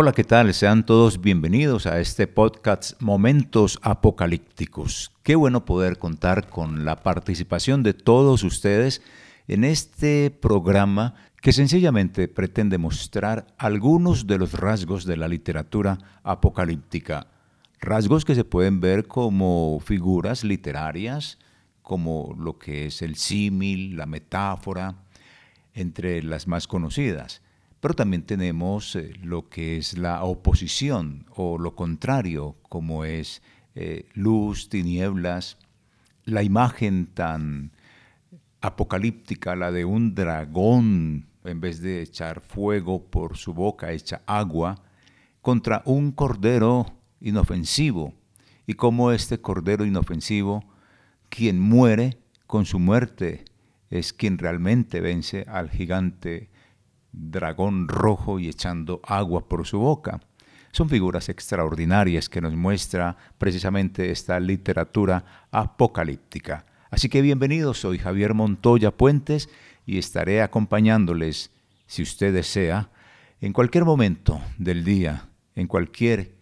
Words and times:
Hola, 0.00 0.12
¿qué 0.12 0.22
tal? 0.22 0.54
Sean 0.54 0.86
todos 0.86 1.20
bienvenidos 1.20 1.88
a 1.88 1.98
este 1.98 2.28
podcast 2.28 3.02
Momentos 3.02 3.80
Apocalípticos. 3.82 5.10
Qué 5.24 5.34
bueno 5.34 5.64
poder 5.64 5.98
contar 5.98 6.48
con 6.48 6.84
la 6.84 7.02
participación 7.02 7.82
de 7.82 7.94
todos 7.94 8.44
ustedes 8.44 9.02
en 9.48 9.64
este 9.64 10.30
programa 10.30 11.16
que 11.42 11.52
sencillamente 11.52 12.28
pretende 12.28 12.78
mostrar 12.78 13.48
algunos 13.58 14.28
de 14.28 14.38
los 14.38 14.52
rasgos 14.52 15.04
de 15.04 15.16
la 15.16 15.26
literatura 15.26 15.98
apocalíptica. 16.22 17.26
Rasgos 17.80 18.24
que 18.24 18.36
se 18.36 18.44
pueden 18.44 18.80
ver 18.80 19.08
como 19.08 19.80
figuras 19.84 20.44
literarias, 20.44 21.40
como 21.82 22.36
lo 22.38 22.56
que 22.56 22.86
es 22.86 23.02
el 23.02 23.16
símil, 23.16 23.96
la 23.96 24.06
metáfora, 24.06 24.94
entre 25.74 26.22
las 26.22 26.46
más 26.46 26.68
conocidas 26.68 27.42
pero 27.80 27.94
también 27.94 28.22
tenemos 28.22 28.96
eh, 28.96 29.12
lo 29.22 29.48
que 29.48 29.76
es 29.76 29.96
la 29.96 30.24
oposición 30.24 31.26
o 31.34 31.58
lo 31.58 31.74
contrario, 31.74 32.56
como 32.68 33.04
es 33.04 33.42
eh, 33.74 34.06
luz, 34.14 34.68
tinieblas, 34.68 35.58
la 36.24 36.42
imagen 36.42 37.06
tan 37.06 37.72
apocalíptica, 38.60 39.54
la 39.54 39.70
de 39.70 39.84
un 39.84 40.14
dragón, 40.14 41.26
en 41.44 41.60
vez 41.60 41.80
de 41.80 42.02
echar 42.02 42.40
fuego 42.40 43.04
por 43.04 43.36
su 43.36 43.54
boca, 43.54 43.92
echa 43.92 44.22
agua, 44.26 44.82
contra 45.40 45.82
un 45.84 46.10
cordero 46.10 46.86
inofensivo, 47.20 48.14
y 48.66 48.74
como 48.74 49.12
este 49.12 49.40
cordero 49.40 49.84
inofensivo, 49.84 50.64
quien 51.28 51.60
muere 51.60 52.18
con 52.46 52.66
su 52.66 52.78
muerte, 52.78 53.44
es 53.90 54.12
quien 54.12 54.36
realmente 54.38 55.00
vence 55.00 55.44
al 55.48 55.70
gigante 55.70 56.50
dragón 57.12 57.88
rojo 57.88 58.38
y 58.38 58.48
echando 58.48 59.00
agua 59.04 59.48
por 59.48 59.66
su 59.66 59.78
boca. 59.78 60.20
Son 60.72 60.88
figuras 60.88 61.28
extraordinarias 61.28 62.28
que 62.28 62.40
nos 62.40 62.54
muestra 62.54 63.16
precisamente 63.38 64.10
esta 64.10 64.38
literatura 64.38 65.46
apocalíptica. 65.50 66.66
Así 66.90 67.08
que 67.08 67.22
bienvenidos, 67.22 67.80
soy 67.80 67.98
Javier 67.98 68.34
Montoya 68.34 68.90
Puentes 68.90 69.48
y 69.86 69.98
estaré 69.98 70.42
acompañándoles, 70.42 71.50
si 71.86 72.02
usted 72.02 72.32
desea, 72.32 72.90
en 73.40 73.52
cualquier 73.52 73.84
momento 73.84 74.40
del 74.58 74.84
día, 74.84 75.28
en 75.54 75.66
cualquier 75.66 76.36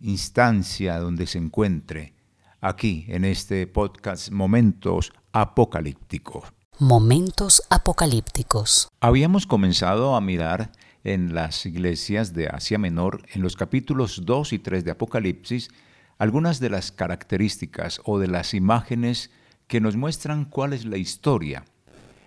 instancia 0.00 0.98
donde 0.98 1.26
se 1.26 1.38
encuentre, 1.38 2.14
aquí 2.60 3.04
en 3.08 3.24
este 3.24 3.66
podcast 3.66 4.30
Momentos 4.30 5.12
Apocalípticos. 5.32 6.52
Momentos 6.84 7.62
apocalípticos. 7.70 8.88
Habíamos 9.00 9.46
comenzado 9.46 10.16
a 10.16 10.20
mirar 10.20 10.72
en 11.04 11.32
las 11.32 11.64
iglesias 11.64 12.34
de 12.34 12.48
Asia 12.48 12.76
Menor, 12.76 13.22
en 13.32 13.40
los 13.40 13.54
capítulos 13.54 14.22
2 14.24 14.52
y 14.52 14.58
3 14.58 14.84
de 14.84 14.90
Apocalipsis, 14.90 15.70
algunas 16.18 16.58
de 16.58 16.70
las 16.70 16.90
características 16.90 18.00
o 18.04 18.18
de 18.18 18.26
las 18.26 18.52
imágenes 18.52 19.30
que 19.68 19.80
nos 19.80 19.94
muestran 19.94 20.44
cuál 20.44 20.72
es 20.72 20.84
la 20.84 20.96
historia. 20.96 21.64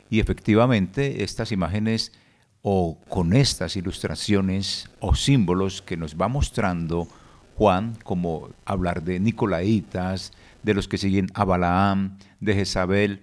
Y 0.10 0.22
efectivamente 0.22 1.26
estas 1.26 1.52
imágenes 1.52 2.14
o 2.62 2.98
con 3.10 3.34
estas 3.34 3.76
ilustraciones 3.76 4.90
o 5.02 5.16
símbolos 5.16 5.82
que 5.82 5.98
nos 5.98 6.16
va 6.16 6.30
mostrando 6.30 7.10
Juan, 7.58 7.98
como 8.06 8.52
hablar 8.64 9.04
de 9.04 9.20
Nicolaitas, 9.20 10.32
de 10.64 10.74
los 10.76 10.88
que 10.88 10.98
siguen 10.98 11.28
a 11.34 11.44
Balaam, 11.44 12.18
de 12.40 12.54
Jezabel, 12.54 13.22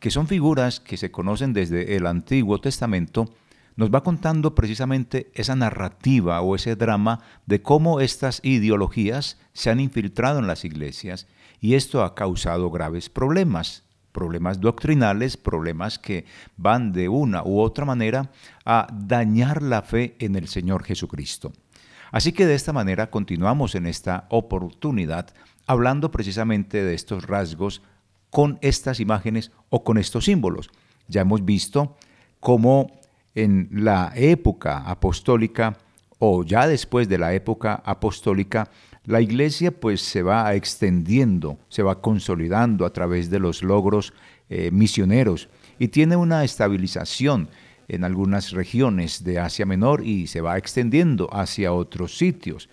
que 0.00 0.10
son 0.10 0.26
figuras 0.26 0.80
que 0.80 0.96
se 0.96 1.10
conocen 1.10 1.52
desde 1.52 1.96
el 1.96 2.06
Antiguo 2.06 2.60
Testamento, 2.60 3.32
nos 3.76 3.90
va 3.90 4.02
contando 4.02 4.54
precisamente 4.54 5.30
esa 5.34 5.54
narrativa 5.54 6.40
o 6.40 6.56
ese 6.56 6.74
drama 6.74 7.20
de 7.46 7.62
cómo 7.62 8.00
estas 8.00 8.40
ideologías 8.42 9.38
se 9.52 9.70
han 9.70 9.78
infiltrado 9.78 10.38
en 10.38 10.46
las 10.46 10.64
iglesias 10.64 11.28
y 11.60 11.74
esto 11.74 12.02
ha 12.02 12.14
causado 12.14 12.70
graves 12.70 13.08
problemas, 13.08 13.84
problemas 14.12 14.60
doctrinales, 14.60 15.36
problemas 15.36 15.98
que 15.98 16.24
van 16.56 16.92
de 16.92 17.08
una 17.08 17.44
u 17.44 17.60
otra 17.60 17.84
manera 17.84 18.30
a 18.64 18.86
dañar 18.92 19.62
la 19.62 19.82
fe 19.82 20.16
en 20.18 20.34
el 20.34 20.48
Señor 20.48 20.84
Jesucristo. 20.84 21.52
Así 22.10 22.32
que 22.32 22.46
de 22.46 22.54
esta 22.54 22.72
manera 22.72 23.10
continuamos 23.10 23.74
en 23.74 23.86
esta 23.86 24.26
oportunidad 24.30 25.32
hablando 25.66 26.10
precisamente 26.10 26.82
de 26.82 26.94
estos 26.94 27.26
rasgos 27.26 27.82
con 28.30 28.58
estas 28.62 29.00
imágenes 29.00 29.50
o 29.68 29.84
con 29.84 29.98
estos 29.98 30.24
símbolos. 30.24 30.70
Ya 31.08 31.22
hemos 31.22 31.44
visto 31.44 31.96
cómo 32.38 33.00
en 33.34 33.68
la 33.72 34.12
época 34.14 34.78
apostólica 34.78 35.76
o 36.18 36.44
ya 36.44 36.66
después 36.66 37.08
de 37.08 37.18
la 37.18 37.32
época 37.34 37.82
apostólica, 37.84 38.70
la 39.06 39.20
iglesia 39.20 39.72
pues 39.72 40.02
se 40.02 40.22
va 40.22 40.54
extendiendo, 40.54 41.58
se 41.68 41.82
va 41.82 42.00
consolidando 42.00 42.84
a 42.84 42.92
través 42.92 43.30
de 43.30 43.38
los 43.38 43.62
logros 43.62 44.12
eh, 44.50 44.70
misioneros 44.70 45.48
y 45.78 45.88
tiene 45.88 46.16
una 46.16 46.44
estabilización 46.44 47.48
en 47.88 48.04
algunas 48.04 48.52
regiones 48.52 49.24
de 49.24 49.40
Asia 49.40 49.64
Menor 49.64 50.06
y 50.06 50.26
se 50.26 50.42
va 50.42 50.58
extendiendo 50.58 51.28
hacia 51.32 51.72
otros 51.72 52.18
sitios. 52.18 52.68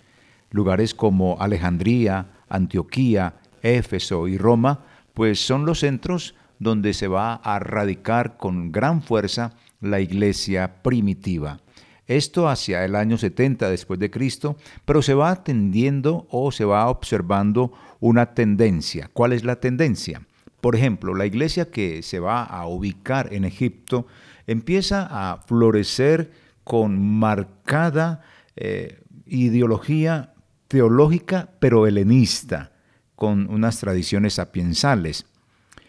Lugares 0.50 0.94
como 0.94 1.40
Alejandría, 1.40 2.26
Antioquía, 2.48 3.34
Éfeso 3.62 4.28
y 4.28 4.38
Roma 4.38 4.84
pues 5.18 5.44
son 5.44 5.66
los 5.66 5.80
centros 5.80 6.36
donde 6.60 6.94
se 6.94 7.08
va 7.08 7.34
a 7.34 7.58
radicar 7.58 8.36
con 8.36 8.70
gran 8.70 9.02
fuerza 9.02 9.56
la 9.80 9.98
iglesia 9.98 10.80
primitiva. 10.80 11.58
Esto 12.06 12.48
hacia 12.48 12.84
el 12.84 12.94
año 12.94 13.18
70 13.18 13.68
después 13.68 13.98
de 13.98 14.12
Cristo, 14.12 14.56
pero 14.84 15.02
se 15.02 15.14
va 15.14 15.32
atendiendo 15.32 16.28
o 16.30 16.52
se 16.52 16.64
va 16.64 16.88
observando 16.88 17.72
una 17.98 18.32
tendencia. 18.32 19.10
¿Cuál 19.12 19.32
es 19.32 19.42
la 19.42 19.58
tendencia? 19.58 20.22
Por 20.60 20.76
ejemplo, 20.76 21.16
la 21.16 21.26
iglesia 21.26 21.68
que 21.68 22.04
se 22.04 22.20
va 22.20 22.44
a 22.44 22.68
ubicar 22.68 23.34
en 23.34 23.44
Egipto 23.44 24.06
empieza 24.46 25.08
a 25.10 25.38
florecer 25.38 26.30
con 26.62 26.96
marcada 27.18 28.22
eh, 28.54 29.00
ideología 29.26 30.32
teológica, 30.68 31.48
pero 31.58 31.88
helenista 31.88 32.70
con 33.18 33.50
unas 33.50 33.80
tradiciones 33.80 34.34
sapiensales. 34.34 35.26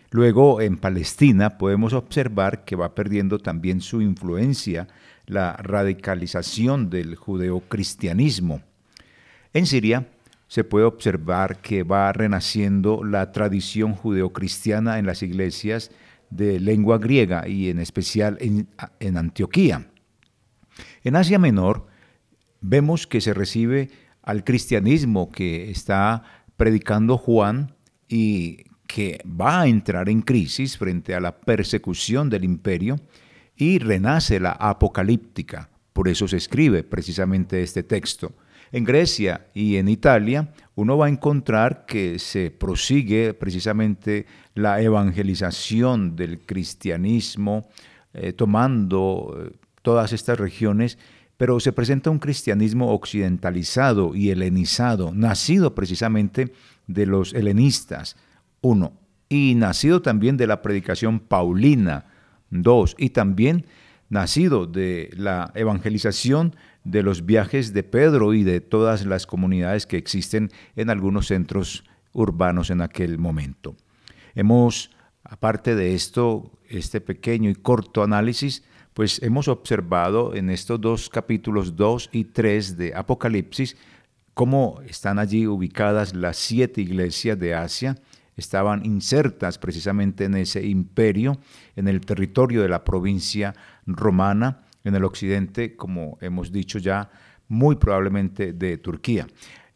Luego 0.10 0.62
en 0.62 0.78
Palestina 0.78 1.60
podemos 1.60 1.94
observar 1.94 2.66
que 2.66 2.76
va 2.76 2.96
perdiendo 2.96 3.38
también 3.38 3.82
su 3.82 4.02
influencia 4.02 4.88
la 5.28 5.54
radicalización 5.54 6.90
del 6.90 7.16
judeocristianismo. 7.16 8.64
En 9.54 9.68
Siria 9.68 10.08
se 10.48 10.64
puede 10.64 10.86
observar 10.86 11.62
que 11.62 11.84
va 11.84 12.12
renaciendo 12.12 13.04
la 13.04 13.32
tradición 13.32 13.94
judeocristiana 13.94 14.98
en 14.98 15.06
las 15.06 15.22
iglesias 15.22 15.92
de 16.32 16.60
lengua 16.60 16.98
griega 16.98 17.48
y 17.48 17.70
en 17.70 17.78
especial 17.78 18.40
en, 18.42 18.68
en 19.00 19.18
Antioquía. 19.18 19.86
En 21.04 21.16
Asia 21.16 21.38
Menor 21.38 21.86
vemos 22.60 23.06
que 23.06 23.22
se 23.22 23.36
recibe 23.36 23.92
al 24.24 24.44
cristianismo 24.44 25.32
que 25.32 25.72
está 25.72 26.39
predicando 26.60 27.18
Juan 27.18 27.74
y 28.10 28.66
que 28.86 29.22
va 29.26 29.62
a 29.62 29.68
entrar 29.68 30.10
en 30.10 30.22
crisis 30.22 30.78
frente 30.78 31.16
a 31.16 31.22
la 31.22 31.40
persecución 31.40 32.30
del 32.30 32.44
imperio 32.44 32.98
y 33.56 33.80
renace 33.80 34.42
la 34.42 34.52
apocalíptica. 34.52 35.70
Por 35.94 36.10
eso 36.10 36.28
se 36.28 36.36
escribe 36.36 36.84
precisamente 36.84 37.64
este 37.64 37.84
texto. 37.84 38.34
En 38.74 38.84
Grecia 38.84 39.48
y 39.54 39.78
en 39.78 39.88
Italia 39.88 40.54
uno 40.76 40.98
va 40.98 41.06
a 41.06 41.10
encontrar 41.10 41.86
que 41.86 42.20
se 42.20 42.52
prosigue 42.52 43.34
precisamente 43.34 44.26
la 44.54 44.82
evangelización 44.82 46.18
del 46.18 46.40
cristianismo, 46.40 47.70
eh, 48.14 48.34
tomando 48.34 49.38
eh, 49.40 49.56
todas 49.82 50.12
estas 50.12 50.38
regiones 50.38 50.98
pero 51.40 51.62
se 51.62 51.72
presenta 51.72 52.10
un 52.10 52.20
cristianismo 52.20 52.92
occidentalizado 52.94 54.14
y 54.14 54.30
helenizado, 54.30 55.14
nacido 55.14 55.74
precisamente 55.74 56.52
de 56.86 57.06
los 57.06 57.34
helenistas, 57.34 58.18
uno, 58.60 58.92
y 59.30 59.56
nacido 59.56 60.02
también 60.02 60.36
de 60.36 60.48
la 60.48 60.62
predicación 60.62 61.22
paulina, 61.22 62.08
dos, 62.50 62.94
y 62.98 63.12
también 63.12 63.66
nacido 64.10 64.66
de 64.66 65.12
la 65.16 65.54
evangelización 65.56 66.58
de 66.84 67.04
los 67.04 67.26
viajes 67.26 67.72
de 67.72 67.84
Pedro 67.84 68.34
y 68.34 68.44
de 68.44 68.60
todas 68.60 69.06
las 69.06 69.26
comunidades 69.26 69.86
que 69.86 69.96
existen 69.96 70.50
en 70.76 70.90
algunos 70.90 71.28
centros 71.28 71.86
urbanos 72.12 72.70
en 72.70 72.82
aquel 72.82 73.18
momento. 73.18 73.78
Hemos 74.36 74.92
Aparte 75.30 75.76
de 75.76 75.94
esto, 75.94 76.52
este 76.68 77.02
pequeño 77.02 77.52
y 77.52 77.56
corto 77.56 78.02
análisis, 78.02 78.64
pues 79.00 79.24
hemos 79.24 79.48
observado 79.48 80.36
en 80.36 80.50
estos 80.50 80.82
dos 80.82 81.08
capítulos 81.08 81.78
2 81.78 82.10
y 82.12 82.26
3 82.26 82.76
de 82.76 82.94
Apocalipsis 82.94 83.78
cómo 84.34 84.82
están 84.86 85.20
allí 85.20 85.48
ubicadas 85.48 86.14
las 86.14 86.36
siete 86.36 86.82
iglesias 86.82 87.40
de 87.40 87.56
Asia, 87.56 87.96
estaban 88.36 88.86
insertas 88.86 89.58
precisamente 89.58 90.26
en 90.26 90.36
ese 90.36 90.68
imperio, 90.68 91.40
en 91.78 91.88
el 91.88 92.02
territorio 92.02 92.62
de 92.62 92.68
la 92.68 92.84
provincia 92.84 93.56
romana, 93.86 94.66
en 94.84 94.96
el 94.96 95.06
occidente, 95.06 95.78
como 95.78 96.18
hemos 96.20 96.52
dicho 96.52 96.78
ya, 96.78 97.10
muy 97.48 97.78
probablemente 97.78 98.52
de 98.52 98.78
Turquía. 98.78 99.28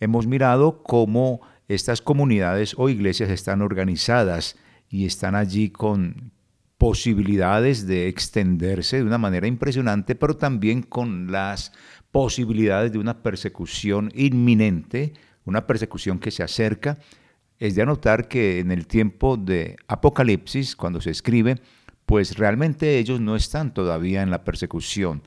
Hemos 0.01 0.27
mirado 0.27 0.83
cómo 0.83 1.39
estas 1.69 2.01
comunidades 2.01 2.75
o 2.77 2.89
iglesias 2.89 3.29
están 3.29 3.61
organizadas 3.61 4.57
y 4.89 5.05
están 5.05 5.33
allí 5.33 5.69
con 5.69 6.32
posibilidades 6.83 7.87
de 7.87 8.09
extenderse 8.09 8.97
de 8.97 9.03
una 9.03 9.17
manera 9.17 9.47
impresionante, 9.47 10.15
pero 10.15 10.35
también 10.35 10.81
con 10.81 11.31
las 11.31 11.71
posibilidades 12.11 12.91
de 12.91 12.97
una 12.97 13.23
persecución 13.23 14.11
inminente, 14.13 15.13
una 15.45 15.65
persecución 15.65 16.19
que 16.19 16.29
se 16.29 16.43
acerca. 16.43 16.97
Es 17.57 17.75
de 17.75 17.83
anotar 17.83 18.27
que 18.27 18.59
en 18.59 18.69
el 18.69 18.85
tiempo 18.85 19.37
de 19.37 19.77
Apocalipsis, 19.87 20.75
cuando 20.75 20.99
se 20.99 21.11
escribe, 21.11 21.61
pues 22.05 22.37
realmente 22.37 22.99
ellos 22.99 23.21
no 23.21 23.37
están 23.37 23.73
todavía 23.73 24.21
en 24.21 24.29
la 24.29 24.43
persecución. 24.43 25.23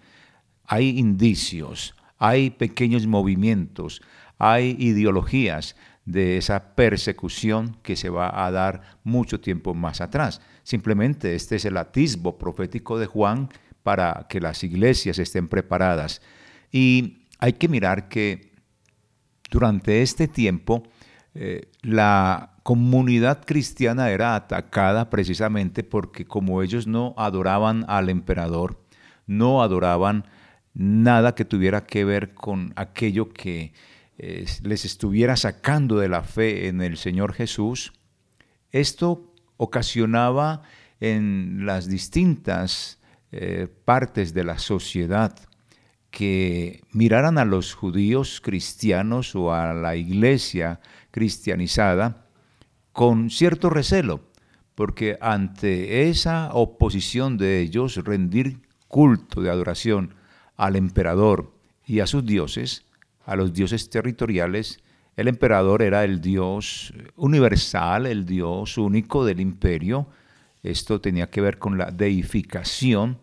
Hay 0.66 0.98
indicios, 0.98 1.94
hay 2.18 2.50
pequeños 2.50 3.06
movimientos, 3.06 4.02
hay 4.36 4.76
ideologías 4.78 5.74
de 6.04 6.36
esa 6.36 6.74
persecución 6.74 7.78
que 7.82 7.96
se 7.96 8.10
va 8.10 8.44
a 8.44 8.50
dar 8.50 8.98
mucho 9.04 9.40
tiempo 9.40 9.72
más 9.72 10.02
atrás. 10.02 10.42
Simplemente 10.66 11.36
este 11.36 11.54
es 11.54 11.64
el 11.64 11.76
atisbo 11.76 12.38
profético 12.38 12.98
de 12.98 13.06
Juan 13.06 13.50
para 13.84 14.26
que 14.28 14.40
las 14.40 14.64
iglesias 14.64 15.20
estén 15.20 15.46
preparadas. 15.46 16.20
Y 16.72 17.18
hay 17.38 17.52
que 17.52 17.68
mirar 17.68 18.08
que 18.08 18.50
durante 19.48 20.02
este 20.02 20.26
tiempo 20.26 20.82
eh, 21.36 21.70
la 21.82 22.56
comunidad 22.64 23.44
cristiana 23.44 24.10
era 24.10 24.34
atacada 24.34 25.08
precisamente 25.08 25.84
porque 25.84 26.26
como 26.26 26.60
ellos 26.64 26.88
no 26.88 27.14
adoraban 27.16 27.84
al 27.86 28.08
emperador, 28.08 28.84
no 29.24 29.62
adoraban 29.62 30.26
nada 30.74 31.36
que 31.36 31.44
tuviera 31.44 31.86
que 31.86 32.04
ver 32.04 32.34
con 32.34 32.72
aquello 32.74 33.28
que 33.28 33.72
les 34.18 34.84
estuviera 34.84 35.36
sacando 35.36 35.98
de 35.98 36.08
la 36.08 36.24
fe 36.24 36.66
en 36.66 36.80
el 36.80 36.96
Señor 36.96 37.34
Jesús, 37.34 37.92
esto 38.72 39.32
ocasionaba 39.56 40.62
en 41.00 41.66
las 41.66 41.88
distintas 41.88 42.98
eh, 43.32 43.68
partes 43.84 44.34
de 44.34 44.44
la 44.44 44.58
sociedad 44.58 45.36
que 46.10 46.82
miraran 46.92 47.36
a 47.38 47.44
los 47.44 47.74
judíos 47.74 48.40
cristianos 48.42 49.34
o 49.34 49.52
a 49.52 49.74
la 49.74 49.96
iglesia 49.96 50.80
cristianizada 51.10 52.26
con 52.92 53.28
cierto 53.28 53.68
recelo, 53.68 54.22
porque 54.74 55.18
ante 55.20 56.08
esa 56.08 56.50
oposición 56.54 57.36
de 57.36 57.60
ellos 57.60 57.96
rendir 57.96 58.60
culto 58.88 59.42
de 59.42 59.50
adoración 59.50 60.14
al 60.56 60.76
emperador 60.76 61.52
y 61.84 62.00
a 62.00 62.06
sus 62.06 62.24
dioses, 62.24 62.86
a 63.26 63.36
los 63.36 63.52
dioses 63.52 63.90
territoriales, 63.90 64.80
el 65.16 65.28
emperador 65.28 65.82
era 65.82 66.04
el 66.04 66.20
dios 66.20 66.92
universal, 67.16 68.06
el 68.06 68.26
dios 68.26 68.76
único 68.76 69.24
del 69.24 69.40
imperio. 69.40 70.06
Esto 70.62 71.00
tenía 71.00 71.30
que 71.30 71.40
ver 71.40 71.58
con 71.58 71.78
la 71.78 71.90
deificación. 71.90 73.18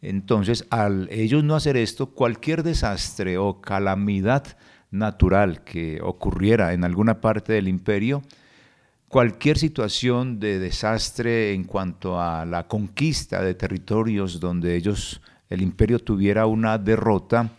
Entonces, 0.00 0.66
al 0.70 1.08
ellos 1.10 1.44
no 1.44 1.54
hacer 1.54 1.76
esto, 1.76 2.06
cualquier 2.06 2.62
desastre 2.62 3.36
o 3.36 3.60
calamidad 3.60 4.56
natural 4.90 5.62
que 5.62 6.00
ocurriera 6.02 6.72
en 6.72 6.84
alguna 6.84 7.20
parte 7.20 7.52
del 7.52 7.68
imperio, 7.68 8.22
cualquier 9.08 9.58
situación 9.58 10.40
de 10.40 10.58
desastre 10.58 11.52
en 11.52 11.64
cuanto 11.64 12.18
a 12.18 12.46
la 12.46 12.66
conquista 12.66 13.42
de 13.42 13.54
territorios 13.54 14.40
donde 14.40 14.74
ellos, 14.74 15.20
el 15.50 15.60
imperio 15.60 15.98
tuviera 15.98 16.46
una 16.46 16.78
derrota, 16.78 17.50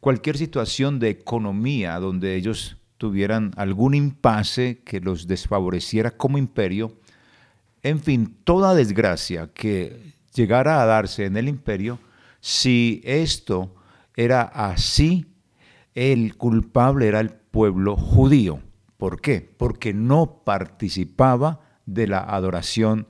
cualquier 0.00 0.36
situación 0.36 0.98
de 0.98 1.10
economía 1.10 1.98
donde 1.98 2.34
ellos 2.34 2.76
tuvieran 2.98 3.52
algún 3.56 3.94
impasse 3.94 4.82
que 4.84 5.00
los 5.00 5.26
desfavoreciera 5.26 6.10
como 6.12 6.38
imperio, 6.38 6.96
en 7.82 8.00
fin, 8.00 8.36
toda 8.44 8.74
desgracia 8.74 9.50
que 9.52 10.14
llegara 10.34 10.82
a 10.82 10.86
darse 10.86 11.24
en 11.24 11.36
el 11.36 11.48
imperio, 11.48 11.98
si 12.40 13.00
esto 13.04 13.74
era 14.16 14.42
así, 14.42 15.26
el 15.94 16.36
culpable 16.36 17.08
era 17.08 17.20
el 17.20 17.30
pueblo 17.30 17.96
judío. 17.96 18.60
¿Por 18.96 19.20
qué? 19.20 19.40
Porque 19.40 19.92
no 19.94 20.42
participaba 20.44 21.60
de 21.86 22.06
la 22.06 22.20
adoración 22.20 23.08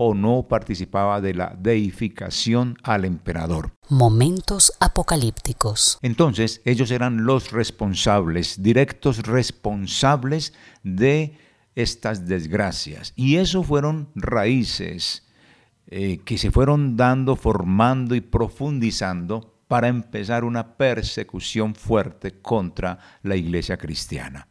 o 0.00 0.14
no 0.14 0.46
participaba 0.46 1.20
de 1.20 1.34
la 1.34 1.56
deificación 1.58 2.78
al 2.84 3.04
emperador. 3.04 3.72
Momentos 3.88 4.72
apocalípticos. 4.78 5.98
Entonces 6.02 6.62
ellos 6.64 6.92
eran 6.92 7.24
los 7.24 7.50
responsables, 7.50 8.62
directos 8.62 9.26
responsables 9.26 10.54
de 10.84 11.36
estas 11.74 12.28
desgracias. 12.28 13.12
Y 13.16 13.38
eso 13.38 13.64
fueron 13.64 14.10
raíces 14.14 15.26
eh, 15.88 16.20
que 16.24 16.38
se 16.38 16.52
fueron 16.52 16.96
dando, 16.96 17.34
formando 17.34 18.14
y 18.14 18.20
profundizando 18.20 19.58
para 19.66 19.88
empezar 19.88 20.44
una 20.44 20.76
persecución 20.76 21.74
fuerte 21.74 22.40
contra 22.40 23.00
la 23.24 23.34
iglesia 23.34 23.76
cristiana. 23.76 24.46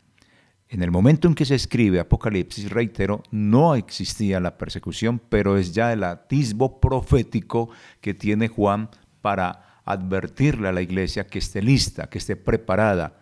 En 0.70 0.84
el 0.84 0.92
momento 0.92 1.30
en 1.30 1.36
que 1.36 1.46
se 1.46 1.56
escribe 1.56 2.00
Apocalipsis, 2.00 2.70
reitero, 2.70 3.24
no 3.32 3.76
existía 3.76 4.42
la 4.42 4.58
persecución, 4.58 5.22
pero 5.30 5.58
es 5.58 5.74
ya 5.74 5.94
el 5.94 6.04
atisbo 6.04 6.82
profético 6.82 7.70
que 8.02 8.14
tiene 8.14 8.50
Juan 8.50 8.90
para 9.22 9.82
advertirle 9.86 10.68
a 10.68 10.74
la 10.74 10.82
iglesia 10.82 11.28
que 11.28 11.40
esté 11.40 11.62
lista, 11.62 12.10
que 12.10 12.18
esté 12.18 12.36
preparada, 12.36 13.18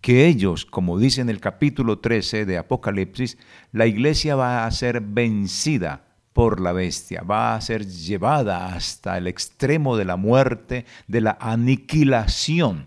que 0.00 0.26
ellos, 0.26 0.64
como 0.64 0.98
dice 0.98 1.20
en 1.20 1.30
el 1.30 1.40
capítulo 1.40 1.98
13 1.98 2.44
de 2.44 2.58
Apocalipsis, 2.58 3.38
la 3.72 3.86
iglesia 3.86 4.36
va 4.36 4.64
a 4.64 4.70
ser 4.70 5.00
vencida 5.00 6.04
por 6.32 6.60
la 6.60 6.72
bestia, 6.72 7.22
va 7.22 7.56
a 7.56 7.60
ser 7.60 7.86
llevada 7.86 8.66
hasta 8.66 9.18
el 9.18 9.26
extremo 9.26 9.96
de 9.96 10.04
la 10.04 10.16
muerte, 10.16 10.84
de 11.08 11.20
la 11.22 11.36
aniquilación. 11.40 12.86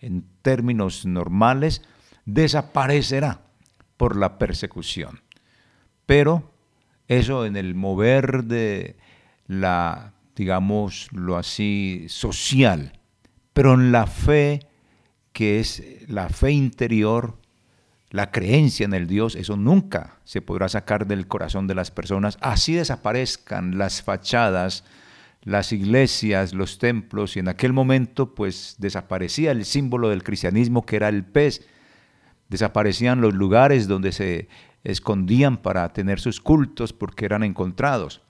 En 0.00 0.24
términos 0.42 1.06
normales, 1.06 1.82
desaparecerá 2.34 3.40
por 3.96 4.16
la 4.16 4.38
persecución. 4.38 5.20
Pero 6.06 6.50
eso 7.08 7.44
en 7.44 7.56
el 7.56 7.74
mover 7.74 8.44
de 8.44 8.96
la, 9.46 10.12
digámoslo 10.36 11.36
así, 11.36 12.06
social, 12.08 12.98
pero 13.52 13.74
en 13.74 13.92
la 13.92 14.06
fe, 14.06 14.60
que 15.32 15.60
es 15.60 15.82
la 16.08 16.28
fe 16.28 16.52
interior, 16.52 17.36
la 18.10 18.30
creencia 18.30 18.84
en 18.84 18.94
el 18.94 19.06
Dios, 19.06 19.36
eso 19.36 19.56
nunca 19.56 20.18
se 20.24 20.42
podrá 20.42 20.68
sacar 20.68 21.06
del 21.06 21.28
corazón 21.28 21.66
de 21.66 21.74
las 21.74 21.90
personas. 21.90 22.38
Así 22.40 22.74
desaparezcan 22.74 23.78
las 23.78 24.02
fachadas, 24.02 24.84
las 25.42 25.72
iglesias, 25.72 26.52
los 26.52 26.78
templos, 26.78 27.36
y 27.36 27.40
en 27.40 27.48
aquel 27.48 27.72
momento 27.72 28.34
pues 28.34 28.76
desaparecía 28.78 29.52
el 29.52 29.64
símbolo 29.64 30.08
del 30.08 30.22
cristianismo 30.22 30.84
que 30.84 30.96
era 30.96 31.08
el 31.08 31.24
pez, 31.24 31.66
Desaparecían 32.50 33.20
los 33.20 33.32
lugares 33.32 33.86
donde 33.86 34.10
se 34.10 34.48
escondían 34.82 35.56
para 35.56 35.92
tener 35.92 36.18
sus 36.18 36.40
cultos 36.40 36.92
porque 36.92 37.24
eran 37.24 37.44
encontrados. 37.44 38.22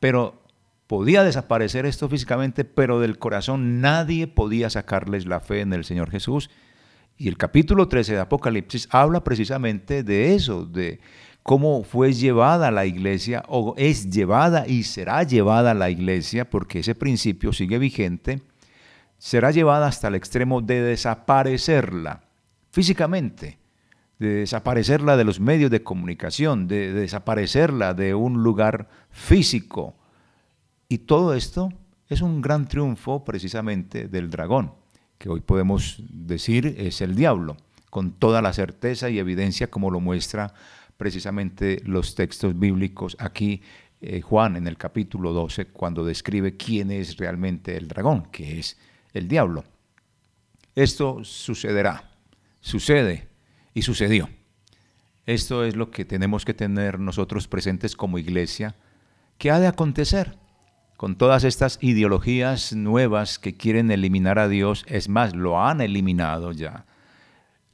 Pero 0.00 0.42
podía 0.86 1.22
desaparecer 1.22 1.84
esto 1.84 2.08
físicamente, 2.08 2.64
pero 2.64 3.00
del 3.00 3.18
corazón 3.18 3.82
nadie 3.82 4.26
podía 4.26 4.70
sacarles 4.70 5.26
la 5.26 5.40
fe 5.40 5.60
en 5.60 5.74
el 5.74 5.84
Señor 5.84 6.10
Jesús. 6.10 6.48
Y 7.18 7.28
el 7.28 7.36
capítulo 7.36 7.86
13 7.86 8.14
de 8.14 8.20
Apocalipsis 8.20 8.88
habla 8.90 9.22
precisamente 9.22 10.02
de 10.02 10.34
eso, 10.34 10.64
de 10.64 11.00
cómo 11.42 11.84
fue 11.84 12.14
llevada 12.14 12.70
la 12.70 12.86
iglesia, 12.86 13.44
o 13.48 13.74
es 13.76 14.10
llevada 14.10 14.66
y 14.66 14.84
será 14.84 15.22
llevada 15.22 15.74
la 15.74 15.90
iglesia, 15.90 16.48
porque 16.48 16.78
ese 16.78 16.94
principio 16.94 17.52
sigue 17.52 17.78
vigente, 17.78 18.40
será 19.18 19.50
llevada 19.50 19.86
hasta 19.86 20.08
el 20.08 20.14
extremo 20.14 20.62
de 20.62 20.80
desaparecerla 20.80 22.23
físicamente, 22.74 23.56
de 24.18 24.30
desaparecerla 24.34 25.16
de 25.16 25.22
los 25.22 25.38
medios 25.38 25.70
de 25.70 25.84
comunicación, 25.84 26.66
de, 26.66 26.92
desaparecerla 26.92 27.94
de 27.94 28.16
un 28.16 28.42
lugar 28.42 28.88
físico. 29.10 29.94
Y 30.88 30.98
todo 30.98 31.34
esto 31.34 31.72
es 32.08 32.20
un 32.20 32.42
gran 32.42 32.66
triunfo 32.66 33.24
precisamente 33.24 34.08
del 34.08 34.28
dragón, 34.28 34.72
que 35.18 35.28
hoy 35.28 35.38
podemos 35.38 36.02
decir 36.10 36.74
es 36.76 37.00
el 37.00 37.14
diablo, 37.14 37.56
con 37.90 38.10
toda 38.10 38.42
la 38.42 38.52
certeza 38.52 39.08
y 39.08 39.20
evidencia 39.20 39.70
como 39.70 39.92
lo 39.92 40.00
muestra 40.00 40.52
precisamente 40.96 41.80
los 41.84 42.16
textos 42.16 42.58
bíblicos 42.58 43.16
aquí. 43.20 43.62
Eh, 44.00 44.20
Juan 44.20 44.56
en 44.56 44.66
el 44.66 44.76
capítulo 44.76 45.32
12, 45.32 45.66
cuando 45.66 46.04
describe 46.04 46.56
quién 46.56 46.90
es 46.90 47.18
realmente 47.18 47.76
el 47.76 47.86
dragón, 47.86 48.24
que 48.32 48.58
es 48.58 48.76
el 49.12 49.28
diablo. 49.28 49.62
Esto 50.74 51.22
sucederá, 51.22 52.13
sucede 52.64 53.28
y 53.74 53.82
sucedió. 53.82 54.30
Esto 55.26 55.64
es 55.64 55.76
lo 55.76 55.90
que 55.90 56.04
tenemos 56.04 56.44
que 56.44 56.54
tener 56.54 56.98
nosotros 56.98 57.46
presentes 57.46 57.94
como 57.94 58.18
iglesia, 58.18 58.74
que 59.36 59.50
ha 59.50 59.60
de 59.60 59.66
acontecer 59.66 60.38
con 60.96 61.16
todas 61.16 61.44
estas 61.44 61.78
ideologías 61.82 62.72
nuevas 62.72 63.38
que 63.38 63.54
quieren 63.54 63.90
eliminar 63.90 64.38
a 64.38 64.48
Dios, 64.48 64.86
es 64.88 65.10
más, 65.10 65.36
lo 65.36 65.62
han 65.62 65.82
eliminado 65.82 66.52
ya. 66.52 66.86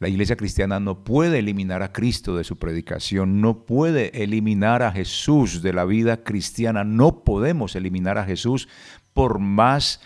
La 0.01 0.09
iglesia 0.09 0.37
cristiana 0.37 0.81
no 0.81 1.05
puede 1.05 1.39
eliminar 1.39 1.83
a 1.83 1.93
Cristo 1.93 2.37
de 2.37 2.43
su 2.43 2.59
predicación, 2.59 3.41
no 3.41 3.67
puede 3.67 4.25
eliminar 4.25 4.83
a 4.83 4.91
Jesús 4.91 5.63
de 5.63 5.73
la 5.73 5.85
vida 5.85 6.25
cristiana, 6.25 6.83
no 6.83 7.23
podemos 7.23 7.77
eliminar 7.77 8.19
a 8.19 8.25
Jesús 8.25 8.69
por 9.13 9.39
más 9.39 10.01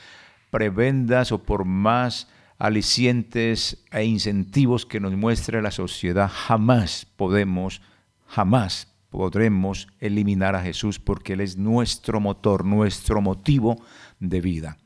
prebendas 0.50 1.32
o 1.32 1.42
por 1.42 1.64
más 1.64 2.28
alicientes 2.64 3.84
e 3.92 4.04
incentivos 4.04 4.86
que 4.86 4.98
nos 4.98 5.12
muestre 5.12 5.60
la 5.60 5.70
sociedad. 5.70 6.30
Jamás 6.32 7.04
podemos, 7.04 7.82
jamás 8.26 8.88
podremos 9.10 9.86
eliminar 10.00 10.56
a 10.56 10.62
Jesús 10.62 10.98
porque 10.98 11.34
Él 11.34 11.42
es 11.42 11.58
nuestro 11.58 12.20
motor, 12.20 12.64
nuestro 12.64 13.20
motivo 13.20 13.84
de 14.18 14.40
vida. 14.40 14.78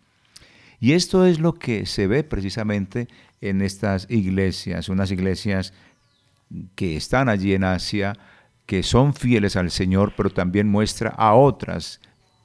Y 0.81 0.95
esto 0.95 1.25
es 1.25 1.39
lo 1.39 1.55
que 1.55 1.87
se 1.87 2.09
ve 2.09 2.25
precisamente 2.25 3.07
en 3.41 3.63
estas 3.63 4.11
iglesias, 4.11 4.89
unas 4.89 5.13
iglesias 5.13 5.73
que 6.75 6.97
están 6.97 7.29
allí 7.29 7.55
en 7.55 7.63
Asia, 7.63 8.15
que 8.67 8.83
son 8.83 9.15
fieles 9.15 9.55
al 9.55 9.71
Señor, 9.71 10.15
pero 10.17 10.31
también 10.31 10.69
muestra 10.69 11.11
a 11.11 11.35
otras 11.35 12.01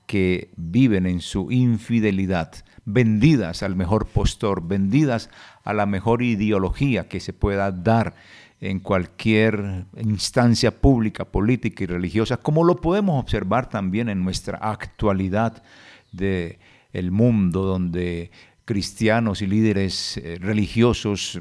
que 0.06 0.52
viven 0.56 1.06
en 1.06 1.22
su 1.22 1.52
infidelidad, 1.52 2.54
vendidas 2.86 3.64
al 3.64 3.76
mejor 3.76 4.08
postor, 4.08 4.68
vendidas 4.68 5.30
a 5.64 5.74
la 5.74 5.86
mejor 5.86 6.22
ideología 6.22 7.08
que 7.08 7.20
se 7.20 7.34
pueda 7.34 7.72
dar 7.72 8.16
en 8.60 8.80
cualquier 8.80 9.86
instancia 9.98 10.80
pública, 10.80 11.26
política 11.26 11.84
y 11.84 11.88
religiosa, 11.88 12.38
como 12.38 12.64
lo 12.64 12.78
podemos 12.78 13.22
observar 13.22 13.70
también 13.70 14.08
en 14.10 14.24
nuestra 14.24 14.58
actualidad 14.58 15.64
de 16.12 16.60
el 16.94 17.12
mundo 17.12 17.64
donde 17.64 18.32
cristianos 18.66 19.42
y 19.42 19.48
líderes 19.48 20.18
eh, 20.18 20.38
religiosos, 20.40 21.40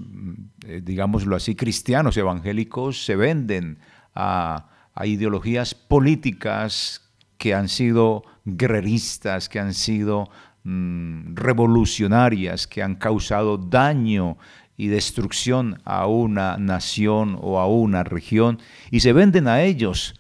eh, 0.67 0.81
digámoslo 0.83 1.37
así, 1.37 1.55
cristianos 1.55 2.17
evangélicos, 2.17 3.05
se 3.05 3.17
venden 3.17 3.79
a, 4.15 4.69
ideologías 5.05 5.75
políticas 5.75 7.02
que 7.43 7.55
han 7.55 7.69
sido 7.69 8.23
guerreristas, 8.45 9.49
que 9.49 9.59
han 9.59 9.75
sido 9.75 10.31
mm, 10.63 11.35
revolucionarias, 11.35 12.69
que 12.69 12.85
han 12.85 12.95
causado 12.95 13.59
daño 13.59 14.39
y 14.77 14.87
destrucción 14.87 15.81
a 15.85 16.07
una 16.07 16.57
nación 16.57 17.37
o 17.41 17.59
a 17.59 17.67
una 17.67 18.05
región, 18.05 18.61
y 18.93 19.01
se 19.01 19.13
venden 19.13 19.49
a 19.49 19.63
ellos. 19.63 20.15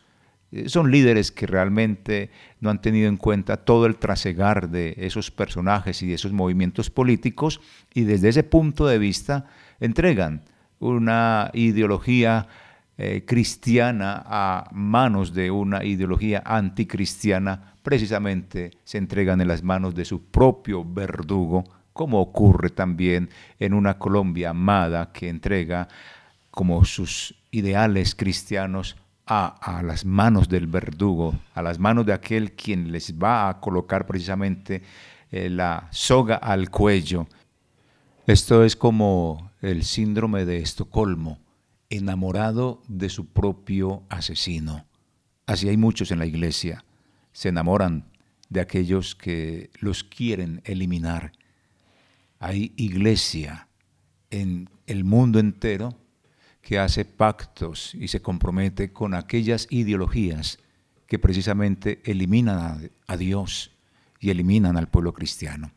Eh, 0.51 0.69
son 0.69 0.91
líderes 0.91 1.31
que 1.31 1.47
realmente 1.47 2.33
no 2.59 2.71
han 2.71 2.81
tenido 2.81 3.09
en 3.09 3.19
cuenta 3.19 3.59
todo 3.59 3.87
el 3.87 3.99
trasegar 3.99 4.71
de 4.71 4.97
esos 4.97 5.31
personajes 5.31 6.03
y 6.03 6.09
de 6.09 6.15
esos 6.15 6.33
movimientos 6.33 6.91
políticos 6.91 7.61
y 7.95 8.03
desde 8.03 8.31
ese 8.31 8.43
punto 8.43 8.85
de 8.85 8.99
vista 8.99 9.47
entregan 9.79 10.43
una 10.81 11.53
ideología 11.55 12.49
eh, 12.99 13.25
cristiana 13.27 14.23
a 14.27 14.69
manos 14.73 15.33
de 15.33 15.51
una 15.51 15.83
ideología 15.85 16.43
anticristiana, 16.45 17.75
precisamente 17.83 18.73
se 18.85 18.99
entregan 18.99 19.41
en 19.41 19.49
las 19.49 19.63
manos 19.63 19.95
de 19.95 20.05
su 20.05 20.25
propio 20.25 20.85
verdugo, 20.85 21.65
como 21.93 22.21
ocurre 22.21 22.71
también 22.71 23.31
en 23.59 23.75
una 23.75 23.99
Colombia 23.99 24.51
amada 24.51 25.11
que 25.13 25.29
entrega 25.29 25.89
como 26.51 26.85
sus 26.85 27.35
ideales 27.51 28.15
cristianos 28.15 28.97
a, 29.27 29.81
las 29.83 30.05
manos 30.05 30.49
del 30.49 30.67
verdugo, 30.67 31.35
a 31.55 31.63
las 31.63 31.79
manos 31.79 32.05
de 32.05 32.13
aquel 32.13 32.53
quien 32.53 32.93
les 32.93 33.15
va 33.15 33.49
a 33.49 33.61
colocar 33.61 34.07
precisamente 34.07 34.83
eh, 35.31 35.49
la 35.49 35.89
soga 35.91 36.37
al 36.37 36.71
cuello. 36.71 37.27
Esto 38.27 38.65
es 38.65 38.77
como 38.77 39.51
el 39.63 39.85
síndrome 39.85 40.45
de 40.45 40.59
Estocolmo, 40.59 41.39
enamorado 41.93 42.83
de 42.89 43.11
su 43.11 43.27
propio 43.27 44.03
asesino. 44.09 44.87
Así 45.47 45.69
hay 45.69 45.77
muchos 45.77 46.11
en 46.11 46.19
la 46.19 46.27
iglesia, 46.27 46.85
se 47.33 47.51
enamoran 47.51 48.07
de 48.49 48.61
aquellos 48.61 49.15
que 49.15 49.71
los 49.79 50.03
quieren 50.03 50.63
eliminar. 50.65 51.33
Hay 52.39 52.73
iglesia 52.77 53.69
en 54.31 54.71
el 54.87 55.05
mundo 55.05 55.39
entero 55.39 55.99
que 56.63 56.79
hace 56.79 57.05
pactos 57.05 57.95
y 57.95 58.09
se 58.09 58.23
compromete 58.23 58.93
con 58.93 59.15
aquellas 59.15 59.67
ideologías 59.71 60.59
que 61.07 61.19
precisamente 61.19 62.01
eliminan 62.05 62.91
a, 63.07 63.17
Dios 63.19 63.71
y 64.19 64.31
eliminan 64.31 64.79
al 64.79 64.89
pueblo 64.89 65.13
cristiano. 65.13 65.73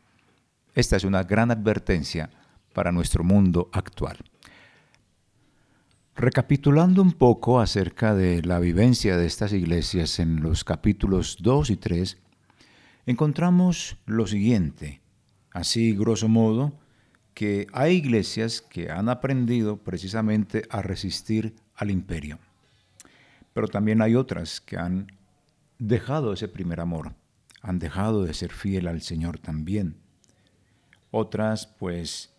Esta 0.73 0.95
es 0.95 1.03
una 1.03 1.23
gran 1.23 1.51
advertencia 1.51 2.29
para 2.73 2.93
nuestro 2.93 3.23
mundo 3.23 3.69
actual. 3.73 4.17
Recapitulando 6.17 7.01
un 7.01 7.11
poco 7.11 7.59
acerca 7.59 8.15
de 8.15 8.41
la 8.41 8.59
vivencia 8.59 9.17
de 9.17 9.25
estas 9.25 9.51
iglesias 9.51 10.17
en 10.19 10.41
los 10.41 10.63
capítulos 10.63 11.35
2 11.41 11.71
y 11.71 11.75
3, 11.75 12.17
encontramos 13.05 13.97
lo 14.05 14.25
siguiente, 14.25 15.01
así 15.51 15.93
grosso 15.93 16.29
modo, 16.29 16.71
que 17.33 17.67
hay 17.73 17.95
iglesias 17.97 18.61
que 18.61 18.89
han 18.89 19.09
aprendido 19.09 19.75
precisamente 19.83 20.63
a 20.69 20.81
resistir 20.81 21.53
al 21.75 21.91
imperio, 21.91 22.39
pero 23.51 23.67
también 23.67 24.01
hay 24.01 24.15
otras 24.15 24.61
que 24.61 24.77
han 24.77 25.11
dejado 25.79 26.31
ese 26.31 26.47
primer 26.47 26.79
amor, 26.79 27.13
han 27.61 27.77
dejado 27.77 28.23
de 28.23 28.33
ser 28.33 28.53
fiel 28.53 28.87
al 28.87 29.01
Señor 29.01 29.37
también. 29.37 29.97
Otras, 31.11 31.67
pues, 31.67 32.33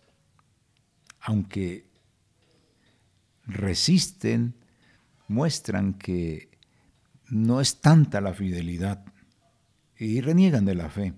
aunque 1.19 1.86
resisten, 3.47 4.55
muestran 5.27 5.93
que 5.93 6.49
no 7.29 7.61
es 7.61 7.81
tanta 7.81 8.21
la 8.21 8.33
fidelidad 8.33 9.03
y 9.97 10.21
reniegan 10.21 10.65
de 10.65 10.75
la 10.75 10.89
fe 10.89 11.13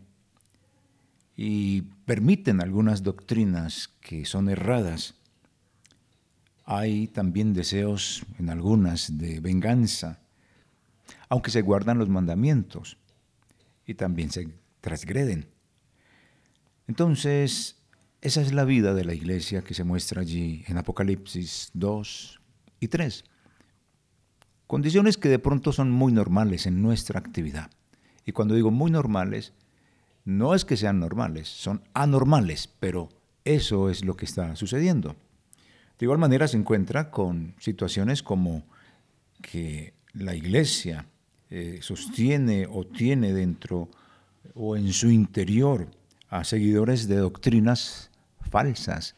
y 1.35 1.83
permiten 2.05 2.61
algunas 2.61 3.03
doctrinas 3.03 3.87
que 4.01 4.25
son 4.25 4.49
erradas. 4.49 5.15
Hay 6.65 7.07
también 7.07 7.53
deseos 7.53 8.25
en 8.37 8.49
algunas 8.49 9.17
de 9.17 9.39
venganza, 9.39 10.19
aunque 11.29 11.51
se 11.51 11.61
guardan 11.61 11.97
los 11.97 12.09
mandamientos 12.09 12.97
y 13.85 13.95
también 13.95 14.31
se 14.31 14.49
transgreden. 14.81 15.47
Entonces, 16.87 17.78
esa 18.21 18.41
es 18.41 18.53
la 18.53 18.65
vida 18.65 18.93
de 18.93 19.05
la 19.05 19.13
iglesia 19.13 19.61
que 19.61 19.73
se 19.73 19.83
muestra 19.85 20.21
allí 20.21 20.63
en 20.67 20.77
Apocalipsis 20.77 21.69
2 21.73 22.41
y 22.81 22.87
3. 22.89 23.23
Condiciones 24.67 25.17
que 25.17 25.29
de 25.29 25.39
pronto 25.39 25.71
son 25.71 25.89
muy 25.89 26.11
normales 26.11 26.65
en 26.65 26.81
nuestra 26.81 27.19
actividad. 27.19 27.71
Y 28.25 28.33
cuando 28.33 28.55
digo 28.55 28.71
muy 28.71 28.91
normales, 28.91 29.53
no 30.25 30.53
es 30.53 30.65
que 30.65 30.77
sean 30.77 30.99
normales, 30.99 31.47
son 31.47 31.81
anormales, 31.93 32.69
pero 32.79 33.09
eso 33.45 33.89
es 33.89 34.03
lo 34.03 34.15
que 34.15 34.25
está 34.25 34.55
sucediendo. 34.55 35.15
De 35.97 36.05
igual 36.05 36.19
manera 36.19 36.47
se 36.47 36.57
encuentra 36.57 37.11
con 37.11 37.55
situaciones 37.57 38.21
como 38.21 38.63
que 39.41 39.93
la 40.13 40.35
iglesia 40.35 41.07
eh, 41.49 41.79
sostiene 41.81 42.67
o 42.69 42.85
tiene 42.85 43.33
dentro 43.33 43.89
o 44.53 44.75
en 44.75 44.91
su 44.91 45.09
interior 45.09 45.89
a 46.29 46.43
seguidores 46.43 47.07
de 47.07 47.15
doctrinas 47.15 48.08
falsas, 48.49 49.15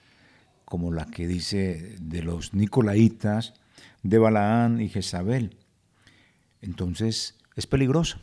como 0.65 0.91
la 0.91 1.05
que 1.05 1.27
dice 1.27 1.95
de 1.99 2.23
los 2.23 2.53
nicolaitas, 2.53 3.53
de 4.03 4.17
Balaán 4.17 4.81
y 4.81 4.89
Jezabel. 4.89 5.57
Entonces 6.61 7.37
es 7.55 7.67
peligroso. 7.67 8.19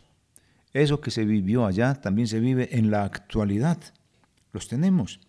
Eso 0.73 1.01
que 1.01 1.11
se 1.11 1.25
vivió 1.25 1.67
allá 1.67 1.95
también 1.95 2.29
se 2.29 2.41
vive 2.41 2.79
en 2.79 2.91
la 2.91 3.05
actualidad. 3.05 3.79
Los 4.53 4.69
tenemos. 4.69 5.21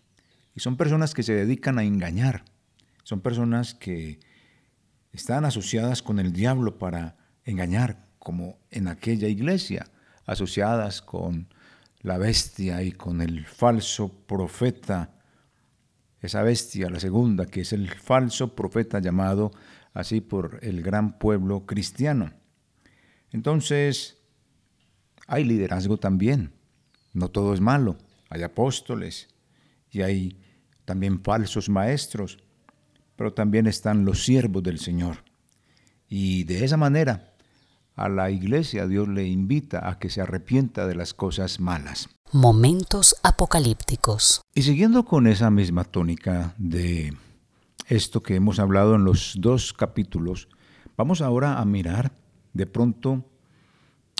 Y 0.54 0.60
son 0.60 0.76
personas 0.76 1.14
que 1.14 1.22
se 1.22 1.34
dedican 1.34 1.78
a 1.78 1.84
engañar. 1.84 2.44
Son 3.02 3.20
personas 3.20 3.74
que 3.74 4.20
están 5.12 5.44
asociadas 5.44 6.02
con 6.02 6.18
el 6.18 6.32
diablo 6.32 6.78
para 6.78 7.16
engañar, 7.44 8.06
como 8.18 8.58
en 8.70 8.88
aquella 8.88 9.28
iglesia, 9.28 9.86
asociadas 10.26 11.02
con 11.02 11.48
la 12.02 12.18
bestia 12.18 12.82
y 12.82 12.92
con 12.92 13.20
el 13.20 13.46
falso 13.46 14.12
profeta. 14.26 15.10
Esa 16.20 16.42
bestia, 16.42 16.90
la 16.90 17.00
segunda, 17.00 17.46
que 17.46 17.62
es 17.62 17.72
el 17.72 17.88
falso 17.88 18.54
profeta 18.54 19.00
llamado 19.00 19.52
así 19.94 20.20
por 20.20 20.58
el 20.62 20.82
gran 20.82 21.18
pueblo 21.18 21.66
cristiano. 21.66 22.32
Entonces, 23.30 24.18
hay 25.26 25.44
liderazgo 25.44 25.96
también. 25.96 26.52
No 27.12 27.28
todo 27.28 27.54
es 27.54 27.60
malo. 27.60 27.96
Hay 28.28 28.42
apóstoles 28.42 29.28
y 29.90 30.02
hay 30.02 30.38
también 30.84 31.22
falsos 31.22 31.68
maestros, 31.68 32.38
pero 33.16 33.32
también 33.32 33.66
están 33.66 34.04
los 34.04 34.24
siervos 34.24 34.62
del 34.62 34.78
Señor. 34.78 35.24
Y 36.08 36.44
de 36.44 36.64
esa 36.64 36.76
manera, 36.76 37.29
a 38.00 38.08
la 38.08 38.30
iglesia 38.30 38.86
Dios 38.86 39.08
le 39.08 39.28
invita 39.28 39.88
a 39.88 39.98
que 39.98 40.08
se 40.08 40.22
arrepienta 40.22 40.86
de 40.86 40.94
las 40.94 41.12
cosas 41.12 41.60
malas. 41.60 42.08
Momentos 42.32 43.14
apocalípticos. 43.22 44.40
Y 44.54 44.62
siguiendo 44.62 45.04
con 45.04 45.26
esa 45.26 45.50
misma 45.50 45.84
tónica 45.84 46.54
de 46.56 47.14
esto 47.88 48.22
que 48.22 48.36
hemos 48.36 48.58
hablado 48.58 48.94
en 48.94 49.04
los 49.04 49.34
dos 49.38 49.74
capítulos, 49.74 50.48
vamos 50.96 51.20
ahora 51.20 51.58
a 51.58 51.64
mirar 51.64 52.12
de 52.54 52.66
pronto 52.66 53.26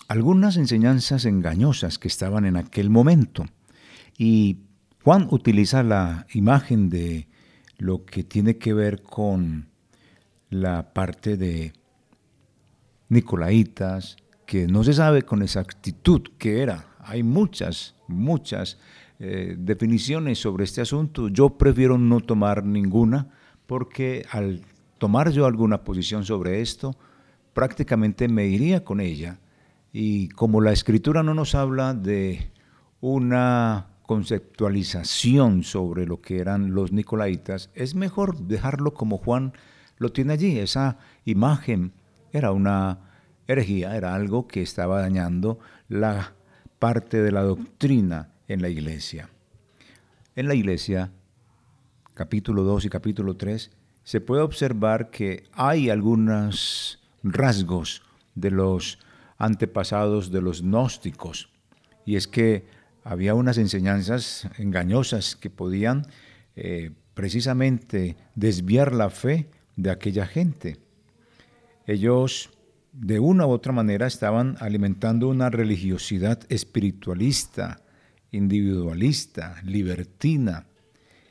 algunas 0.09 0.57
enseñanzas 0.57 1.25
engañosas 1.25 1.99
que 1.99 2.09
estaban 2.09 2.45
en 2.45 2.57
aquel 2.57 2.91
momento. 2.91 3.47
Y 4.19 4.59
Juan 5.05 5.27
utiliza 5.31 5.83
la 5.83 6.27
imagen 6.35 6.91
de 6.91 7.29
lo 7.79 8.05
que 8.05 8.25
tiene 8.25 8.59
que 8.59 8.75
ver 8.75 9.03
con 9.03 9.71
la 10.51 10.93
parte 10.93 11.39
de 11.39 11.73
Nicolaitas, 13.11 14.17
que 14.47 14.67
no 14.67 14.83
se 14.83 14.95
sabe 14.95 15.23
con 15.23 15.43
exactitud 15.43 16.23
qué 16.39 16.63
era. 16.63 16.87
Hay 17.01 17.23
muchas, 17.23 17.95
muchas 18.09 18.79
eh, 19.19 19.57
definiciones 19.59 20.39
sobre 20.39 20.65
este 20.65 20.81
asunto. 20.81 21.29
Yo 21.29 21.51
prefiero 21.51 21.99
no 21.99 22.21
tomar 22.21 22.65
ninguna 22.65 23.29
porque 23.67 24.25
al 24.31 24.63
tomar 24.99 25.31
yo 25.31 25.47
alguna 25.47 25.85
posición 25.85 26.25
sobre 26.25 26.63
esto, 26.63 26.97
prácticamente 27.53 28.29
me 28.29 28.47
iría 28.47 28.85
con 28.85 29.01
ella 29.01 29.39
y 29.93 30.29
como 30.29 30.61
la 30.61 30.73
escritura 30.73 31.23
no 31.23 31.35
nos 31.35 31.55
habla 31.55 31.95
de 31.95 32.51
una 33.01 33.89
conceptualización 34.03 35.63
sobre 35.63 36.07
lo 36.07 36.21
que 36.21 36.39
eran 36.39 36.75
los 36.75 36.93
nicolaitas, 36.93 37.71
es 37.75 37.95
mejor 37.95 38.37
dejarlo 38.39 38.95
como 38.95 39.19
Juan 39.19 39.53
lo 39.99 40.13
tiene 40.13 40.33
allí. 40.33 40.59
Esa 40.59 40.99
imagen 41.25 41.93
era 42.33 42.53
una 42.53 42.99
herejía, 43.47 43.97
era 43.97 44.15
algo 44.15 44.47
que 44.47 44.63
estaba 44.63 45.01
dañando 45.01 45.59
la 45.89 46.35
parte 46.79 47.21
de 47.23 47.33
la 47.33 47.43
doctrina 47.43 48.31
en 48.49 48.63
la 48.63 48.69
iglesia. 48.69 49.29
En 50.37 50.49
la 50.49 50.55
iglesia, 50.55 51.11
capítulo 52.15 52.63
2 52.63 52.85
y 52.87 52.89
capítulo 52.89 53.37
3, 53.37 53.71
se 54.05 54.21
puede 54.21 54.43
observar 54.43 55.11
que 55.11 55.45
hay 55.53 55.91
algunos 55.91 57.01
rasgos 57.23 58.03
de 58.35 58.51
los 58.51 58.99
antepasados 59.39 60.31
de 60.31 60.41
los 60.41 60.63
gnósticos. 60.63 61.51
Y 62.05 62.17
es 62.17 62.27
que 62.27 62.67
había 63.05 63.35
unas 63.35 63.59
enseñanzas 63.59 64.49
engañosas 64.59 65.37
que 65.37 65.51
podían 65.51 66.07
eh, 66.57 66.93
precisamente 67.15 68.17
desviar 68.35 68.93
la 68.95 69.11
fe 69.11 69.49
de 69.77 69.91
aquella 69.91 70.27
gente. 70.27 70.79
Ellos 71.91 72.51
de 72.93 73.19
una 73.19 73.49
u 73.49 73.51
otra 73.51 73.73
manera 73.73 74.07
estaban 74.07 74.57
alimentando 74.61 75.29
una 75.29 75.51
religiosidad 75.51 76.39
espiritualista, 76.49 77.81
individualista, 78.31 79.57
libertina, 79.65 80.67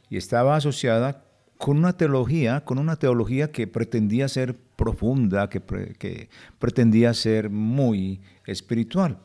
y 0.09 0.17
estaba 0.17 0.57
asociada 0.57 1.23
con 1.57 1.77
una 1.77 1.93
teología, 1.93 2.65
con 2.65 2.77
una 2.77 2.97
teología 2.97 3.53
que 3.53 3.67
pretendía 3.67 4.27
ser 4.27 4.57
profunda, 4.75 5.49
que, 5.49 6.27
pretendía 6.59 7.13
ser 7.13 7.49
muy 7.49 8.19
espiritual. 8.45 9.17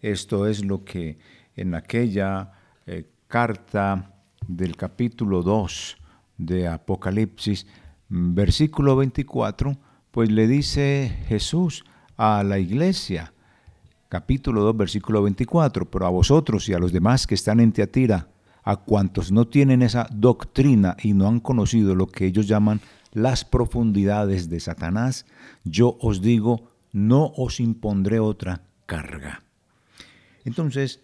Esto 0.00 0.46
es 0.46 0.64
lo 0.64 0.86
que 0.86 1.18
en 1.54 1.74
aquella 1.74 2.50
eh, 2.86 3.04
carta 3.28 4.14
del 4.48 4.74
capítulo 4.76 5.42
2 5.42 5.98
de 6.38 6.66
Apocalipsis, 6.66 7.66
versículo 8.08 8.96
24, 8.96 9.91
pues 10.12 10.30
le 10.30 10.46
dice 10.46 11.18
Jesús 11.26 11.84
a 12.18 12.44
la 12.44 12.58
iglesia, 12.58 13.32
capítulo 14.10 14.62
2, 14.62 14.76
versículo 14.76 15.22
24, 15.22 15.90
pero 15.90 16.06
a 16.06 16.10
vosotros 16.10 16.68
y 16.68 16.74
a 16.74 16.78
los 16.78 16.92
demás 16.92 17.26
que 17.26 17.34
están 17.34 17.60
en 17.60 17.72
Teatira, 17.72 18.28
a 18.62 18.76
cuantos 18.76 19.32
no 19.32 19.48
tienen 19.48 19.82
esa 19.82 20.06
doctrina 20.12 20.96
y 21.02 21.14
no 21.14 21.26
han 21.26 21.40
conocido 21.40 21.94
lo 21.94 22.06
que 22.06 22.26
ellos 22.26 22.46
llaman 22.46 22.80
las 23.12 23.44
profundidades 23.44 24.50
de 24.50 24.60
Satanás, 24.60 25.24
yo 25.64 25.96
os 26.00 26.20
digo, 26.20 26.70
no 26.92 27.32
os 27.36 27.58
impondré 27.58 28.20
otra 28.20 28.62
carga. 28.84 29.42
Entonces, 30.44 31.00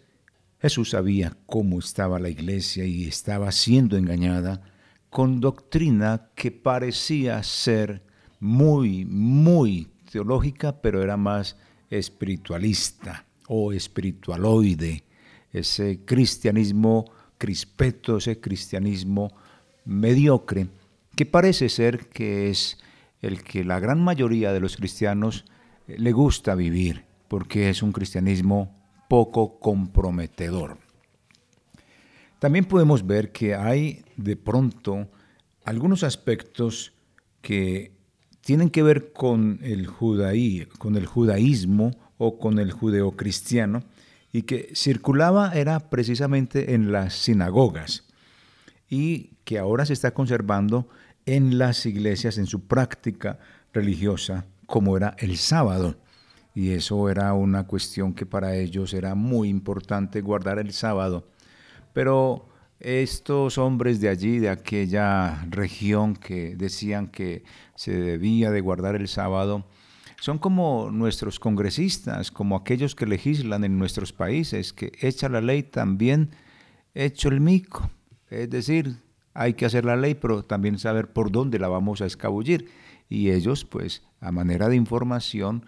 Jesús 0.61 0.90
sabía 0.90 1.35
cómo 1.47 1.79
estaba 1.79 2.18
la 2.18 2.29
iglesia 2.29 2.85
y 2.85 3.07
estaba 3.07 3.53
siendo 3.53 3.97
engañada 3.97 4.61
con 5.09 5.40
doctrina 5.40 6.29
que 6.35 6.51
parecía 6.51 7.42
ser 7.42 8.08
muy, 8.40 9.05
muy 9.05 9.88
teológica, 10.11 10.81
pero 10.81 11.03
era 11.03 11.16
más 11.16 11.57
espiritualista 11.90 13.24
o 13.46 13.72
espiritualoide, 13.72 15.05
ese 15.53 16.01
cristianismo 16.05 17.05
crispeto, 17.38 18.18
ese 18.18 18.40
cristianismo 18.40 19.33
mediocre 19.85 20.68
que 21.16 21.27
parece 21.27 21.68
ser 21.68 22.09
que 22.11 22.51
es 22.51 22.79
el 23.22 23.42
que 23.42 23.64
la 23.64 23.81
gran 23.81 24.01
mayoría 24.01 24.53
de 24.53 24.61
los 24.61 24.77
cristianos 24.77 25.44
eh, 25.88 25.96
le 25.98 26.12
gusta 26.12 26.55
vivir, 26.55 27.05
porque 27.27 27.70
es 27.70 27.83
un 27.83 27.90
cristianismo 27.90 28.77
poco 29.09 29.59
comprometedor. 29.59 30.79
También 32.38 32.66
podemos 32.66 33.05
ver 33.05 33.33
que 33.33 33.57
hay 33.57 34.05
de 34.16 34.37
pronto 34.37 35.09
algunos 35.64 36.05
aspectos 36.05 36.92
que 37.40 37.97
tienen 38.48 38.70
que 38.70 38.82
ver 38.82 39.12
con 39.12 39.58
el, 39.61 39.87
judaí, 39.87 40.64
con 40.78 40.96
el 40.96 41.04
judaísmo 41.04 41.90
o 42.16 42.38
con 42.38 42.58
el 42.58 42.72
judeocristiano 42.72 43.82
y 44.32 44.44
que 44.44 44.72
circulaba 44.74 45.52
era 45.52 45.90
precisamente 45.90 46.72
en 46.72 46.90
las 46.90 47.12
sinagogas 47.12 48.04
y 48.88 49.32
que 49.44 49.58
ahora 49.58 49.84
se 49.84 49.92
está 49.92 50.14
conservando 50.14 50.88
en 51.26 51.58
las 51.58 51.84
iglesias, 51.84 52.38
en 52.38 52.46
su 52.46 52.66
práctica 52.66 53.38
religiosa, 53.74 54.46
como 54.64 54.96
era 54.96 55.14
el 55.18 55.37
sábado. 55.37 55.96
Y 56.54 56.70
eso 56.70 57.11
era 57.11 57.34
una 57.34 57.66
cuestión 57.66 58.14
que 58.14 58.24
para 58.24 58.56
ellos 58.56 58.94
era 58.94 59.14
muy 59.14 59.50
importante 59.50 60.22
guardar 60.22 60.58
el 60.58 60.72
sábado. 60.72 61.28
Pero 61.92 62.48
estos 62.81 63.59
hombres 63.59 64.01
de 64.01 64.09
allí, 64.09 64.38
de 64.38 64.51
aquella 64.51 65.45
región 65.51 66.14
que 66.14 66.55
decían 66.57 67.09
que 67.09 67.45
se 67.75 67.93
debía 67.93 68.51
de 68.51 68.61
guardar 68.61 68.95
el 68.95 69.09
sábado, 69.09 69.67
son 70.21 70.38
como 70.38 70.91
nuestros 70.91 71.38
congresistas, 71.38 72.31
como 72.31 72.57
aquellos 72.57 72.95
que 72.95 73.07
legislan 73.07 73.64
en 73.64 73.79
nuestros 73.79 74.12
países, 74.12 74.73
que 74.73 74.93
echa 75.01 75.29
la 75.29 75.41
ley 75.41 75.62
también 75.62 76.31
hecho 76.95 77.29
el 77.29 77.41
mico. 77.41 77.91
Es 78.29 78.51
decir, 78.51 78.97
hay 79.35 79.55
que 79.55 79.67
hacer 79.67 79.85
la 79.85 79.97
ley, 79.97 80.14
pero 80.14 80.45
también 80.45 80.79
saber 80.79 81.12
por 81.12 81.31
dónde 81.31 81.59
la 81.59 81.69
vamos 81.69 82.01
a 82.01 82.07
escabullir. 82.07 82.69
Y 83.09 83.31
ellos, 83.31 83.64
pues, 83.64 84.03
a 84.21 84.33
manera 84.33 84.69
de 84.69 84.77
información, 84.77 85.64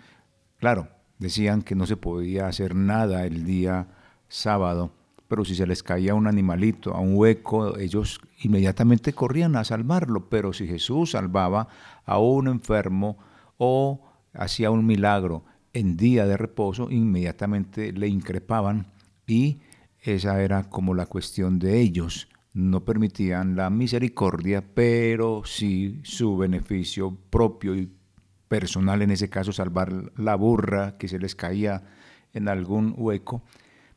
claro, 0.59 0.89
decían 1.19 1.63
que 1.63 1.77
no 1.77 1.87
se 1.87 1.97
podía 1.97 2.49
hacer 2.49 2.75
nada 2.75 3.25
el 3.27 3.45
día 3.45 3.89
sábado, 4.29 4.93
pero 5.31 5.45
si 5.45 5.55
se 5.55 5.65
les 5.65 5.85
caía 5.85 6.17
un 6.17 6.27
animalito 6.27 6.93
a 6.93 6.99
un 6.99 7.15
hueco, 7.15 7.79
ellos 7.79 8.21
inmediatamente 8.43 9.13
corrían 9.13 9.55
a 9.55 9.63
salvarlo. 9.63 10.29
Pero 10.29 10.53
si 10.53 10.67
Jesús 10.67 11.13
salvaba 11.13 11.69
a 12.05 12.19
un 12.19 12.49
enfermo 12.49 13.17
o 13.57 14.11
hacía 14.35 14.73
un 14.73 14.85
milagro 14.85 15.45
en 15.73 15.97
día 15.97 16.27
de 16.27 16.37
reposo, 16.37 16.91
inmediatamente 16.91 17.93
le 17.93 18.09
increpaban 18.09 18.89
y 19.25 19.61
esa 20.01 20.43
era 20.43 20.69
como 20.69 20.95
la 20.95 21.07
cuestión 21.07 21.61
de 21.61 21.81
ellos 21.81 22.27
no 22.53 22.85
permitían 22.85 23.55
la 23.55 23.71
misericordia, 23.71 24.65
pero 24.75 25.43
sí 25.45 26.01
su 26.03 26.37
beneficio 26.37 27.17
propio 27.31 27.77
y 27.77 27.89
personal, 28.49 29.01
en 29.03 29.13
ese 29.13 29.31
caso 29.31 29.53
salvar 29.53 30.11
la 30.17 30.35
burra 30.35 30.99
que 30.99 31.07
se 31.07 31.21
les 31.21 31.37
caía 31.37 31.85
en 32.33 32.49
algún 32.49 32.95
hueco, 32.97 33.45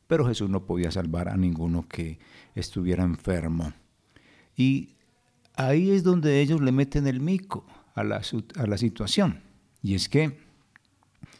pero 0.08 0.26
Jesús 0.26 0.50
no 0.50 0.66
podía 0.66 0.92
salvar 0.92 1.30
a 1.30 1.38
ninguno 1.38 1.88
que 1.88 2.20
estuviera 2.56 3.04
enfermo. 3.04 3.74
Y 4.56 4.96
ahí 5.56 5.92
es 5.92 6.04
donde 6.04 6.42
ellos 6.42 6.62
le 6.62 6.72
meten 6.72 7.08
el 7.08 7.20
mico 7.20 7.66
a 7.96 8.04
la, 8.04 8.24
situación. 8.78 9.42
Y 9.82 9.96
es 9.96 10.10
que 10.10 10.38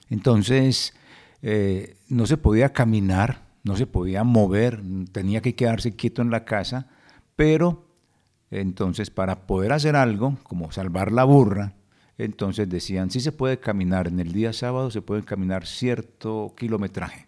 entonces 0.10 0.94
eh, 1.42 1.98
no 2.10 2.26
se 2.26 2.38
podía 2.38 2.74
caminar, 2.74 3.44
no 3.64 3.76
se 3.76 3.88
podía 3.88 4.24
mover, 4.24 4.82
tenía 5.12 5.42
que 5.42 5.56
quedarse 5.56 5.96
quieto 5.96 6.22
en 6.22 6.32
la 6.32 6.46
casa 6.46 6.90
pero 7.36 7.86
entonces 8.52 9.10
para 9.10 9.48
poder 9.48 9.72
hacer 9.74 9.96
algo, 9.96 10.38
como 10.44 10.72
salvar 10.72 11.12
la 11.12 11.24
burra, 11.24 11.74
entonces 12.18 12.70
decían, 12.70 13.10
sí 13.10 13.20
se 13.20 13.32
puede 13.32 13.60
caminar, 13.60 14.08
en 14.08 14.20
el 14.20 14.32
día 14.32 14.54
sábado 14.54 14.92
se 14.92 15.02
puede 15.02 15.24
caminar 15.24 15.66
cierto 15.66 16.54
kilometraje. 16.56 17.28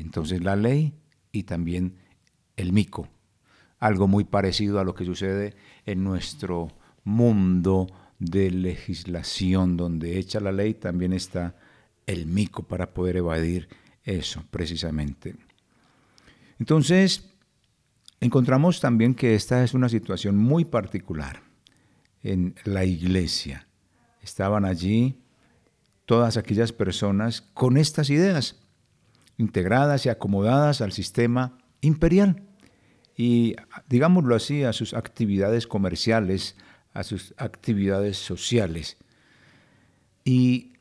Entonces 0.00 0.42
la 0.42 0.56
ley 0.56 0.94
y 1.32 1.44
también 1.44 1.96
el 2.56 2.72
mico, 2.72 3.08
algo 3.78 4.08
muy 4.08 4.24
parecido 4.24 4.80
a 4.80 4.84
lo 4.84 4.94
que 4.94 5.04
sucede 5.04 5.54
en 5.86 6.04
nuestro 6.04 6.68
mundo 7.04 7.86
de 8.18 8.50
legislación, 8.50 9.76
donde 9.76 10.18
hecha 10.18 10.40
la 10.40 10.52
ley 10.52 10.74
también 10.74 11.12
está 11.12 11.56
el 12.06 12.26
mico 12.26 12.64
para 12.64 12.92
poder 12.92 13.16
evadir 13.16 13.68
eso 14.04 14.44
precisamente. 14.50 15.36
Entonces, 16.58 17.30
encontramos 18.20 18.80
también 18.80 19.14
que 19.14 19.34
esta 19.34 19.64
es 19.64 19.72
una 19.72 19.88
situación 19.88 20.36
muy 20.36 20.64
particular 20.64 21.42
en 22.22 22.54
la 22.64 22.84
iglesia. 22.84 23.66
Estaban 24.22 24.64
allí 24.64 25.22
todas 26.04 26.36
aquellas 26.36 26.72
personas 26.72 27.40
con 27.40 27.76
estas 27.76 28.10
ideas, 28.10 28.60
integradas 29.40 30.04
y 30.04 30.10
acomodadas 30.10 30.82
al 30.82 30.92
sistema 30.92 31.58
imperial 31.80 32.44
y, 33.16 33.56
digámoslo 33.88 34.34
así, 34.34 34.64
a 34.64 34.72
sus 34.72 34.94
actividades 34.94 35.66
comerciales, 35.66 36.56
a 36.92 37.02
sus 37.02 37.34
actividades 37.38 38.18
sociales. 38.18 38.98
Y 40.24 40.74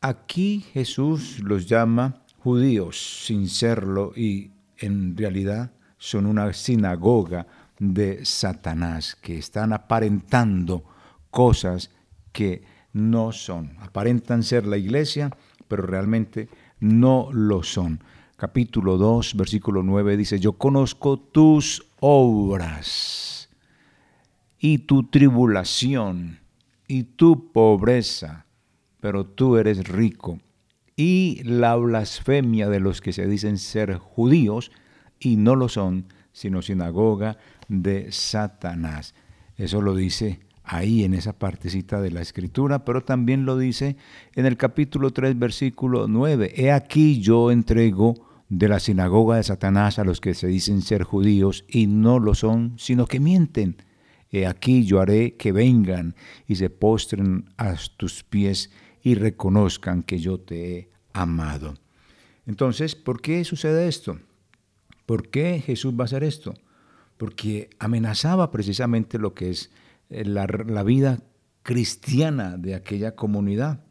aquí 0.00 0.64
Jesús 0.72 1.40
los 1.40 1.66
llama 1.66 2.22
judíos 2.38 3.24
sin 3.24 3.48
serlo 3.48 4.12
y 4.14 4.50
en 4.78 5.16
realidad 5.16 5.72
son 5.98 6.26
una 6.26 6.52
sinagoga 6.52 7.46
de 7.78 8.24
Satanás 8.24 9.16
que 9.16 9.38
están 9.38 9.72
aparentando 9.72 10.84
cosas 11.30 11.90
que 12.32 12.62
no 12.92 13.32
son. 13.32 13.76
Aparentan 13.80 14.42
ser 14.42 14.66
la 14.66 14.76
iglesia, 14.76 15.36
pero 15.68 15.82
realmente 15.82 16.48
no 16.80 17.28
lo 17.32 17.62
son. 17.62 18.00
Capítulo 18.36 18.98
2, 18.98 19.34
versículo 19.36 19.82
9 19.82 20.16
dice, 20.16 20.38
yo 20.38 20.52
conozco 20.52 21.18
tus 21.18 21.84
obras 22.00 23.48
y 24.58 24.78
tu 24.78 25.04
tribulación 25.04 26.38
y 26.86 27.02
tu 27.02 27.52
pobreza, 27.52 28.46
pero 29.00 29.26
tú 29.26 29.56
eres 29.56 29.88
rico. 29.88 30.38
Y 30.96 31.42
la 31.44 31.76
blasfemia 31.76 32.68
de 32.68 32.80
los 32.80 33.00
que 33.00 33.12
se 33.12 33.26
dicen 33.26 33.58
ser 33.58 33.96
judíos 33.98 34.70
y 35.20 35.36
no 35.36 35.56
lo 35.56 35.68
son, 35.68 36.12
sino 36.32 36.62
sinagoga 36.62 37.38
de 37.68 38.10
Satanás. 38.12 39.14
Eso 39.56 39.82
lo 39.82 39.94
dice 39.94 40.40
ahí 40.68 41.02
en 41.02 41.14
esa 41.14 41.32
partecita 41.32 42.00
de 42.00 42.10
la 42.10 42.20
escritura, 42.20 42.84
pero 42.84 43.02
también 43.02 43.46
lo 43.46 43.56
dice 43.56 43.96
en 44.34 44.46
el 44.46 44.56
capítulo 44.56 45.12
3, 45.12 45.38
versículo 45.38 46.06
9. 46.06 46.52
He 46.56 46.70
aquí 46.70 47.20
yo 47.20 47.50
entrego 47.50 48.14
de 48.48 48.68
la 48.68 48.78
sinagoga 48.78 49.36
de 49.36 49.42
Satanás 49.42 49.98
a 49.98 50.04
los 50.04 50.20
que 50.20 50.34
se 50.34 50.46
dicen 50.46 50.82
ser 50.82 51.02
judíos 51.02 51.64
y 51.68 51.86
no 51.86 52.18
lo 52.18 52.34
son, 52.34 52.74
sino 52.78 53.06
que 53.06 53.18
mienten. 53.18 53.76
He 54.30 54.46
aquí 54.46 54.84
yo 54.84 55.00
haré 55.00 55.34
que 55.36 55.52
vengan 55.52 56.14
y 56.46 56.56
se 56.56 56.68
postren 56.68 57.46
a 57.56 57.74
tus 57.96 58.22
pies 58.22 58.70
y 59.02 59.14
reconozcan 59.14 60.02
que 60.02 60.18
yo 60.18 60.38
te 60.38 60.76
he 60.76 60.90
amado. 61.12 61.74
Entonces, 62.46 62.94
¿por 62.94 63.22
qué 63.22 63.44
sucede 63.44 63.88
esto? 63.88 64.18
¿Por 65.06 65.28
qué 65.28 65.62
Jesús 65.64 65.94
va 65.94 66.02
a 66.02 66.04
hacer 66.04 66.24
esto? 66.24 66.54
Porque 67.16 67.70
amenazaba 67.78 68.50
precisamente 68.50 69.18
lo 69.18 69.34
que 69.34 69.50
es 69.50 69.70
la, 70.08 70.46
la 70.46 70.82
vida 70.82 71.20
cristiana 71.62 72.56
de 72.56 72.74
aquella 72.74 73.14
comunidad 73.14 73.84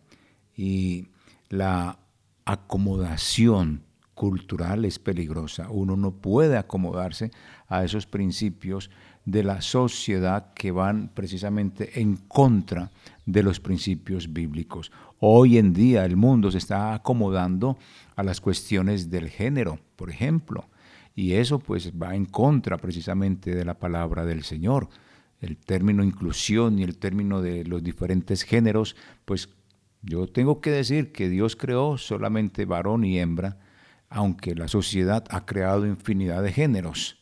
y 0.55 1.07
la 1.49 1.99
acomodación 2.45 3.83
cultural 4.15 4.83
es 4.85 4.97
peligrosa. 4.97 5.69
Uno 5.69 5.95
no 5.95 6.11
puede 6.11 6.57
acomodarse 6.57 7.31
a 7.67 7.83
esos 7.83 8.07
principios 8.07 8.89
de 9.25 9.43
la 9.43 9.61
sociedad 9.61 10.53
que 10.53 10.71
van 10.71 11.11
precisamente 11.13 12.01
en 12.01 12.15
contra 12.15 12.91
de 13.25 13.43
los 13.43 13.59
principios 13.59 14.33
bíblicos. 14.33 14.91
Hoy 15.19 15.57
en 15.57 15.73
día 15.73 16.05
el 16.05 16.15
mundo 16.15 16.49
se 16.49 16.57
está 16.57 16.93
acomodando 16.93 17.77
a 18.15 18.23
las 18.23 18.41
cuestiones 18.41 19.11
del 19.11 19.29
género, 19.29 19.79
por 19.95 20.09
ejemplo, 20.09 20.65
y 21.13 21.33
eso 21.33 21.59
pues 21.59 21.91
va 21.91 22.15
en 22.15 22.25
contra 22.25 22.77
precisamente 22.77 23.53
de 23.53 23.65
la 23.65 23.77
palabra 23.77 24.25
del 24.25 24.43
Señor. 24.43 24.87
El 25.39 25.57
término 25.57 26.03
inclusión 26.03 26.79
y 26.79 26.83
el 26.83 26.97
término 26.97 27.41
de 27.41 27.63
los 27.63 27.83
diferentes 27.83 28.43
géneros, 28.43 28.95
pues 29.25 29.49
yo 30.01 30.27
tengo 30.27 30.61
que 30.61 30.71
decir 30.71 31.11
que 31.11 31.29
Dios 31.29 31.55
creó 31.55 31.97
solamente 31.97 32.65
varón 32.65 33.03
y 33.03 33.19
hembra, 33.19 33.57
aunque 34.09 34.55
la 34.55 34.67
sociedad 34.67 35.25
ha 35.29 35.45
creado 35.45 35.85
infinidad 35.85 36.41
de 36.43 36.53
géneros, 36.53 37.17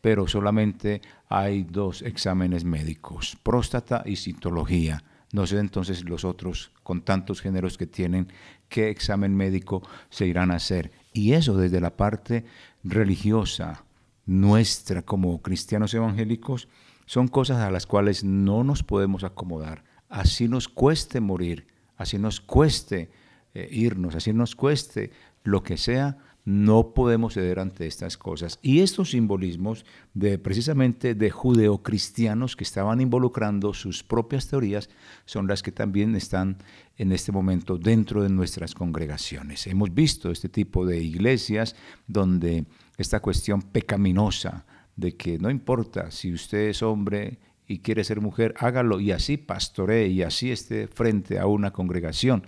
pero 0.00 0.28
solamente 0.28 1.02
hay 1.28 1.64
dos 1.64 2.02
exámenes 2.02 2.64
médicos, 2.64 3.36
próstata 3.42 4.02
y 4.06 4.16
citología. 4.16 5.02
No 5.32 5.46
sé 5.46 5.58
entonces 5.58 6.04
los 6.04 6.24
otros, 6.24 6.70
con 6.82 7.02
tantos 7.02 7.42
géneros 7.42 7.76
que 7.76 7.86
tienen, 7.86 8.32
qué 8.68 8.88
examen 8.88 9.36
médico 9.36 9.82
se 10.08 10.26
irán 10.26 10.50
a 10.50 10.56
hacer. 10.56 10.92
Y 11.12 11.32
eso 11.32 11.56
desde 11.56 11.80
la 11.80 11.96
parte 11.96 12.44
religiosa 12.82 13.84
nuestra 14.24 15.02
como 15.02 15.42
cristianos 15.42 15.92
evangélicos 15.92 16.68
son 17.08 17.26
cosas 17.26 17.56
a 17.60 17.70
las 17.70 17.86
cuales 17.86 18.22
no 18.22 18.64
nos 18.64 18.82
podemos 18.82 19.24
acomodar. 19.24 19.82
Así 20.10 20.46
nos 20.46 20.68
cueste 20.68 21.20
morir, 21.20 21.66
así 21.96 22.18
nos 22.18 22.38
cueste 22.38 23.10
eh, 23.54 23.66
irnos, 23.72 24.14
así 24.14 24.34
nos 24.34 24.54
cueste 24.54 25.10
lo 25.42 25.62
que 25.62 25.78
sea, 25.78 26.18
no 26.44 26.92
podemos 26.92 27.32
ceder 27.32 27.60
ante 27.60 27.86
estas 27.86 28.18
cosas. 28.18 28.58
Y 28.60 28.80
estos 28.80 29.12
simbolismos 29.12 29.86
de 30.12 30.38
precisamente 30.38 31.14
de 31.14 31.30
judeocristianos 31.30 32.56
que 32.56 32.64
estaban 32.64 33.00
involucrando 33.00 33.72
sus 33.72 34.02
propias 34.02 34.46
teorías 34.46 34.90
son 35.24 35.46
las 35.46 35.62
que 35.62 35.72
también 35.72 36.14
están 36.14 36.58
en 36.98 37.12
este 37.12 37.32
momento 37.32 37.78
dentro 37.78 38.22
de 38.22 38.28
nuestras 38.28 38.74
congregaciones. 38.74 39.66
Hemos 39.66 39.94
visto 39.94 40.30
este 40.30 40.50
tipo 40.50 40.84
de 40.84 40.98
iglesias 41.00 41.74
donde 42.06 42.66
esta 42.98 43.20
cuestión 43.20 43.62
pecaminosa 43.62 44.66
de 44.98 45.16
que 45.16 45.38
no 45.38 45.48
importa 45.48 46.10
si 46.10 46.32
usted 46.32 46.68
es 46.70 46.82
hombre 46.82 47.38
y 47.68 47.78
quiere 47.78 48.02
ser 48.02 48.20
mujer, 48.20 48.52
hágalo 48.58 48.98
y 48.98 49.12
así 49.12 49.36
pastoree 49.36 50.08
y 50.08 50.22
así 50.22 50.50
esté 50.50 50.88
frente 50.88 51.38
a 51.38 51.46
una 51.46 51.72
congregación. 51.72 52.42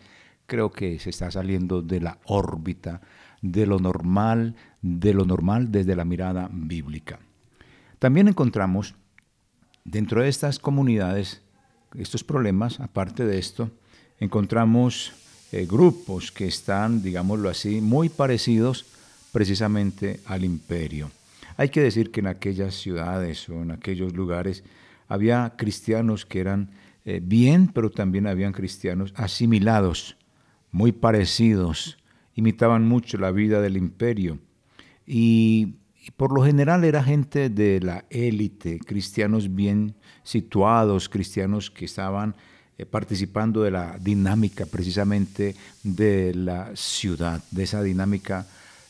Creo 0.46 0.72
que 0.72 0.98
se 0.98 1.10
está 1.10 1.30
saliendo 1.30 1.80
de 1.80 2.00
la 2.00 2.18
órbita 2.24 3.00
de 3.40 3.66
lo 3.66 3.78
normal, 3.78 4.56
de 4.82 5.14
lo 5.14 5.24
normal 5.24 5.70
desde 5.70 5.94
la 5.94 6.04
mirada 6.04 6.50
bíblica. 6.52 7.20
También 8.00 8.26
encontramos 8.26 8.96
dentro 9.84 10.22
de 10.22 10.28
estas 10.28 10.58
comunidades 10.58 11.42
estos 11.96 12.24
problemas, 12.24 12.80
aparte 12.80 13.24
de 13.24 13.38
esto, 13.38 13.70
encontramos 14.18 15.12
eh, 15.52 15.66
grupos 15.66 16.32
que 16.32 16.48
están, 16.48 17.00
digámoslo 17.00 17.48
así, 17.48 17.80
muy 17.80 18.08
parecidos 18.08 18.86
precisamente 19.32 20.20
al 20.26 20.44
imperio. 20.44 21.10
Hay 21.56 21.68
que 21.68 21.80
decir 21.80 22.10
que 22.10 22.20
en 22.20 22.26
aquellas 22.26 22.74
ciudades 22.74 23.48
o 23.48 23.62
en 23.62 23.70
aquellos 23.70 24.14
lugares 24.14 24.64
había 25.08 25.54
cristianos 25.56 26.26
que 26.26 26.40
eran 26.40 26.70
eh, 27.04 27.20
bien, 27.22 27.68
pero 27.68 27.90
también 27.90 28.26
habían 28.26 28.52
cristianos 28.52 29.12
asimilados, 29.16 30.16
muy 30.70 30.92
parecidos 30.92 31.96
imitaban 32.40 32.86
mucho 32.86 33.18
la 33.18 33.30
vida 33.30 33.60
del 33.60 33.76
imperio. 33.76 34.38
Y, 35.06 35.76
por 36.16 36.32
lo 36.32 36.42
general 36.42 36.84
era 36.84 37.04
gente 37.04 37.50
de 37.50 37.78
la 37.80 38.06
élite, 38.08 38.78
cristianos 38.78 39.54
bien 39.54 39.94
situados, 40.22 41.10
cristianos 41.10 41.70
que 41.70 41.84
estaban 41.84 42.34
eh, 42.78 42.86
participando 42.86 43.62
de 43.62 43.70
la 43.70 43.98
dinámica 43.98 44.64
precisamente 44.64 45.54
de 45.82 46.34
la 46.34 46.74
ciudad, 46.74 47.44
de 47.50 47.64
esa 47.64 47.82
dinámica 47.82 48.46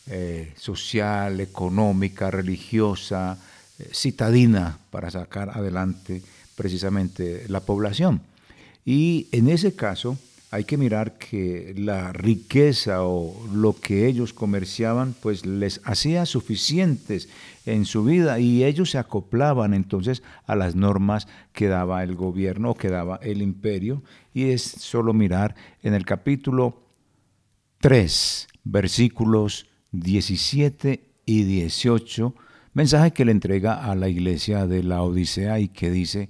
eh, 0.06 0.52
social, 0.56 1.40
económica, 1.40 2.30
religiosa, 2.30 3.38
eh, 3.78 3.88
citadina 3.92 4.78
para 4.90 5.10
sacar 5.10 5.50
adelante 5.50 6.22
precisamente 6.54 7.44
la 7.48 7.60
población. 7.60 8.22
Y 8.84 9.28
en 9.32 9.48
ese 9.48 9.74
caso, 9.74 10.18
hay 10.52 10.64
que 10.64 10.76
mirar 10.76 11.16
que 11.16 11.74
la 11.76 12.12
riqueza 12.12 13.04
o 13.04 13.46
lo 13.52 13.74
que 13.74 14.08
ellos 14.08 14.32
comerciaban 14.32 15.14
pues 15.22 15.46
les 15.46 15.80
hacía 15.84 16.26
suficientes 16.26 17.28
en 17.66 17.84
su 17.84 18.04
vida 18.04 18.40
y 18.40 18.64
ellos 18.64 18.90
se 18.90 18.98
acoplaban 18.98 19.74
entonces 19.74 20.24
a 20.46 20.56
las 20.56 20.74
normas 20.74 21.28
que 21.52 21.68
daba 21.68 22.02
el 22.02 22.16
gobierno 22.16 22.70
o 22.70 22.74
que 22.74 22.88
daba 22.88 23.20
el 23.22 23.42
imperio 23.42 24.02
y 24.34 24.50
es 24.50 24.62
solo 24.62 25.12
mirar 25.12 25.54
en 25.84 25.94
el 25.94 26.04
capítulo 26.04 26.82
3 27.78 28.48
versículos 28.64 29.69
17 29.92 31.04
y 31.26 31.42
18 31.44 32.34
mensaje 32.72 33.12
que 33.12 33.24
le 33.24 33.32
entrega 33.32 33.84
a 33.84 33.94
la 33.94 34.08
iglesia 34.08 34.66
de 34.66 34.82
la 34.82 35.02
Odisea 35.02 35.60
y 35.60 35.68
que 35.68 35.90
dice 35.90 36.28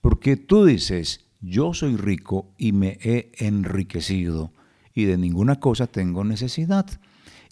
porque 0.00 0.36
tú 0.36 0.64
dices 0.64 1.26
yo 1.42 1.74
soy 1.74 1.96
rico 1.96 2.54
y 2.56 2.72
me 2.72 2.98
he 3.02 3.32
enriquecido, 3.38 4.52
y 4.94 5.04
de 5.04 5.18
ninguna 5.18 5.58
cosa 5.58 5.88
tengo 5.88 6.22
necesidad. 6.22 6.86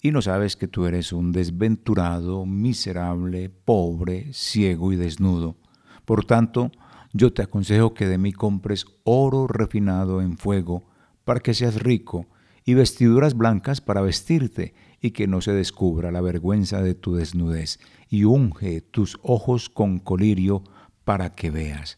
Y 0.01 0.11
no 0.11 0.21
sabes 0.21 0.55
que 0.55 0.67
tú 0.67 0.85
eres 0.85 1.11
un 1.11 1.31
desventurado, 1.31 2.45
miserable, 2.45 3.49
pobre, 3.49 4.33
ciego 4.33 4.93
y 4.93 4.95
desnudo. 4.95 5.57
Por 6.05 6.25
tanto, 6.25 6.71
yo 7.13 7.33
te 7.33 7.43
aconsejo 7.43 7.93
que 7.93 8.07
de 8.07 8.17
mí 8.17 8.31
compres 8.31 8.85
oro 9.03 9.45
refinado 9.47 10.21
en 10.21 10.37
fuego, 10.37 10.83
para 11.25 11.41
que 11.41 11.53
seas 11.53 11.83
rico, 11.83 12.27
y 12.63 12.73
vestiduras 12.73 13.35
blancas 13.35 13.81
para 13.81 14.01
vestirte, 14.01 14.73
y 15.01 15.11
que 15.11 15.27
no 15.27 15.41
se 15.41 15.51
descubra 15.51 16.11
la 16.11 16.21
vergüenza 16.21 16.81
de 16.81 16.93
tu 16.93 17.15
desnudez, 17.15 17.79
y 18.09 18.23
unge 18.25 18.81
tus 18.81 19.17
ojos 19.23 19.69
con 19.69 19.99
colirio 19.99 20.63
para 21.03 21.31
que 21.31 21.49
veas. 21.49 21.97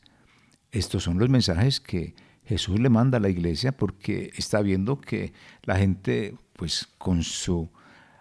Estos 0.71 1.03
son 1.03 1.19
los 1.19 1.29
mensajes 1.29 1.79
que 1.79 2.15
Jesús 2.45 2.79
le 2.79 2.89
manda 2.89 3.17
a 3.17 3.21
la 3.21 3.29
iglesia 3.29 3.71
porque 3.73 4.31
está 4.35 4.61
viendo 4.61 4.99
que 4.99 5.33
la 5.63 5.77
gente, 5.77 6.35
pues 6.53 6.87
con 6.97 7.23
su 7.23 7.69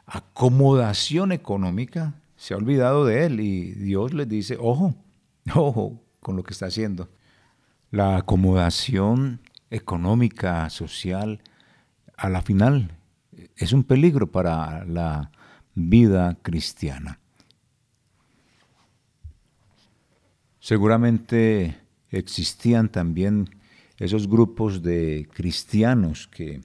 acomodación 0.07 1.33
económica, 1.33 2.15
se 2.37 2.55
ha 2.55 2.57
olvidado 2.57 3.05
de 3.05 3.25
él 3.25 3.41
y 3.41 3.73
Dios 3.73 4.13
les 4.13 4.29
dice, 4.29 4.57
ojo, 4.61 4.95
ojo 5.55 6.03
con 6.21 6.37
lo 6.37 6.43
que 6.43 6.53
está 6.53 6.67
haciendo. 6.67 7.09
La 7.91 8.17
acomodación 8.17 9.41
económica, 9.71 10.69
social, 10.71 11.41
a 12.17 12.29
la 12.29 12.43
final 12.43 12.99
es 13.57 13.73
un 13.73 13.85
peligro 13.85 14.31
para 14.31 14.85
la 14.85 15.31
vida 15.75 16.39
cristiana. 16.43 17.19
Seguramente 20.61 21.77
existían 22.11 22.89
también 22.89 23.49
esos 23.99 24.29
grupos 24.29 24.83
de 24.83 25.29
cristianos 25.33 26.29
que 26.29 26.61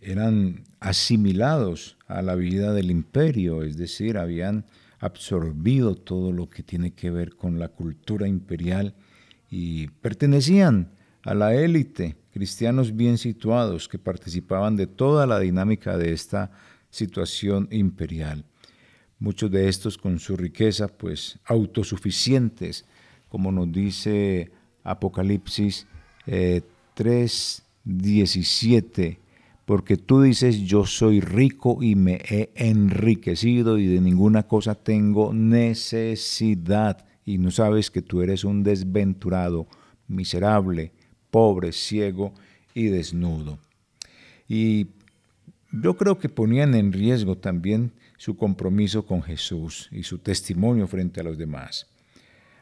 eran 0.00 0.64
asimilados 0.80 1.96
a 2.06 2.22
la 2.22 2.34
vida 2.34 2.72
del 2.72 2.90
imperio, 2.90 3.62
es 3.62 3.76
decir, 3.76 4.18
habían 4.18 4.64
absorbido 4.98 5.94
todo 5.94 6.32
lo 6.32 6.48
que 6.48 6.62
tiene 6.62 6.92
que 6.92 7.10
ver 7.10 7.36
con 7.36 7.58
la 7.58 7.68
cultura 7.68 8.26
imperial 8.28 8.94
y 9.50 9.88
pertenecían 9.88 10.95
a 11.26 11.34
la 11.34 11.54
élite, 11.54 12.16
cristianos 12.32 12.94
bien 12.94 13.18
situados 13.18 13.88
que 13.88 13.98
participaban 13.98 14.76
de 14.76 14.86
toda 14.86 15.26
la 15.26 15.40
dinámica 15.40 15.98
de 15.98 16.12
esta 16.12 16.52
situación 16.88 17.66
imperial. 17.72 18.44
Muchos 19.18 19.50
de 19.50 19.68
estos 19.68 19.98
con 19.98 20.20
su 20.20 20.36
riqueza, 20.36 20.86
pues 20.86 21.40
autosuficientes, 21.44 22.84
como 23.28 23.50
nos 23.50 23.72
dice 23.72 24.52
Apocalipsis 24.84 25.88
3:17, 26.26 29.02
eh, 29.02 29.18
porque 29.64 29.96
tú 29.96 30.22
dices, 30.22 30.60
yo 30.60 30.86
soy 30.86 31.18
rico 31.18 31.82
y 31.82 31.96
me 31.96 32.20
he 32.28 32.52
enriquecido 32.54 33.78
y 33.78 33.88
de 33.88 34.00
ninguna 34.00 34.44
cosa 34.44 34.76
tengo 34.76 35.34
necesidad, 35.34 37.04
y 37.24 37.38
no 37.38 37.50
sabes 37.50 37.90
que 37.90 38.02
tú 38.02 38.22
eres 38.22 38.44
un 38.44 38.62
desventurado, 38.62 39.66
miserable, 40.06 40.92
pobre, 41.36 41.70
ciego 41.72 42.32
y 42.72 42.86
desnudo. 42.86 43.58
Y 44.48 44.86
yo 45.70 45.94
creo 45.98 46.18
que 46.18 46.30
ponían 46.30 46.74
en 46.74 46.94
riesgo 46.94 47.36
también 47.36 47.92
su 48.16 48.38
compromiso 48.38 49.04
con 49.04 49.22
Jesús 49.22 49.90
y 49.92 50.04
su 50.04 50.16
testimonio 50.16 50.86
frente 50.86 51.20
a 51.20 51.24
los 51.24 51.36
demás. 51.36 51.88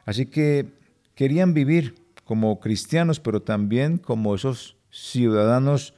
Así 0.04 0.26
que 0.26 0.66
querían 1.14 1.54
vivir 1.54 1.94
como 2.24 2.58
cristianos, 2.58 3.20
pero 3.20 3.42
también 3.42 3.96
como 3.96 4.34
esos 4.34 4.76
ciudadanos 4.90 5.94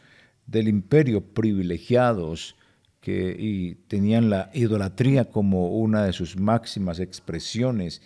del 0.46 0.68
imperio 0.68 1.22
privilegiados 1.22 2.56
que 3.00 3.78
tenían 3.88 4.28
la 4.28 4.50
idolatría 4.52 5.24
como 5.24 5.78
una 5.78 6.04
de 6.04 6.12
sus 6.12 6.36
máximas 6.36 7.00
expresiones 7.00 8.02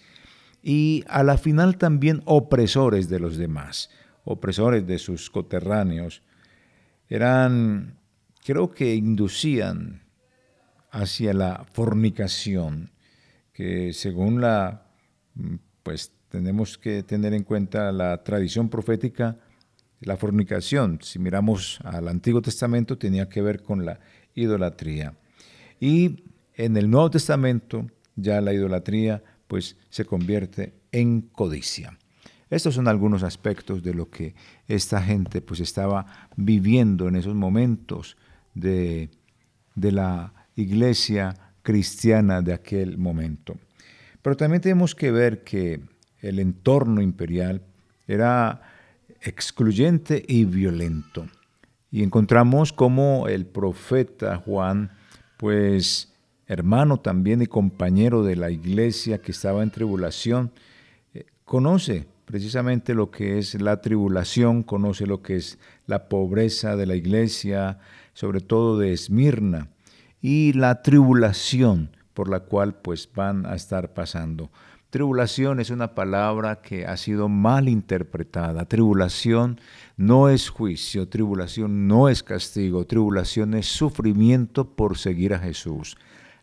y 0.63 1.03
a 1.09 1.25
la 1.25 1.39
final 1.39 1.77
también 1.77 2.23
opresores 2.25 3.09
de 3.09 3.19
los 3.19 3.37
demás, 3.37 3.91
opresores 4.31 4.87
de 4.87 4.99
sus 4.99 5.31
coterráneos. 5.31 6.23
Eran, 7.09 7.99
creo 8.45 8.71
que 8.71 8.95
inducían 8.95 10.03
hacia 10.91 11.35
la 11.35 11.67
fornicación, 11.73 12.93
que 13.53 13.93
según 13.93 14.41
la 14.41 14.87
pues 15.83 16.13
tenemos 16.29 16.79
que 16.79 17.03
tener 17.03 17.35
en 17.35 17.43
cuenta 17.43 17.91
la 17.93 18.23
tradición 18.23 18.69
profética, 18.69 19.37
la 20.01 20.17
fornicación. 20.17 20.99
Si 21.03 21.19
miramos 21.19 21.81
al 21.85 22.09
Antiguo 22.09 22.41
Testamento, 22.43 22.99
tenía 22.99 23.29
que 23.29 23.43
ver 23.43 23.63
con 23.63 23.85
la 23.85 23.99
idolatría. 24.35 25.15
Y 25.81 26.25
en 26.55 26.77
el 26.77 26.91
Nuevo 26.91 27.11
Testamento, 27.11 27.87
ya 28.15 28.41
la 28.41 28.53
idolatría 28.53 29.23
pues 29.49 29.77
se 29.89 30.05
convierte 30.05 30.75
en 30.93 31.23
codicia. 31.23 31.99
Estos 32.51 32.75
son 32.75 32.89
algunos 32.89 33.23
aspectos 33.23 33.83
de 33.83 33.95
lo 33.95 34.11
que 34.11 34.35
esta 34.67 35.01
gente 35.01 35.41
pues 35.41 35.61
estaba 35.61 36.29
viviendo 36.37 37.07
en 37.07 37.15
esos 37.15 37.35
momentos 37.35 38.17
de, 38.55 39.09
de 39.77 39.93
la 39.93 40.35
iglesia 40.57 41.37
cristiana 41.63 42.43
de 42.43 42.53
aquel 42.53 42.99
momento. 42.99 43.57
Pero 44.21 44.37
también 44.37 44.61
tenemos 44.61 44.95
que 44.95 45.13
ver 45.13 45.45
que 45.45 45.81
el 46.21 46.41
entorno 46.41 47.01
imperial 47.01 47.63
era 48.07 48.63
excluyente 49.21 50.23
y 50.27 50.45
violento. 50.45 51.27
Y 51.91 52.03
encontramos 52.03 52.73
como 52.73 53.29
el 53.29 53.47
profeta 53.47 54.37
Juan, 54.37 54.91
pues 55.37 56.13
hermano 56.47 56.99
también 56.99 57.43
y 57.43 57.47
compañero 57.47 58.25
de 58.25 58.37
la 58.37 58.51
iglesia 58.51 59.19
que 59.19 59.33
estaba 59.33 59.63
en 59.63 59.71
tribulación, 59.71 60.53
eh, 61.15 61.27
conoce 61.45 62.07
precisamente 62.31 62.95
lo 62.95 63.11
que 63.11 63.39
es 63.39 63.61
la 63.61 63.81
tribulación, 63.81 64.63
conoce 64.63 65.07
lo 65.07 65.23
que 65.23 65.37
es 65.37 65.59
la 65.87 66.09
pobreza 66.09 66.77
de 66.77 66.87
la 66.87 66.95
iglesia, 66.95 67.79
sobre 68.13 68.41
todo 68.41 68.79
de 68.79 68.93
Esmirna, 68.93 69.69
y 70.21 70.53
la 70.53 70.83
tribulación 70.83 71.91
por 72.15 72.29
la 72.29 72.41
cual 72.41 72.75
pues 72.75 73.09
van 73.15 73.47
a 73.47 73.55
estar 73.55 73.95
pasando. 73.95 74.51
Tribulación 74.91 75.61
es 75.61 75.71
una 75.71 75.95
palabra 75.95 76.63
que 76.63 76.85
ha 76.85 76.97
sido 76.97 77.29
mal 77.29 77.69
interpretada. 77.69 78.65
Tribulación 78.65 79.61
no 79.97 80.29
es 80.29 80.49
juicio, 80.49 81.09
tribulación 81.09 81.87
no 81.87 82.09
es 82.09 82.25
castigo, 82.25 82.85
tribulación 82.87 83.55
es 83.55 83.67
sufrimiento 83.67 84.75
por 84.75 84.99
seguir 84.99 85.33
a 85.33 85.39
Jesús. 85.39 85.97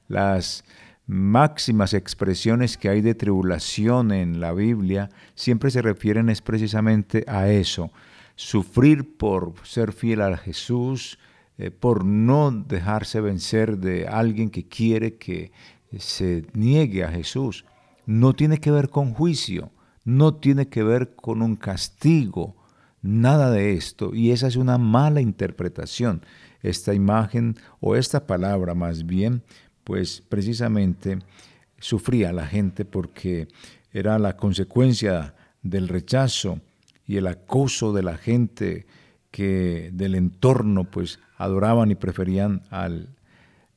Las 0.07 0.63
máximas 1.07 1.93
expresiones 1.93 2.77
que 2.77 2.89
hay 2.89 3.01
de 3.01 3.15
tribulación 3.15 4.11
en 4.11 4.41
la 4.41 4.51
Biblia 4.51 5.09
siempre 5.35 5.71
se 5.71 5.81
refieren 5.81 6.29
es 6.29 6.41
precisamente 6.41 7.23
a 7.27 7.49
eso, 7.49 7.91
sufrir 8.35 9.17
por 9.17 9.53
ser 9.63 9.93
fiel 9.93 10.21
a 10.21 10.37
Jesús, 10.37 11.17
eh, 11.57 11.71
por 11.71 12.05
no 12.05 12.51
dejarse 12.51 13.21
vencer 13.21 13.77
de 13.77 14.07
alguien 14.07 14.49
que 14.49 14.67
quiere 14.67 15.15
que 15.15 15.51
se 15.97 16.45
niegue 16.53 17.03
a 17.03 17.09
Jesús. 17.09 17.65
No 18.05 18.33
tiene 18.33 18.59
que 18.59 18.69
ver 18.69 18.89
con 18.89 19.13
juicio, 19.13 19.71
no 20.03 20.35
tiene 20.35 20.67
que 20.67 20.83
ver 20.83 21.15
con 21.15 21.41
un 21.41 21.55
castigo, 21.55 22.55
nada 23.01 23.49
de 23.49 23.73
esto. 23.73 24.13
Y 24.13 24.31
esa 24.31 24.47
es 24.47 24.55
una 24.55 24.77
mala 24.77 25.21
interpretación. 25.21 26.21
Esta 26.61 26.93
imagen 26.93 27.55
o 27.79 27.95
esta 27.95 28.27
palabra 28.27 28.73
más 28.73 29.05
bien, 29.05 29.43
pues 29.87 30.21
precisamente 30.27 31.19
sufría 31.79 32.33
la 32.33 32.45
gente 32.45 32.83
porque 32.83 33.47
era 33.93 34.19
la 34.19 34.35
consecuencia 34.35 35.33
del 35.61 35.87
rechazo 35.87 36.59
y 37.05 37.15
el 37.15 37.25
acoso 37.25 37.93
de 37.93 38.03
la 38.03 38.17
gente 38.17 38.85
que 39.31 39.89
del 39.93 40.15
entorno 40.15 40.91
pues 40.91 41.21
adoraban 41.37 41.89
y 41.89 41.95
preferían 41.95 42.63
al, 42.69 43.15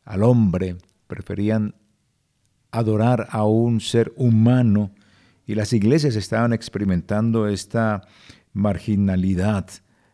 al 0.04 0.24
hombre, 0.24 0.78
preferían 1.06 1.76
adorar 2.72 3.28
a 3.30 3.44
un 3.44 3.80
ser 3.80 4.12
humano 4.16 4.90
y 5.46 5.54
las 5.54 5.72
iglesias 5.72 6.16
estaban 6.16 6.52
experimentando 6.52 7.46
esta 7.46 8.02
marginalidad, 8.52 9.68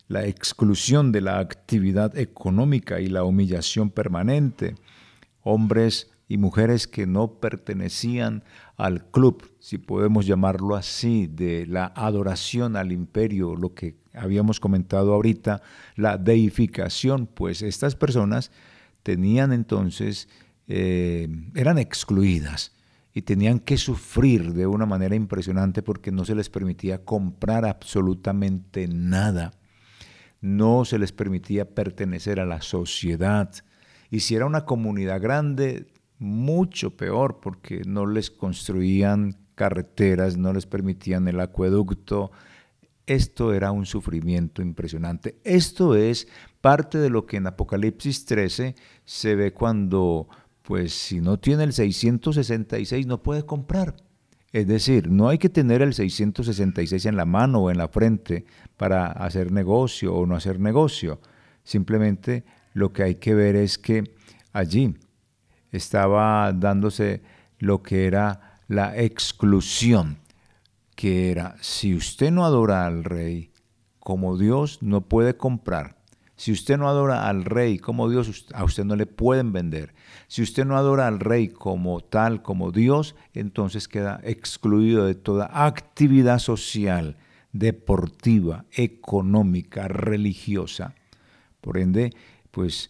la 0.07 0.27
exclusión 0.27 1.11
de 1.11 1.21
la 1.21 1.39
actividad 1.39 2.15
económica 2.15 2.99
y 2.99 3.07
la 3.07 3.23
humillación 3.23 3.89
permanente. 3.89 4.75
Hombres 5.49 6.11
y 6.27 6.37
mujeres 6.37 6.87
que 6.87 7.07
no 7.07 7.39
pertenecían 7.39 8.43
al 8.75 9.09
club, 9.11 9.49
si 9.59 9.77
podemos 9.77 10.25
llamarlo 10.25 10.75
así, 10.75 11.27
de 11.27 11.65
la 11.65 11.93
adoración 11.95 12.75
al 12.75 12.91
imperio, 12.91 13.55
lo 13.55 13.73
que 13.73 13.95
habíamos 14.13 14.59
comentado 14.59 15.13
ahorita, 15.13 15.61
la 15.95 16.17
deificación, 16.17 17.27
pues 17.27 17.61
estas 17.61 17.95
personas 17.95 18.51
tenían 19.03 19.53
entonces, 19.53 20.27
eh, 20.67 21.29
eran 21.55 21.77
excluidas 21.77 22.73
y 23.13 23.21
tenían 23.21 23.59
que 23.59 23.77
sufrir 23.77 24.53
de 24.53 24.67
una 24.67 24.85
manera 24.85 25.15
impresionante 25.15 25.81
porque 25.81 26.11
no 26.11 26.25
se 26.25 26.35
les 26.35 26.49
permitía 26.49 27.05
comprar 27.05 27.65
absolutamente 27.65 28.87
nada, 28.89 29.53
no 30.41 30.83
se 30.83 30.99
les 30.99 31.13
permitía 31.13 31.73
pertenecer 31.73 32.39
a 32.41 32.45
la 32.45 32.61
sociedad. 32.61 33.49
Y 34.09 34.21
si 34.21 34.35
era 34.35 34.45
una 34.45 34.65
comunidad 34.65 35.21
grande, 35.21 35.87
mucho 36.19 36.95
peor 36.95 37.39
porque 37.41 37.81
no 37.85 38.05
les 38.05 38.31
construían 38.31 39.37
carreteras, 39.55 40.37
no 40.37 40.53
les 40.53 40.65
permitían 40.65 41.27
el 41.27 41.39
acueducto. 41.39 42.31
Esto 43.05 43.53
era 43.53 43.71
un 43.71 43.85
sufrimiento 43.85 44.61
impresionante. 44.61 45.39
Esto 45.43 45.95
es 45.95 46.27
parte 46.61 46.97
de 46.97 47.09
lo 47.09 47.25
que 47.25 47.37
en 47.37 47.47
Apocalipsis 47.47 48.25
13 48.25 48.75
se 49.05 49.35
ve 49.35 49.53
cuando, 49.53 50.27
pues 50.61 50.93
si 50.93 51.21
no 51.21 51.39
tiene 51.39 51.63
el 51.63 51.73
666 51.73 53.07
no 53.07 53.23
puede 53.23 53.45
comprar. 53.45 53.95
Es 54.51 54.67
decir, 54.67 55.09
no 55.09 55.29
hay 55.29 55.37
que 55.37 55.49
tener 55.49 55.81
el 55.81 55.93
666 55.93 57.05
en 57.05 57.17
la 57.17 57.25
mano 57.25 57.59
o 57.59 57.71
en 57.71 57.77
la 57.77 57.89
frente 57.89 58.45
para 58.77 59.07
hacer 59.07 59.51
negocio 59.51 60.13
o 60.13 60.25
no 60.25 60.35
hacer 60.35 60.59
negocio. 60.59 61.19
Simplemente 61.63 62.45
lo 62.77 62.93
que 62.93 63.01
hay 63.01 63.15
que 63.15 63.33
ver 63.33 63.55
es 63.55 63.79
que 63.79 64.03
allí 64.53 64.95
estaba 65.71 66.53
dándose 66.53 67.23
lo 67.57 67.81
que 67.81 68.05
era 68.05 68.59
la 68.67 68.95
exclusión, 68.95 70.19
que 70.95 71.31
era, 71.31 71.55
si 71.59 71.95
usted 71.95 72.29
no 72.29 72.45
adora 72.45 72.85
al 72.85 73.03
rey 73.03 73.51
como 73.99 74.37
Dios, 74.37 74.83
no 74.83 75.01
puede 75.01 75.35
comprar. 75.37 75.97
Si 76.35 76.51
usted 76.51 76.77
no 76.77 76.87
adora 76.87 77.27
al 77.27 77.45
rey 77.45 77.79
como 77.79 78.11
Dios, 78.11 78.45
a 78.53 78.63
usted 78.63 78.85
no 78.85 78.95
le 78.95 79.07
pueden 79.07 79.53
vender. 79.53 79.95
Si 80.27 80.43
usted 80.43 80.63
no 80.63 80.77
adora 80.77 81.07
al 81.07 81.19
rey 81.19 81.47
como 81.47 82.01
tal, 82.01 82.43
como 82.43 82.71
Dios, 82.71 83.15
entonces 83.33 83.87
queda 83.87 84.21
excluido 84.23 85.07
de 85.07 85.15
toda 85.15 85.49
actividad 85.51 86.37
social, 86.37 87.17
deportiva, 87.53 88.65
económica, 88.71 89.87
religiosa. 89.87 90.93
Por 91.59 91.79
ende, 91.79 92.13
pues 92.57 92.89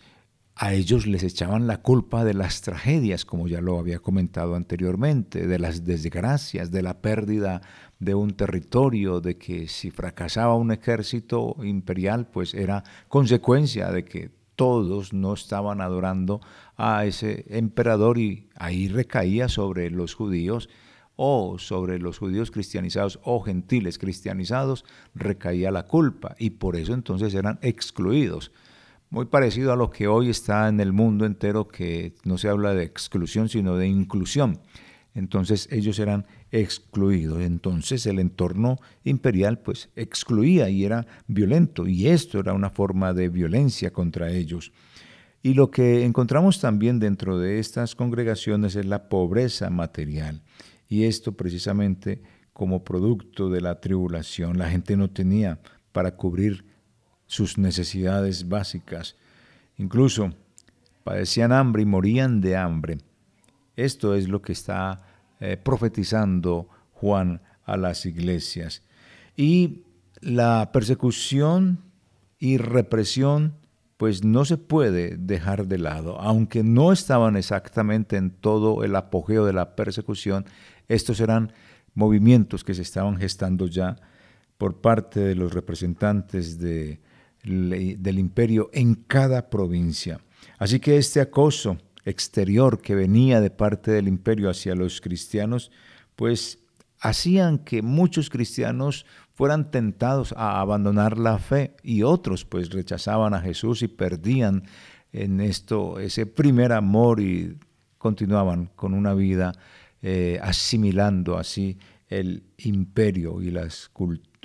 a 0.55 0.73
ellos 0.73 1.07
les 1.07 1.23
echaban 1.23 1.67
la 1.67 1.81
culpa 1.81 2.23
de 2.23 2.33
las 2.33 2.61
tragedias, 2.61 3.25
como 3.25 3.49
ya 3.49 3.59
lo 3.59 3.77
había 3.77 3.99
comentado 3.99 4.55
anteriormente, 4.55 5.45
de 5.45 5.59
las 5.59 5.83
desgracias, 5.83 6.71
de 6.71 6.81
la 6.81 7.01
pérdida 7.01 7.61
de 7.99 8.15
un 8.15 8.31
territorio, 8.31 9.19
de 9.19 9.37
que 9.37 9.67
si 9.67 9.91
fracasaba 9.91 10.55
un 10.55 10.71
ejército 10.71 11.57
imperial, 11.61 12.27
pues 12.27 12.53
era 12.53 12.85
consecuencia 13.09 13.91
de 13.91 14.05
que 14.05 14.31
todos 14.55 15.11
no 15.11 15.33
estaban 15.33 15.81
adorando 15.81 16.39
a 16.77 17.03
ese 17.03 17.43
emperador 17.49 18.19
y 18.19 18.47
ahí 18.55 18.87
recaía 18.87 19.49
sobre 19.49 19.89
los 19.89 20.13
judíos 20.13 20.69
o 21.17 21.59
sobre 21.59 21.99
los 21.99 22.19
judíos 22.19 22.51
cristianizados 22.51 23.19
o 23.21 23.41
gentiles 23.41 23.97
cristianizados, 23.97 24.85
recaía 25.13 25.71
la 25.71 25.83
culpa. 25.83 26.37
Y 26.39 26.51
por 26.51 26.77
eso 26.77 26.93
entonces 26.93 27.33
eran 27.33 27.59
excluidos 27.61 28.53
muy 29.09 29.25
parecido 29.25 29.71
a 29.71 29.75
lo 29.75 29.89
que 29.89 30.07
hoy 30.07 30.29
está 30.29 30.67
en 30.67 30.79
el 30.79 30.93
mundo 30.93 31.25
entero, 31.25 31.67
que 31.67 32.13
no 32.23 32.37
se 32.37 32.49
habla 32.49 32.73
de 32.73 32.83
exclusión, 32.83 33.49
sino 33.49 33.77
de 33.77 33.87
inclusión. 33.87 34.59
Entonces 35.17 35.67
ellos 35.71 35.97
eran 35.97 36.27
excluidos. 36.51 37.41
Entonces 37.41 38.05
el 38.05 38.19
entorno 38.19 38.77
imperial 39.03 39.59
pues 39.59 39.89
excluía 39.95 40.69
y 40.69 40.85
era 40.85 41.07
violento. 41.27 41.87
Y 41.87 42.07
esto 42.07 42.39
era 42.39 42.53
una 42.53 42.69
forma 42.69 43.13
de 43.13 43.29
violencia 43.29 43.91
contra 43.91 44.29
ellos. 44.29 44.71
Y 45.41 45.55
lo 45.55 45.71
que 45.71 46.03
encontramos 46.03 46.59
también 46.59 46.99
dentro 46.99 47.39
de 47.39 47.57
estas 47.57 47.95
congregaciones 47.95 48.75
es 48.75 48.85
la 48.85 49.09
pobreza 49.09 49.69
material. 49.69 50.43
Y 50.87 51.05
esto 51.05 51.31
precisamente 51.31 52.21
como 52.53 52.83
producto 52.83 53.49
de 53.49 53.61
la 53.61 53.79
tribulación. 53.79 54.57
La 54.57 54.69
gente 54.69 54.97
no 54.97 55.09
tenía 55.09 55.59
para 55.91 56.15
cubrir 56.15 56.65
sus 57.27 57.57
necesidades 57.57 58.47
básicas. 58.49 59.15
Incluso 59.77 60.33
padecían 61.03 61.51
hambre 61.51 61.83
y 61.83 61.85
morían 61.85 62.41
de 62.41 62.57
hambre. 62.57 62.97
Esto 63.75 64.15
es 64.15 64.27
lo 64.27 64.41
que 64.41 64.53
está 64.53 65.01
eh, 65.39 65.57
profetizando 65.57 66.67
Juan 66.93 67.41
a 67.63 67.77
las 67.77 68.05
iglesias. 68.05 68.81
Y 69.35 69.83
la 70.19 70.71
persecución 70.73 71.79
y 72.39 72.57
represión 72.57 73.53
pues 73.97 74.23
no 74.23 74.45
se 74.45 74.57
puede 74.57 75.17
dejar 75.17 75.67
de 75.67 75.79
lado. 75.79 76.19
Aunque 76.19 76.63
no 76.63 76.91
estaban 76.91 77.35
exactamente 77.35 78.15
en 78.15 78.29
todo 78.29 78.83
el 78.83 78.95
apogeo 78.95 79.45
de 79.45 79.53
la 79.53 79.75
persecución, 79.75 80.45
estos 80.87 81.19
eran 81.19 81.51
movimientos 81.95 82.63
que 82.63 82.75
se 82.75 82.83
estaban 82.83 83.17
gestando 83.17 83.65
ya 83.65 83.97
por 84.57 84.81
parte 84.81 85.19
de 85.19 85.35
los 85.35 85.53
representantes 85.53 86.59
de 86.59 86.99
del 87.47 88.19
imperio 88.19 88.69
en 88.73 88.95
cada 88.95 89.49
provincia. 89.49 90.19
Así 90.57 90.79
que 90.79 90.97
este 90.97 91.21
acoso 91.21 91.77
exterior 92.05 92.81
que 92.81 92.95
venía 92.95 93.41
de 93.41 93.49
parte 93.49 93.91
del 93.91 94.07
imperio 94.07 94.49
hacia 94.49 94.75
los 94.75 95.01
cristianos, 95.01 95.71
pues 96.15 96.59
hacían 96.99 97.59
que 97.59 97.81
muchos 97.81 98.29
cristianos 98.29 99.05
fueran 99.33 99.69
tentados 99.69 100.33
a 100.35 100.61
abandonar 100.61 101.17
la 101.17 101.37
fe 101.37 101.75
y 101.83 102.03
otros 102.03 102.45
pues 102.45 102.71
rechazaban 102.71 103.33
a 103.33 103.41
Jesús 103.41 103.83
y 103.83 103.87
perdían 103.87 104.63
en 105.11 105.41
esto 105.41 105.99
ese 105.99 106.25
primer 106.25 106.71
amor 106.71 107.19
y 107.19 107.57
continuaban 107.97 108.71
con 108.75 108.93
una 108.93 109.13
vida 109.13 109.53
eh, 110.01 110.39
asimilando 110.41 111.37
así 111.37 111.77
el 112.07 112.43
imperio 112.57 113.41
y 113.41 113.53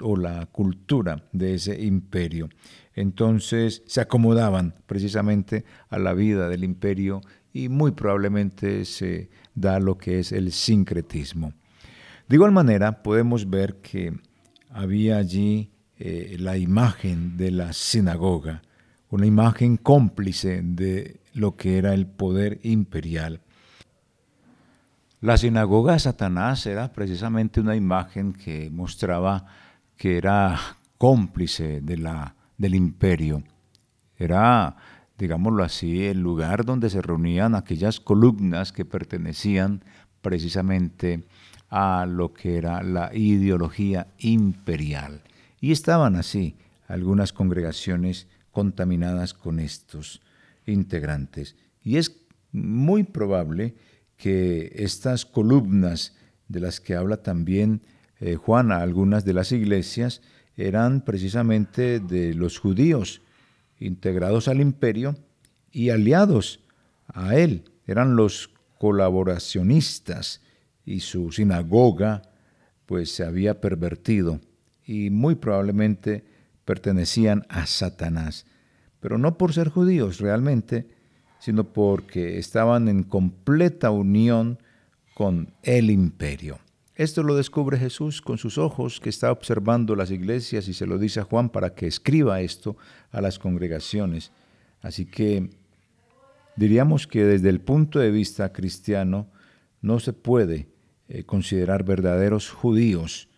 o 0.03 0.17
la 0.17 0.47
cultura 0.47 1.25
de 1.33 1.55
ese 1.55 1.81
imperio 1.81 2.49
entonces 2.95 3.83
se 3.87 4.01
acomodaban 4.01 4.75
precisamente 4.87 5.65
a 5.89 5.99
la 5.99 6.13
vida 6.13 6.49
del 6.49 6.65
imperio 6.65 7.21
y 7.53 7.69
muy 7.69 7.93
probablemente 7.93 8.85
se 8.85 9.31
da 9.55 9.79
lo 9.79 9.99
que 9.99 10.19
es 10.19 10.33
el 10.33 10.53
sincretismo. 10.53 11.53
De 12.29 12.37
igual 12.37 12.53
manera, 12.53 13.03
podemos 13.03 13.49
ver 13.51 13.77
que 13.77 14.15
había 14.71 15.19
allí 15.19 15.71
eh, 15.99 16.37
la 16.39 16.57
imagen 16.57 17.37
de 17.37 17.51
la 17.51 17.73
sinagoga, 17.73 18.63
una 19.11 19.27
imagen 19.27 19.77
cómplice 19.77 20.63
de 20.63 21.21
lo 21.35 21.57
que 21.57 21.79
era 21.79 21.95
el 21.95 22.07
poder 22.07 22.61
imperial. 22.63 23.41
La 25.21 25.37
sinagoga 25.37 25.93
de 25.93 26.01
Satanás 26.01 26.67
era 26.67 26.93
precisamente 26.93 27.61
una 27.61 27.77
imagen 27.77 28.33
que 28.33 28.71
mostraba 28.71 29.47
que 29.97 30.17
era 30.17 30.59
cómplice 30.99 31.81
de 31.81 31.99
la 31.99 32.35
del 32.63 32.77
imperio. 32.77 33.43
Era, 34.17 34.77
digámoslo 35.19 35.65
así, 35.65 36.05
el 36.05 36.21
lugar 36.21 36.65
donde 36.65 36.91
se 36.91 37.03
reunían 37.03 37.57
aquellas 37.57 37.99
columnas 37.99 38.71
que 38.71 38.85
pertenecían 38.85 39.85
precisamente 40.21 41.25
a 41.69 42.07
lo 42.07 42.33
que 42.33 42.59
era 42.59 42.85
la 42.85 43.13
ideología 43.13 44.07
imperial. 44.19 45.23
Y 45.61 45.73
estaban 45.73 46.15
así 46.15 46.55
algunas 46.87 47.33
congregaciones 47.33 48.29
contaminadas 48.53 49.35
con 49.35 49.59
estos 49.59 50.23
integrantes. 50.65 51.57
Y 51.83 51.97
es 51.97 52.17
muy 52.53 53.03
probable 53.03 53.75
que 54.17 54.71
estas 54.77 55.27
columnas 55.27 56.15
de 56.47 56.61
las 56.61 56.79
que 56.79 56.95
habla 56.95 57.17
también 57.25 57.83
eh, 58.21 58.37
Juan 58.37 58.71
a 58.71 58.83
algunas 58.83 59.25
de 59.25 59.33
las 59.33 59.51
iglesias 59.51 60.23
eran 60.57 61.03
precisamente 61.03 62.01
de 62.01 62.35
los 62.35 62.59
judíos 62.59 63.23
integrados 63.79 64.49
al 64.49 64.61
imperio 64.61 65.17
y 65.71 65.91
aliados 65.91 66.61
a 67.07 67.37
él. 67.37 67.65
Eran 67.87 68.17
los 68.17 68.51
colaboracionistas 68.79 70.41
y 70.85 71.01
su 71.01 71.33
sinagoga 71.33 72.23
pues 72.87 73.11
se 73.13 73.25
había 73.25 73.61
pervertido 73.61 74.41
y 74.85 75.11
muy 75.11 75.35
probablemente 75.35 76.25
pertenecían 76.65 77.45
a 77.49 77.67
Satanás, 77.67 78.47
pero 79.01 79.19
no 79.19 79.39
por 79.39 79.53
ser 79.53 79.69
judíos 79.69 80.19
realmente, 80.19 80.89
sino 81.39 81.65
porque 81.65 82.39
estaban 82.39 82.89
en 82.89 83.03
completa 83.03 83.91
unión 83.91 84.59
con 85.15 85.53
el 85.63 85.91
imperio. 85.91 86.59
Esto 87.03 87.25
lo 87.25 87.35
descubre 87.35 87.79
Jesús 87.79 88.23
con 88.23 88.39
sus 88.39 88.59
ojos 88.59 89.01
que 89.01 89.09
está 89.09 89.33
observando 89.33 89.97
las 89.97 90.13
iglesias 90.13 90.69
y 90.69 90.73
se 90.73 90.87
lo 90.87 90.99
dice 90.99 91.19
a 91.19 91.25
Juan 91.25 91.49
para 91.49 91.75
que 91.75 91.89
escriba 91.89 92.41
esto 92.43 92.77
a 93.11 93.21
las 93.21 93.41
congregaciones. 93.41 94.31
Así 94.83 95.07
que 95.07 95.51
diríamos 96.55 97.09
que 97.09 97.25
desde 97.25 97.49
el 97.49 97.61
punto 97.61 97.99
de 97.99 98.13
vista 98.13 98.53
cristiano 98.53 99.27
no 99.81 99.99
se 99.99 100.13
puede 100.13 100.69
eh, 101.09 101.25
considerar 101.25 101.83
verdaderos 101.83 102.51
judíos 102.51 103.29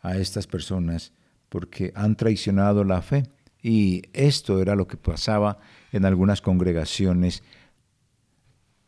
a 0.00 0.16
estas 0.16 0.48
personas 0.48 1.12
porque 1.48 1.92
han 1.94 2.16
traicionado 2.16 2.82
la 2.82 3.02
fe. 3.02 3.30
Y 3.62 4.02
esto 4.14 4.60
era 4.60 4.74
lo 4.74 4.88
que 4.88 4.96
pasaba 4.96 5.60
en 5.92 6.06
algunas 6.06 6.40
congregaciones. 6.40 7.44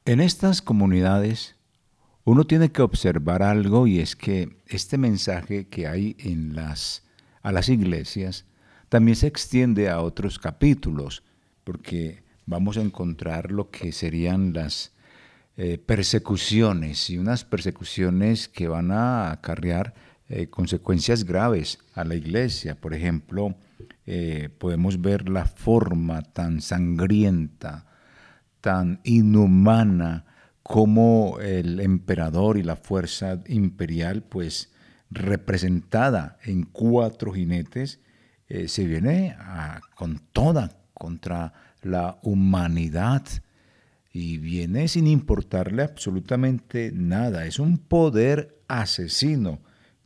En 0.05 0.18
estas 0.18 0.61
comunidades 0.61 1.54
uno 2.25 2.45
tiene 2.47 2.72
que 2.72 2.83
observar 2.83 3.43
algo 3.43 3.87
y 3.87 4.01
es 4.01 4.16
que 4.16 4.57
este 4.66 4.99
mensaje 4.99 5.68
que 5.68 5.87
hay 5.87 6.16
en 6.18 6.55
las, 6.55 7.05
a 7.43 7.53
las 7.53 7.68
iglesias 7.68 8.47
también 8.89 9.16
se 9.16 9.27
extiende 9.27 9.91
a 9.91 10.01
otros 10.01 10.39
capítulos, 10.39 11.22
porque 11.64 12.22
vamos 12.47 12.77
a 12.77 12.83
encontrar 12.83 13.51
lo 13.51 13.70
que 13.70 13.93
serían 13.93 14.53
las 14.53 14.93
eh, 15.57 15.79
persecuciones 15.79 17.11
y 17.11 17.18
unas 17.18 17.45
persecuciones 17.45 18.49
que 18.49 18.68
van 18.68 18.91
a 18.91 19.31
acarrear 19.31 19.95
eh, 20.29 20.49
consecuencias 20.49 21.25
graves 21.25 21.79
a 21.95 22.05
la 22.05 22.14
iglesia. 22.14 22.75
Por 22.81 22.95
ejemplo, 22.95 23.55
eh, 24.07 24.49
podemos 24.59 25.01
ver 25.01 25.29
la 25.29 25.45
forma 25.45 26.22
tan 26.22 26.61
sangrienta, 26.61 27.87
tan 28.61 29.01
inhumana, 29.05 30.25
como 30.65 31.39
el 31.41 31.79
emperador 31.79 32.57
y 32.57 32.62
la 32.62 32.77
fuerza 32.77 33.39
imperial, 33.47 34.23
pues 34.23 34.73
representada 35.11 36.39
en 36.43 36.65
cuatro 36.65 37.33
jinetes, 37.33 38.01
se 38.67 38.85
viene 38.85 39.37
con 39.95 40.21
toda 40.33 40.71
contra 40.95 41.53
la 41.83 42.19
humanidad 42.23 43.23
y 44.11 44.39
viene 44.39 44.89
sin 44.89 45.07
importarle 45.07 45.83
absolutamente 45.83 46.93
nada. 46.95 47.45
Es 47.45 47.59
un 47.59 47.77
poder 47.77 48.59
asesino 48.67 49.61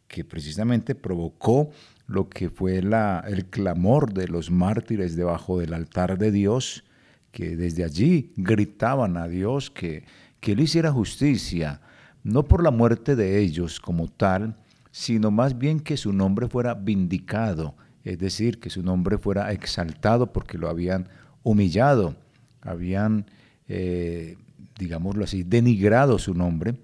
que 0.09 0.25
precisamente 0.25 0.97
provocó 0.97 1.71
lo 2.09 2.29
que 2.29 2.51
fue 2.51 2.83
la, 2.83 3.23
el 3.29 3.47
clamor 3.47 4.13
de 4.13 4.27
los 4.27 4.51
mártires 4.51 5.15
debajo 5.15 5.61
del 5.61 5.75
altar 5.75 6.19
de 6.19 6.33
Dios, 6.33 6.85
que 7.31 7.55
desde 7.55 7.85
allí 7.85 8.33
gritaban 8.37 9.19
a 9.19 9.29
Dios 9.29 9.71
que, 9.71 10.05
que 10.41 10.53
Él 10.53 10.61
hiciera 10.61 10.93
justicia, 10.93 11.80
no 12.22 12.45
por 12.45 12.62
la 12.62 12.70
muerte 12.70 13.16
de 13.16 13.39
ellos 13.41 13.80
como 13.80 14.09
tal, 14.09 14.57
sino 14.91 15.30
más 15.30 15.59
bien 15.59 15.80
que 15.80 15.97
su 15.97 16.12
nombre 16.12 16.49
fuera 16.49 16.74
vindicado, 16.74 17.74
es 18.05 18.18
decir, 18.18 18.59
que 18.61 18.70
su 18.70 18.82
nombre 18.82 19.18
fuera 19.18 19.53
exaltado 19.53 20.32
porque 20.32 20.59
lo 20.59 20.68
habían 20.68 21.09
humillado, 21.43 22.16
habían 22.62 23.26
eh, 23.68 24.36
digámoslo 24.78 25.24
así, 25.24 25.43
denigrado 25.43 26.18
su 26.18 26.34
nombre, 26.34 26.76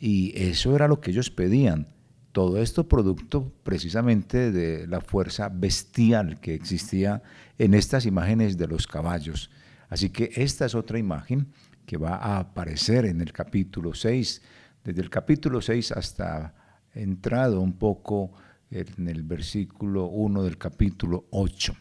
y 0.00 0.32
eso 0.34 0.74
era 0.74 0.88
lo 0.88 1.00
que 1.00 1.10
ellos 1.12 1.30
pedían. 1.30 1.86
Todo 2.32 2.60
esto 2.60 2.88
producto 2.88 3.52
precisamente 3.62 4.50
de 4.50 4.88
la 4.88 5.00
fuerza 5.00 5.48
bestial 5.48 6.40
que 6.40 6.54
existía 6.54 7.22
en 7.58 7.74
estas 7.74 8.06
imágenes 8.06 8.58
de 8.58 8.66
los 8.66 8.88
caballos. 8.88 9.50
Así 9.88 10.10
que 10.10 10.30
esta 10.34 10.66
es 10.66 10.74
otra 10.74 10.98
imagen 10.98 11.46
que 11.86 11.96
va 11.96 12.16
a 12.16 12.38
aparecer 12.38 13.04
en 13.06 13.20
el 13.20 13.32
capítulo 13.32 13.94
6, 13.94 14.42
desde 14.84 15.00
el 15.00 15.10
capítulo 15.10 15.60
6 15.60 15.92
hasta 15.92 16.54
entrado 16.94 17.60
un 17.60 17.74
poco 17.74 18.32
en 18.70 19.08
el 19.08 19.22
versículo 19.22 20.06
1 20.06 20.42
del 20.42 20.58
capítulo 20.58 21.26
8. 21.30 21.74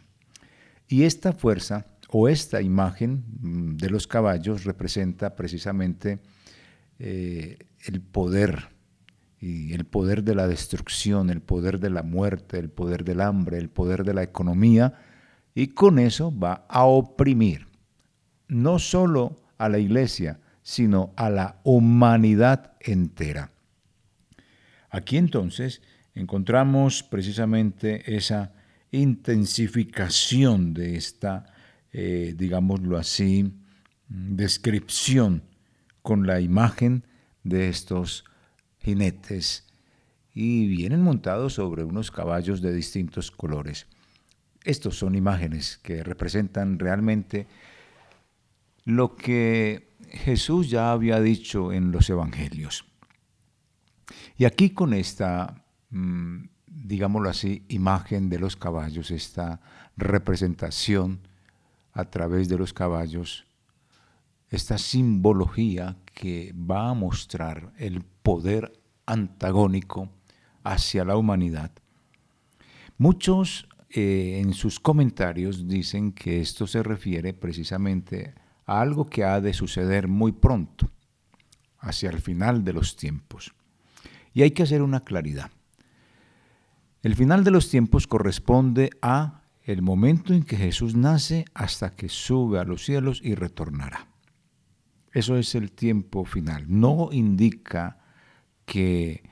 Y 0.88 1.04
esta 1.04 1.34
fuerza 1.34 1.88
o 2.10 2.28
esta 2.28 2.62
imagen 2.62 3.24
mm, 3.42 3.78
de 3.78 3.90
los 3.90 4.08
caballos 4.08 4.64
representa 4.64 5.36
precisamente 5.36 6.20
eh, 7.00 7.58
el 7.86 8.02
poder, 8.02 8.70
y 9.40 9.74
el 9.74 9.86
poder 9.86 10.24
de 10.24 10.36
la 10.36 10.48
destrucción, 10.48 11.30
el 11.30 11.42
poder 11.42 11.80
de 11.80 11.90
la 11.90 12.04
muerte, 12.04 12.60
el 12.60 12.70
poder 12.70 13.04
del 13.04 13.22
hambre, 13.22 13.58
el 13.58 13.70
poder 13.70 14.04
de 14.04 14.14
la 14.14 14.24
economía, 14.24 14.94
y 15.56 15.68
con 15.68 16.00
eso 16.00 16.32
va 16.38 16.66
a 16.70 16.86
oprimir 16.86 17.68
no 18.48 18.80
solo 18.80 19.36
a 19.58 19.70
la 19.70 19.80
iglesia, 19.80 20.40
sino 20.62 21.14
a 21.16 21.30
la 21.30 21.60
humanidad 21.64 22.74
entera. 22.80 23.52
Aquí 24.90 25.18
entonces 25.18 25.82
encontramos 26.16 27.04
precisamente 27.04 28.16
esa 28.16 28.54
intensificación 28.92 30.74
de 30.74 30.96
esta 30.96 31.54
eh, 31.96 32.34
digámoslo 32.36 32.98
así, 32.98 33.54
descripción 34.08 35.44
con 36.02 36.26
la 36.26 36.42
imagen 36.42 37.06
de 37.44 37.70
estos 37.70 38.26
jinetes 38.80 39.68
y 40.34 40.68
vienen 40.68 41.02
montados 41.02 41.54
sobre 41.54 41.84
unos 41.84 42.10
caballos 42.10 42.64
de 42.64 42.74
distintos 42.74 43.30
colores. 43.30 43.86
Estos 44.64 44.98
son 44.98 45.14
imágenes 45.14 45.78
que 45.84 46.04
representan 46.04 46.80
realmente 46.80 47.46
lo 48.86 49.16
que 49.16 49.96
Jesús 50.10 50.70
ya 50.70 50.92
había 50.92 51.20
dicho 51.20 51.72
en 51.72 51.92
los 51.92 52.10
evangelios. 52.10 52.86
Y 54.38 54.46
aquí 54.46 54.72
con 54.72 54.94
esta, 54.94 55.66
mm, 55.90 56.46
digámoslo 56.68 57.30
así, 57.30 57.66
imagen 57.70 58.30
de 58.30 58.40
los 58.40 58.56
caballos, 58.56 59.12
esta 59.12 59.62
representación 59.96 61.28
a 61.94 62.06
través 62.06 62.50
de 62.50 62.58
los 62.58 62.74
caballos 62.74 63.46
esta 64.54 64.78
simbología 64.78 65.98
que 66.14 66.54
va 66.54 66.90
a 66.90 66.94
mostrar 66.94 67.74
el 67.78 68.04
poder 68.04 68.80
antagónico 69.08 70.10
hacia 70.64 71.04
la 71.04 71.18
humanidad. 71.18 71.72
Muchos 73.00 73.68
eh, 73.90 74.40
en 74.44 74.54
sus 74.54 74.80
comentarios 74.80 75.68
dicen 75.68 76.12
que 76.12 76.40
esto 76.40 76.68
se 76.68 76.84
refiere 76.84 77.34
precisamente 77.34 78.36
a 78.66 78.82
algo 78.82 79.10
que 79.10 79.24
ha 79.24 79.42
de 79.42 79.54
suceder 79.54 80.08
muy 80.08 80.32
pronto, 80.32 80.90
hacia 81.80 82.10
el 82.10 82.22
final 82.22 82.64
de 82.64 82.74
los 82.74 82.96
tiempos. 82.96 83.54
Y 84.34 84.42
hay 84.42 84.52
que 84.52 84.64
hacer 84.64 84.82
una 84.82 85.02
claridad. 85.02 85.52
El 87.02 87.16
final 87.16 87.44
de 87.44 87.52
los 87.52 87.70
tiempos 87.70 88.08
corresponde 88.08 88.90
a 89.02 89.42
el 89.64 89.82
momento 89.82 90.34
en 90.34 90.44
que 90.44 90.58
Jesús 90.58 90.96
nace 90.96 91.46
hasta 91.54 91.96
que 91.96 92.10
sube 92.10 92.60
a 92.60 92.64
los 92.64 92.84
cielos 92.86 93.22
y 93.24 93.36
retornará. 93.36 94.08
Eso 95.12 95.38
es 95.38 95.54
el 95.56 95.72
tiempo 95.72 96.26
final. 96.26 96.66
No 96.68 97.10
indica 97.12 98.00
que 98.66 99.24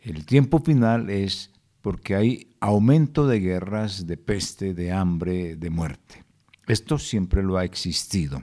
el 0.00 0.26
tiempo 0.26 0.58
final 0.58 1.10
es 1.10 1.52
porque 1.80 2.14
hay 2.14 2.56
aumento 2.60 3.26
de 3.26 3.40
guerras, 3.40 4.06
de 4.06 4.16
peste, 4.16 4.74
de 4.74 4.92
hambre, 4.92 5.56
de 5.56 5.70
muerte. 5.70 6.24
Esto 6.68 6.98
siempre 6.98 7.42
lo 7.42 7.56
ha 7.56 7.64
existido. 7.64 8.42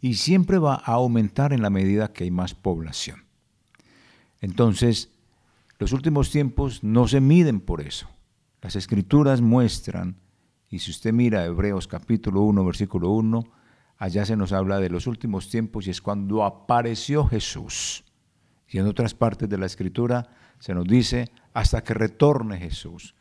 Y 0.00 0.14
siempre 0.14 0.58
va 0.58 0.74
a 0.74 0.92
aumentar 0.92 1.52
en 1.52 1.60
la 1.60 1.68
medida 1.68 2.12
que 2.12 2.24
hay 2.24 2.30
más 2.30 2.54
población. 2.54 3.24
Entonces, 4.40 5.10
los 5.78 5.92
últimos 5.92 6.30
tiempos 6.30 6.84
no 6.84 7.08
se 7.08 7.20
miden 7.20 7.60
por 7.60 7.80
eso. 7.80 8.08
Las 8.62 8.76
escrituras 8.76 9.40
muestran, 9.40 10.16
y 10.70 10.78
si 10.78 10.92
usted 10.92 11.12
mira 11.12 11.44
Hebreos 11.44 11.88
capítulo 11.88 12.42
1, 12.42 12.64
versículo 12.64 13.10
1, 13.10 13.44
allá 13.98 14.24
se 14.24 14.36
nos 14.36 14.52
habla 14.52 14.78
de 14.78 14.88
los 14.88 15.08
últimos 15.08 15.50
tiempos 15.50 15.86
y 15.86 15.90
es 15.90 16.00
cuando 16.00 16.44
apareció 16.44 17.26
Jesús. 17.26 18.04
Y 18.68 18.78
en 18.78 18.86
otras 18.86 19.14
partes 19.14 19.48
de 19.48 19.58
la 19.58 19.66
escritura 19.66 20.28
se 20.60 20.72
nos 20.72 20.86
dice 20.86 21.30
hasta 21.52 21.82
que 21.82 21.94
retorne 21.94 22.58
Jesús. 22.58 23.15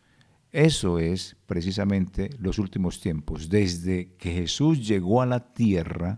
Eso 0.56 1.00
es 1.00 1.36
precisamente 1.48 2.30
los 2.40 2.60
últimos 2.60 3.02
tiempos. 3.02 3.50
Desde 3.50 4.14
que 4.14 4.32
Jesús 4.32 4.88
llegó 4.88 5.22
a 5.22 5.26
la 5.26 5.54
tierra, 5.54 6.18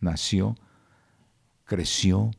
nació, 0.00 0.56
creció, 1.62 2.32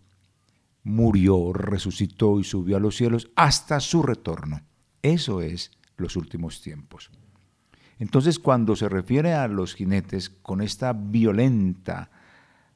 murió, 0.84 1.54
resucitó 1.54 2.42
y 2.42 2.44
subió 2.44 2.76
a 2.76 2.82
los 2.82 2.98
cielos 2.98 3.32
hasta 3.38 3.80
su 3.80 4.04
retorno. 4.04 4.60
Eso 5.02 5.42
es 5.42 5.72
los 5.96 6.18
últimos 6.18 6.62
tiempos. 6.62 7.12
Entonces, 7.98 8.40
cuando 8.40 8.76
se 8.76 8.90
refiere 8.90 9.34
a 9.34 9.48
los 9.48 9.74
jinetes 9.74 10.30
con 10.30 10.60
esta 10.60 10.92
violenta 10.92 12.12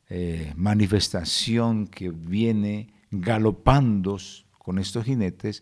eh, 0.07 0.53
manifestación 0.55 1.87
que 1.87 2.09
viene 2.09 2.93
galopando 3.11 4.17
con 4.57 4.79
estos 4.79 5.03
jinetes, 5.03 5.61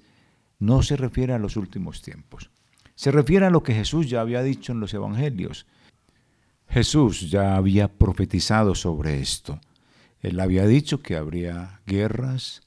no 0.60 0.84
se 0.84 0.95
refiere 0.95 1.34
a 1.34 1.39
los 1.39 1.57
últimos 1.57 2.03
tiempos. 2.03 2.51
Se 3.00 3.14
refiere 3.14 3.45
a 3.45 3.50
lo 3.50 3.64
que 3.64 3.74
Jesús 3.74 4.10
ya 4.10 4.20
había 4.20 4.43
dicho 4.43 4.74
en 4.74 4.82
los 4.82 4.93
evangelios. 4.93 5.66
Jesús 6.68 7.32
ya 7.32 7.56
había 7.56 7.88
profetizado 7.88 8.76
sobre 8.76 9.22
esto. 9.22 9.62
Él 10.20 10.38
había 10.41 10.68
dicho 10.68 11.02
que 11.02 11.16
habría 11.16 11.80
guerras, 11.86 12.62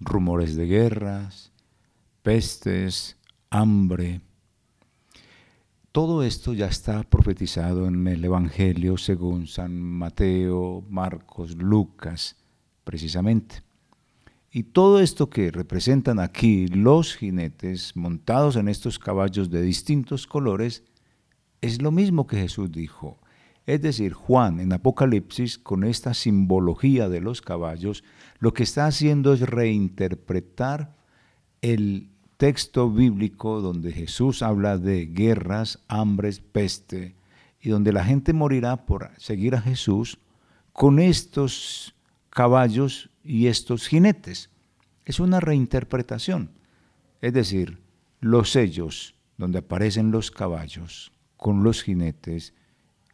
rumores 0.00 0.56
de 0.56 0.66
guerras, 0.66 1.52
pestes, 2.24 3.16
hambre. 3.48 4.22
Todo 5.92 6.24
esto 6.24 6.52
ya 6.52 6.66
está 6.66 7.04
profetizado 7.04 7.86
en 7.86 8.08
el 8.08 8.24
Evangelio 8.24 8.96
según 8.96 9.46
San 9.46 9.80
Mateo, 9.80 10.84
Marcos, 10.88 11.54
Lucas, 11.54 12.34
precisamente. 12.82 13.62
Y 14.52 14.64
todo 14.64 15.00
esto 15.00 15.30
que 15.30 15.50
representan 15.52 16.18
aquí 16.18 16.66
los 16.66 17.14
jinetes 17.14 17.96
montados 17.96 18.56
en 18.56 18.68
estos 18.68 18.98
caballos 18.98 19.50
de 19.50 19.62
distintos 19.62 20.26
colores 20.26 20.82
es 21.60 21.80
lo 21.80 21.92
mismo 21.92 22.26
que 22.26 22.36
Jesús 22.36 22.72
dijo. 22.72 23.20
Es 23.66 23.80
decir, 23.80 24.12
Juan 24.12 24.58
en 24.58 24.72
Apocalipsis, 24.72 25.56
con 25.56 25.84
esta 25.84 26.14
simbología 26.14 27.08
de 27.08 27.20
los 27.20 27.42
caballos, 27.42 28.02
lo 28.40 28.52
que 28.52 28.64
está 28.64 28.86
haciendo 28.86 29.32
es 29.32 29.40
reinterpretar 29.40 30.96
el 31.62 32.08
texto 32.36 32.90
bíblico 32.90 33.60
donde 33.60 33.92
Jesús 33.92 34.42
habla 34.42 34.78
de 34.78 35.06
guerras, 35.06 35.78
hambres, 35.86 36.40
peste, 36.40 37.14
y 37.60 37.68
donde 37.68 37.92
la 37.92 38.04
gente 38.04 38.32
morirá 38.32 38.86
por 38.86 39.10
seguir 39.18 39.54
a 39.54 39.60
Jesús 39.60 40.18
con 40.72 40.98
estos 40.98 41.94
caballos 42.30 43.09
y 43.24 43.46
estos 43.46 43.86
jinetes. 43.88 44.50
Es 45.04 45.20
una 45.20 45.40
reinterpretación. 45.40 46.50
Es 47.20 47.32
decir, 47.32 47.78
los 48.20 48.50
sellos 48.50 49.14
donde 49.36 49.58
aparecen 49.58 50.10
los 50.10 50.30
caballos 50.30 51.12
con 51.36 51.62
los 51.62 51.82
jinetes, 51.82 52.54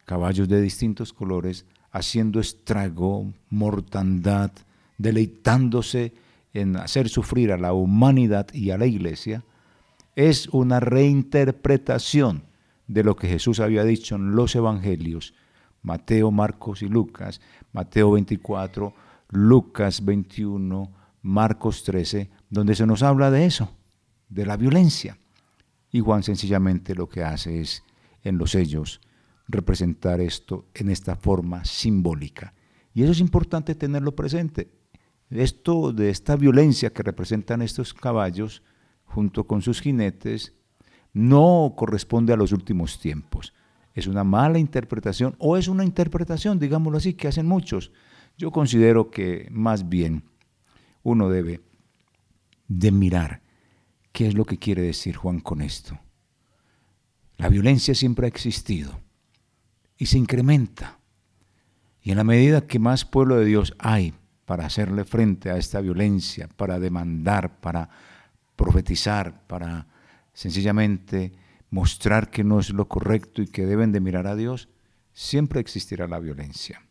caballos 0.05 0.49
de 0.49 0.61
distintos 0.61 1.13
colores, 1.13 1.65
haciendo 1.93 2.41
estrago, 2.41 3.33
mortandad, 3.49 4.51
deleitándose 4.99 6.13
en 6.53 6.77
hacer 6.77 7.09
sufrir 7.09 7.53
a 7.53 7.59
la 7.59 7.73
humanidad 7.73 8.49
y 8.53 8.71
a 8.71 8.79
la 8.79 8.87
iglesia, 8.87 9.45
es 10.15 10.49
una 10.49 10.81
reinterpretación 10.81 12.43
de 12.89 13.05
lo 13.05 13.17
que 13.17 13.29
Jesús 13.29 13.61
había 13.61 13.85
dicho 13.85 14.17
en 14.17 14.35
los 14.35 14.55
evangelios, 14.55 15.35
Mateo, 15.83 16.31
Marcos 16.31 16.83
y 16.83 16.89
Lucas, 16.89 17.41
Mateo 17.73 18.13
24, 18.13 18.95
Lucas 19.29 20.05
21, 20.05 20.93
Marcos 21.23 21.85
13, 21.85 22.31
donde 22.49 22.75
se 22.75 22.87
nos 22.87 23.03
habla 23.03 23.31
de 23.31 23.47
eso, 23.47 23.77
de 24.29 24.47
la 24.47 24.57
violencia. 24.57 25.19
Y 25.91 26.01
Juan 26.01 26.23
sencillamente 26.23 26.95
lo 26.95 27.09
que 27.09 27.25
hace 27.25 27.61
es, 27.61 27.83
en 28.23 28.39
los 28.39 28.53
sellos, 28.53 29.01
representar 29.49 30.21
esto 30.21 30.67
en 30.75 30.91
esta 30.91 31.17
forma 31.17 31.65
simbólica. 31.65 32.55
Y 32.95 33.03
eso 33.03 33.13
es 33.13 33.21
importante 33.21 33.75
tenerlo 33.75 34.15
presente. 34.15 34.71
Esto 35.31 35.93
de 35.93 36.11
esta 36.11 36.37
violencia 36.37 36.93
que 36.93 37.03
representan 37.03 37.63
estos 37.63 37.93
caballos 37.93 38.63
junto 39.05 39.47
con 39.47 39.63
sus 39.63 39.81
jinetes 39.81 40.55
no 41.13 41.75
corresponde 41.77 42.33
a 42.33 42.37
los 42.37 42.53
últimos 42.53 43.01
tiempos. 43.01 43.55
Es 43.95 44.07
una 44.07 44.25
mala 44.25 44.59
interpretación 44.59 45.35
o 45.39 45.57
es 45.57 45.69
una 45.69 45.85
interpretación, 45.85 46.59
digámoslo 46.59 46.99
así, 46.99 47.15
que 47.15 47.29
hacen 47.29 47.47
muchos. 47.47 47.93
Yo 48.37 48.51
considero 48.51 49.11
que 49.11 49.49
más 49.51 49.89
bien 49.89 50.25
uno 51.03 51.29
debe 51.29 51.61
de 52.69 52.91
mirar 52.91 53.41
qué 54.13 54.27
es 54.27 54.35
lo 54.35 54.45
que 54.45 54.59
quiere 54.59 54.83
decir 54.83 55.17
Juan 55.17 55.41
con 55.41 55.63
esto. 55.63 55.99
La 57.39 57.49
violencia 57.49 57.95
siempre 57.95 58.27
ha 58.27 58.29
existido 58.29 58.99
y 59.99 60.07
se 60.07 60.19
incrementa. 60.19 60.99
Y 62.03 62.11
en 62.11 62.19
la 62.19 62.25
medida 62.25 62.67
que 62.67 62.79
más 62.79 63.05
pueblo 63.05 63.37
de 63.37 63.45
Dios 63.45 63.75
hay 63.79 64.15
para 64.45 64.67
hacerle 64.67 65.05
frente 65.05 65.51
a 65.51 65.57
esta 65.57 65.81
violencia, 65.81 66.49
para 66.49 66.79
demandar, 66.79 67.61
para 67.61 67.89
profetizar, 68.55 69.47
para 69.47 69.87
sencillamente 70.33 71.33
mostrar 71.71 72.31
que 72.31 72.45
no 72.45 72.61
es 72.61 72.71
lo 72.71 72.87
correcto 72.87 73.43
y 73.43 73.49
que 73.49 73.67
deben 73.67 73.93
de 73.93 74.01
mirar 74.01 74.27
a 74.27 74.37
Dios, 74.37 74.69
siempre 75.13 75.61
existirá 75.61 76.07
la 76.07 76.21
violencia. 76.21 76.86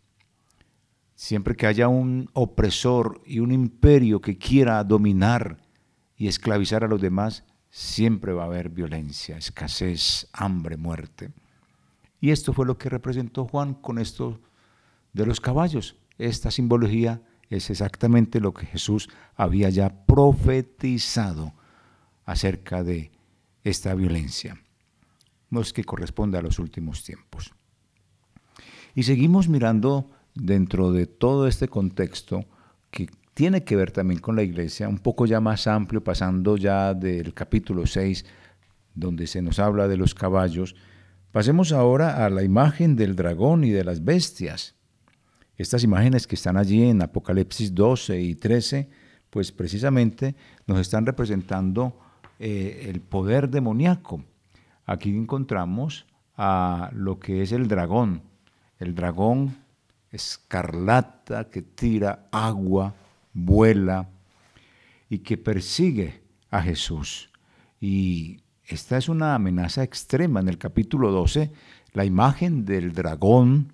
Siempre 1.16 1.56
que 1.56 1.68
haya 1.68 1.88
un 1.88 2.30
opresor 2.34 3.22
y 3.26 3.40
un 3.40 3.52
imperio 3.52 4.22
que 4.22 4.38
quiera 4.38 4.84
dominar 4.84 5.58
y 6.18 6.28
esclavizar 6.28 6.84
a 6.84 6.88
los 6.88 7.02
demás, 7.02 7.46
siempre 7.70 8.34
va 8.34 8.44
a 8.44 8.48
haber 8.48 8.70
violencia, 8.70 9.38
escasez, 9.38 10.28
hambre, 10.34 10.78
muerte. 10.78 11.32
Y 12.22 12.32
esto 12.32 12.54
fue 12.54 12.66
lo 12.66 12.78
que 12.78 12.90
representó 12.90 13.46
Juan 13.46 13.74
con 13.74 13.98
esto 13.98 14.40
de 15.14 15.26
los 15.26 15.40
caballos, 15.40 15.96
esta 16.18 16.52
simbología 16.52 17.22
es 17.50 17.70
exactamente 17.70 18.40
lo 18.40 18.54
que 18.54 18.66
Jesús 18.66 19.10
había 19.36 19.70
ya 19.70 20.06
profetizado 20.06 21.54
acerca 22.26 22.84
de 22.84 23.12
esta 23.64 23.94
violencia. 23.94 24.62
No 25.50 25.62
es 25.62 25.74
que 25.74 25.84
corresponde 25.84 26.38
a 26.38 26.42
los 26.42 26.60
últimos 26.60 27.04
tiempos. 27.04 27.54
Y 28.94 29.04
seguimos 29.04 29.48
mirando 29.48 30.10
dentro 30.36 30.92
de 30.92 31.08
todo 31.08 31.48
este 31.48 31.68
contexto 31.68 32.46
que 32.92 33.10
tiene 33.34 33.64
que 33.64 33.76
ver 33.76 33.92
también 33.92 34.20
con 34.20 34.36
la 34.36 34.44
iglesia, 34.44 34.88
un 34.88 35.00
poco 35.00 35.26
ya 35.26 35.40
más 35.42 35.68
amplio, 35.68 36.04
pasando 36.04 36.58
ya 36.58 36.94
del 36.94 37.34
capítulo 37.34 37.86
6, 37.86 38.26
donde 38.94 39.28
se 39.28 39.42
nos 39.42 39.60
habla 39.60 39.88
de 39.88 39.98
los 39.98 40.14
caballos, 40.14 40.76
pasemos 41.32 41.72
ahora 41.72 42.26
a 42.26 42.30
la 42.30 42.44
imagen 42.44 42.96
del 42.96 43.16
dragón 43.16 43.64
y 43.64 43.72
de 43.72 43.84
las 43.84 44.04
bestias. 44.04 44.76
Estas 45.58 45.84
imágenes 45.84 46.28
que 46.28 46.36
están 46.36 46.58
allí 46.58 46.84
en 46.84 47.02
Apocalipsis 47.02 47.74
12 47.74 48.22
y 48.22 48.36
13, 48.36 48.90
pues 49.30 49.52
precisamente 49.52 50.36
nos 50.68 50.80
están 50.80 51.06
representando 51.06 52.00
eh, 52.40 52.88
el 52.90 53.02
poder 53.02 53.50
demoníaco. 53.50 54.24
Aquí 54.86 55.10
encontramos 55.10 56.06
a 56.38 56.90
lo 56.94 57.20
que 57.20 57.42
es 57.42 57.52
el 57.52 57.68
dragón, 57.68 58.22
el 58.80 58.96
dragón 58.96 59.65
escarlata 60.16 61.50
que 61.50 61.62
tira 61.62 62.28
agua, 62.32 62.96
vuela 63.34 64.10
y 65.10 65.20
que 65.20 65.38
persigue 65.38 66.22
a 66.50 66.62
Jesús. 66.62 67.30
Y 67.80 68.40
esta 68.66 68.98
es 68.98 69.10
una 69.10 69.36
amenaza 69.36 69.84
extrema. 69.84 70.40
En 70.40 70.48
el 70.48 70.58
capítulo 70.58 71.12
12, 71.12 71.52
la 71.94 72.06
imagen 72.06 72.66
del 72.66 72.94
dragón 72.94 73.74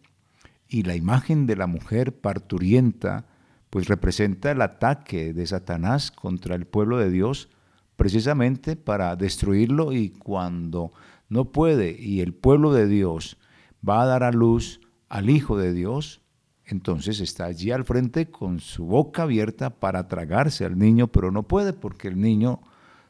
y 0.67 0.83
la 0.83 0.95
imagen 0.95 1.47
de 1.47 1.55
la 1.55 1.67
mujer 1.67 2.15
parturienta, 2.19 3.25
pues 3.69 3.87
representa 3.87 4.51
el 4.51 4.61
ataque 4.61 5.33
de 5.33 5.47
Satanás 5.47 6.11
contra 6.11 6.55
el 6.55 6.65
pueblo 6.65 6.97
de 6.97 7.09
Dios, 7.09 7.49
precisamente 7.95 8.75
para 8.75 9.15
destruirlo 9.15 9.93
y 9.93 10.09
cuando 10.09 10.91
no 11.29 11.45
puede 11.45 11.95
y 11.99 12.21
el 12.21 12.33
pueblo 12.33 12.73
de 12.73 12.87
Dios 12.87 13.37
va 13.87 14.01
a 14.01 14.05
dar 14.05 14.23
a 14.23 14.31
luz 14.31 14.81
al 15.07 15.29
Hijo 15.29 15.57
de 15.57 15.73
Dios, 15.73 16.20
entonces 16.73 17.19
está 17.19 17.45
allí 17.45 17.71
al 17.71 17.85
frente 17.85 18.29
con 18.29 18.59
su 18.59 18.85
boca 18.85 19.23
abierta 19.23 19.69
para 19.69 20.07
tragarse 20.07 20.65
al 20.65 20.77
niño, 20.77 21.07
pero 21.07 21.31
no 21.31 21.43
puede 21.43 21.73
porque 21.73 22.07
el 22.07 22.19
niño 22.19 22.61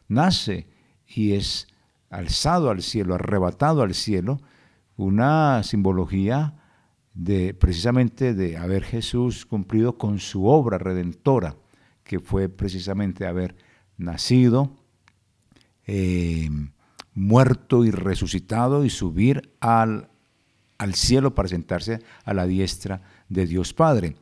nace 0.08 0.68
y 1.08 1.34
es 1.34 1.68
alzado 2.10 2.70
al 2.70 2.82
cielo, 2.82 3.16
arrebatado 3.16 3.82
al 3.82 3.94
cielo, 3.94 4.42
una 4.98 5.64
simbología 5.64 6.56
de 7.14 7.54
precisamente 7.54 8.34
de 8.34 8.58
haber 8.58 8.84
Jesús 8.84 9.46
cumplido 9.46 9.98
con 9.98 10.20
su 10.20 10.46
obra 10.46 10.78
redentora, 10.78 11.56
que 12.04 12.20
fue 12.20 12.50
precisamente 12.50 13.26
haber 13.26 13.56
nacido, 13.98 14.76
eh, 15.86 16.50
muerto 17.14 17.84
y 17.86 17.92
resucitado 17.92 18.86
y 18.86 18.90
subir 18.90 19.54
al, 19.60 20.10
al 20.78 20.96
cielo 20.96 21.36
para 21.36 21.50
sentarse 21.50 22.00
a 22.24 22.34
la 22.34 22.46
diestra 22.46 23.02
de 23.32 23.48
Dios 23.48 23.74
Padre. 23.74 24.16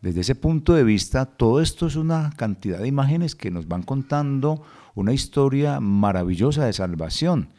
Desde 0.00 0.22
ese 0.22 0.34
punto 0.34 0.74
de 0.74 0.84
vista, 0.84 1.26
todo 1.26 1.60
esto 1.60 1.86
es 1.86 1.96
una 1.96 2.32
cantidad 2.36 2.78
de 2.78 2.88
imágenes 2.88 3.34
que 3.34 3.50
nos 3.50 3.68
van 3.68 3.82
contando 3.82 4.62
una 4.94 5.12
historia 5.12 5.80
maravillosa 5.80 6.64
de 6.64 6.72
salvación. 6.72 7.50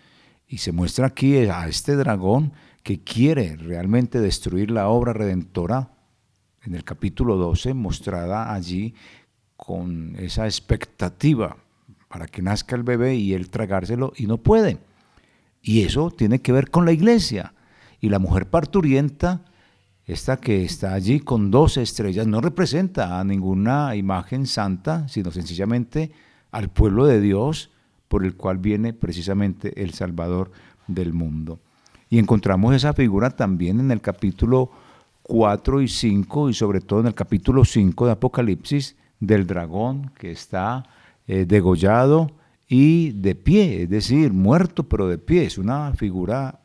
Y 0.47 0.58
se 0.58 0.72
muestra 0.72 1.08
aquí 1.08 1.38
a 1.38 1.68
este 1.68 1.95
dragón 1.95 2.54
que 2.84 3.01
quiere 3.01 3.56
realmente 3.56 4.20
destruir 4.20 4.72
la 4.72 4.89
obra 4.89 5.14
redentora, 5.14 5.91
en 6.64 6.76
el 6.76 6.84
capítulo 6.84 7.36
12, 7.36 7.74
mostrada 7.74 8.54
allí 8.54 8.93
con 9.58 10.16
esa 10.18 10.45
expectativa 10.45 11.58
para 12.08 12.28
que 12.28 12.41
nazca 12.41 12.76
el 12.76 12.84
bebé 12.84 13.16
y 13.16 13.34
él 13.34 13.49
tragárselo 13.49 14.14
y 14.16 14.28
no 14.28 14.38
puede. 14.38 14.78
Y 15.62 15.84
eso 15.84 16.12
tiene 16.12 16.41
que 16.41 16.51
ver 16.51 16.70
con 16.70 16.86
la 16.86 16.91
iglesia. 16.91 17.54
Y 17.99 18.10
la 18.10 18.20
mujer 18.20 18.49
parturienta, 18.49 19.45
esta 20.06 20.38
que 20.38 20.64
está 20.64 20.93
allí 20.93 21.22
con 21.22 21.49
dos 21.49 21.78
estrellas, 21.78 22.28
no 22.28 22.41
representa 22.41 23.20
a 23.20 23.24
ninguna 23.24 23.95
imagen 23.95 24.47
santa, 24.47 25.08
sino 25.08 25.32
sencillamente 25.32 26.12
al 26.51 26.70
pueblo 26.70 27.06
de 27.06 27.22
Dios 27.22 27.72
por 28.10 28.26
el 28.26 28.36
cual 28.36 28.58
viene 28.58 28.93
precisamente 28.93 29.82
el 29.82 29.93
Salvador 29.93 30.51
del 30.88 31.14
mundo. 31.14 31.60
Y 32.10 32.20
encontramos 32.20 32.76
esa 32.76 32.93
figura 32.93 33.32
también 33.32 33.80
en 33.80 33.91
el 33.91 34.01
capítulo 34.01 34.70
4 35.24 35.82
y 35.82 35.88
5 35.88 36.49
y 36.49 36.54
sobre 36.54 36.82
todo 36.82 36.99
en 36.99 37.08
el 37.08 37.16
capítulo 37.16 37.66
5 37.66 38.06
de 38.06 38.12
Apocalipsis 38.12 38.95
del 39.20 39.47
dragón 39.47 40.12
que 40.20 40.32
está 40.32 40.86
eh, 41.28 41.45
degollado 41.45 42.32
y 42.68 43.12
de 43.12 43.36
pie, 43.36 43.84
es 43.84 43.89
decir, 43.89 44.34
muerto 44.34 44.84
pero 44.84 45.08
de 45.08 45.18
pie. 45.18 45.45
Es 45.45 45.58
una 45.58 45.93
figura 45.93 46.60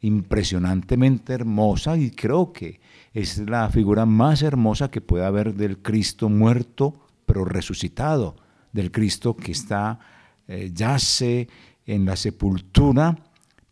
impresionantemente 0.00 1.32
hermosa 1.32 1.96
y 1.96 2.10
creo 2.10 2.52
que 2.52 2.80
es 3.14 3.38
la 3.38 3.68
figura 3.70 4.06
más 4.06 4.42
hermosa 4.42 4.90
que 4.90 5.00
puede 5.00 5.24
haber 5.24 5.54
del 5.54 5.78
Cristo 5.78 6.28
muerto 6.28 7.00
pero 7.24 7.44
resucitado, 7.44 8.36
del 8.72 8.92
Cristo 8.92 9.36
que 9.36 9.52
está, 9.52 9.98
eh, 10.46 10.70
yace 10.72 11.48
en 11.86 12.04
la 12.04 12.16
sepultura 12.16 13.16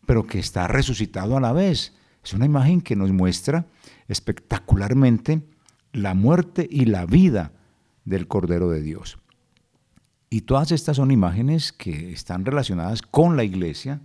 pero 0.06 0.26
que 0.26 0.38
está 0.38 0.66
resucitado 0.66 1.36
a 1.36 1.40
la 1.40 1.52
vez. 1.52 1.94
Es 2.22 2.32
una 2.32 2.46
imagen 2.46 2.80
que 2.80 2.96
nos 2.96 3.10
muestra 3.12 3.66
espectacularmente 4.08 5.42
la 5.92 6.14
muerte 6.14 6.66
y 6.70 6.86
la 6.86 7.06
vida 7.06 7.52
del 8.04 8.26
Cordero 8.26 8.70
de 8.70 8.82
Dios. 8.82 9.18
Y 10.30 10.42
todas 10.42 10.72
estas 10.72 10.96
son 10.96 11.10
imágenes 11.10 11.72
que 11.72 12.12
están 12.12 12.44
relacionadas 12.44 13.02
con 13.02 13.36
la 13.36 13.44
iglesia. 13.44 14.00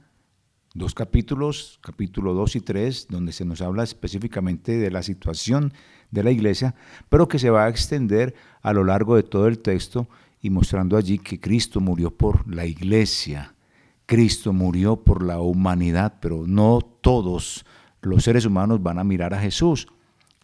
Dos 0.80 0.96
capítulos, 0.96 1.78
capítulo 1.82 2.34
2 2.34 2.56
y 2.56 2.62
3, 2.62 3.08
donde 3.10 3.34
se 3.34 3.44
nos 3.44 3.62
habla 3.62 3.84
específicamente 3.84 4.78
de 4.78 4.90
la 4.90 5.04
situación 5.04 5.74
de 6.10 6.24
la 6.24 6.32
iglesia, 6.32 6.74
pero 7.10 7.28
que 7.28 7.38
se 7.38 7.50
va 7.50 7.66
a 7.66 7.70
extender 7.70 8.34
a 8.62 8.72
lo 8.72 8.86
largo 8.86 9.18
de 9.18 9.24
todo 9.24 9.48
el 9.48 9.60
texto 9.60 10.08
y 10.42 10.50
mostrando 10.50 10.96
allí 10.96 11.20
que 11.20 11.38
Cristo 11.42 11.82
murió 11.82 12.12
por 12.12 12.50
la 12.50 12.66
iglesia, 12.66 13.56
Cristo 14.06 14.54
murió 14.54 14.96
por 15.04 15.22
la 15.22 15.42
humanidad, 15.42 16.14
pero 16.22 16.46
no 16.48 16.80
todos 16.80 17.66
los 18.02 18.24
seres 18.24 18.46
humanos 18.46 18.82
van 18.82 19.00
a 19.00 19.04
mirar 19.04 19.34
a 19.34 19.42
Jesús. 19.42 19.90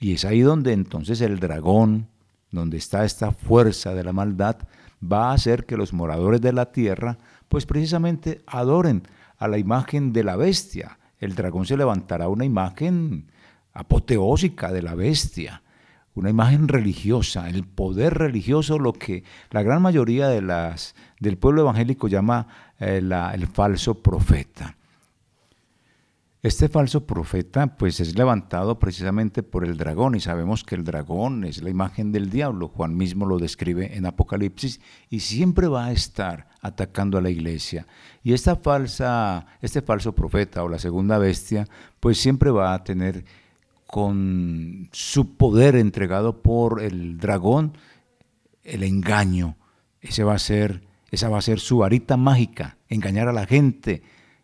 Y 0.01 0.15
es 0.15 0.25
ahí 0.25 0.41
donde 0.41 0.73
entonces 0.73 1.21
el 1.21 1.39
dragón, 1.39 2.09
donde 2.51 2.75
está 2.75 3.05
esta 3.05 3.31
fuerza 3.31 3.93
de 3.93 4.03
la 4.03 4.11
maldad, 4.11 4.57
va 5.01 5.29
a 5.29 5.33
hacer 5.33 5.65
que 5.65 5.77
los 5.77 5.93
moradores 5.93 6.41
de 6.41 6.51
la 6.51 6.73
tierra, 6.73 7.19
pues 7.47 7.65
precisamente 7.65 8.43
adoren 8.47 9.03
a 9.37 9.47
la 9.47 9.57
imagen 9.57 10.13
de 10.13 10.23
la 10.23 10.35
bestia. 10.35 10.99
El 11.19 11.35
dragón 11.35 11.65
se 11.65 11.77
levantará 11.77 12.27
una 12.27 12.45
imagen 12.45 13.31
apoteósica 13.73 14.71
de 14.71 14.81
la 14.81 14.95
bestia, 14.95 15.63
una 16.13 16.29
imagen 16.29 16.67
religiosa, 16.67 17.49
el 17.49 17.65
poder 17.65 18.13
religioso, 18.13 18.79
lo 18.79 18.93
que 18.93 19.23
la 19.51 19.63
gran 19.63 19.81
mayoría 19.81 20.29
de 20.29 20.41
las, 20.41 20.95
del 21.19 21.37
pueblo 21.37 21.61
evangélico 21.61 22.07
llama 22.07 22.47
eh, 22.79 23.01
el 23.33 23.47
falso 23.47 24.01
profeta. 24.01 24.77
Este 26.45 26.69
falso 26.69 27.07
profeta 27.07 27.75
pues 27.75 27.99
es 27.99 28.15
levantado 28.15 28.77
precisamente 28.77 29.41
por 29.41 29.65
el 29.65 29.77
dragón 29.77 30.13
y 30.13 30.19
sabemos 30.19 30.63
que 30.63 30.75
el 30.75 30.83
dragón 30.83 31.43
es 31.43 31.63
la 31.63 31.71
imagen 31.71 32.11
del 32.11 32.29
diablo, 32.29 32.67
Juan 32.67 32.95
mismo 32.95 33.25
lo 33.25 33.39
describe 33.39 33.97
en 33.97 34.05
Apocalipsis 34.05 34.79
y 35.09 35.21
siempre 35.21 35.67
va 35.67 35.85
a 35.85 35.91
estar 35.91 36.47
atacando 36.65 37.17
a 37.17 37.21
la 37.21 37.29
iglesia. 37.29 37.85
Y 38.23 38.33
esta 38.33 38.55
falsa, 38.55 39.45
este 39.61 39.81
falso 39.81 40.13
profeta 40.13 40.63
o 40.63 40.69
la 40.69 40.79
segunda 40.79 41.17
bestia 41.19 41.67
pues 41.99 42.17
siempre 42.17 42.49
va 42.49 42.73
a 42.73 42.83
tener 42.83 43.23
con 43.85 44.89
su 44.91 45.35
poder 45.35 45.75
entregado 45.75 46.41
por 46.41 46.81
el 46.81 47.17
dragón 47.17 47.77
el 48.63 48.83
engaño. 48.83 49.57
Ese 50.01 50.23
va 50.23 50.33
a 50.33 50.39
ser, 50.39 50.81
esa 51.11 51.29
va 51.29 51.37
a 51.37 51.43
ser 51.43 51.59
su 51.59 51.77
varita 51.77 52.17
mágica, 52.17 52.77
engañar 52.89 53.27
a 53.27 53.33
la 53.33 53.45
gente 53.45 54.01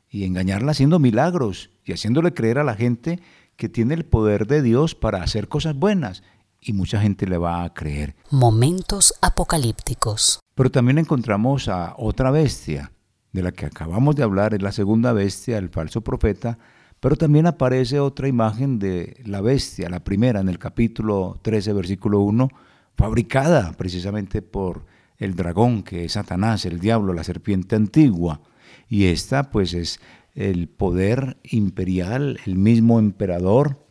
y 0.10 0.26
engañarla 0.26 0.72
haciendo 0.72 1.00
milagros 1.00 1.72
y 1.86 1.94
haciéndole 1.94 2.36
creer 2.36 2.60
a 2.60 2.64
la 2.64 2.76
gente 2.76 3.20
que 3.56 3.68
tiene 3.68 3.96
el 3.96 4.06
poder 4.06 4.46
de 4.46 4.62
Dios 4.62 4.94
para 4.94 5.24
hacer 5.24 5.48
cosas 5.48 5.76
buenas 5.76 6.22
y 6.62 6.74
mucha 6.74 7.02
gente 7.02 7.26
le 7.26 7.38
va 7.38 7.64
a 7.64 7.74
creer. 7.74 8.16
Momentos 8.30 9.14
apocalípticos. 9.22 10.40
Pero 10.56 10.70
también 10.70 11.00
encontramos 11.00 11.68
a 11.68 11.96
otra 11.98 12.30
bestia, 12.30 12.92
de 13.34 13.42
la 13.42 13.52
que 13.52 13.66
acabamos 13.66 14.16
de 14.16 14.24
hablar, 14.24 14.54
es 14.54 14.62
la 14.62 14.72
segunda 14.72 15.14
bestia, 15.14 15.58
el 15.58 15.70
falso 15.70 16.02
profeta, 16.02 16.60
pero 17.00 17.16
también 17.16 17.48
aparece 17.48 18.00
otra 18.00 18.28
imagen 18.28 18.78
de 18.78 19.22
la 19.26 19.42
bestia, 19.42 19.90
la 19.90 20.04
primera 20.04 20.40
en 20.40 20.50
el 20.50 20.60
capítulo 20.60 21.40
13, 21.42 21.74
versículo 21.74 22.20
1, 22.20 22.50
fabricada 22.96 23.74
precisamente 23.74 24.42
por 24.42 24.86
el 25.18 25.36
dragón, 25.36 25.82
que 25.82 26.06
es 26.06 26.14
Satanás, 26.14 26.66
el 26.66 26.80
diablo, 26.80 27.14
la 27.14 27.24
serpiente 27.24 27.76
antigua. 27.76 28.42
Y 28.88 29.06
esta 29.06 29.50
pues 29.50 29.74
es 29.74 30.00
el 30.36 30.68
poder 30.68 31.38
imperial, 31.44 32.40
el 32.46 32.56
mismo 32.56 33.00
emperador, 33.00 33.86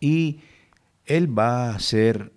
y 0.00 0.40
él 1.04 1.36
va 1.36 1.70
a 1.70 1.74
hacer 1.74 2.32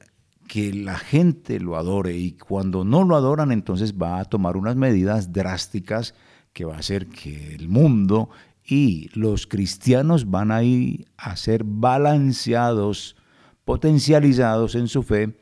que 0.47 0.74
la 0.74 0.97
gente 0.97 1.59
lo 1.59 1.76
adore 1.76 2.15
y 2.15 2.32
cuando 2.34 2.86
no 2.86 3.03
lo 3.03 3.15
adoran 3.15 3.51
entonces 3.51 3.95
va 3.95 4.20
a 4.20 4.26
tomar 4.26 4.55
unas 4.55 4.76
medidas 4.76 5.34
drásticas 5.34 6.13
que 6.53 6.65
va 6.65 6.76
a 6.76 6.80
hacer 6.80 7.07
que 7.07 7.53
el 7.53 7.68
mundo 7.68 8.30
y 8.65 9.09
los 9.13 9.47
cristianos 9.47 10.30
van 10.30 10.51
a 10.51 10.63
ir 10.63 11.05
a 11.18 11.36
ser 11.36 11.63
balanceados, 11.63 13.15
potencializados 13.63 14.76
en 14.76 14.88
su 14.88 15.03
fe 15.03 15.38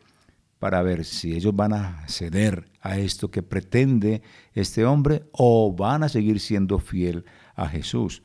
para 0.60 0.82
ver 0.82 1.06
si 1.06 1.34
ellos 1.34 1.56
van 1.56 1.74
a 1.74 2.08
ceder 2.08 2.70
a 2.82 2.98
esto 2.98 3.30
que 3.30 3.44
pretende 3.44 4.22
este 4.54 4.86
hombre 4.86 5.24
o 5.32 5.74
van 5.76 6.04
a 6.04 6.10
seguir 6.10 6.40
siendo 6.40 6.80
fiel 6.80 7.26
a 7.56 7.68
Jesús. 7.68 8.24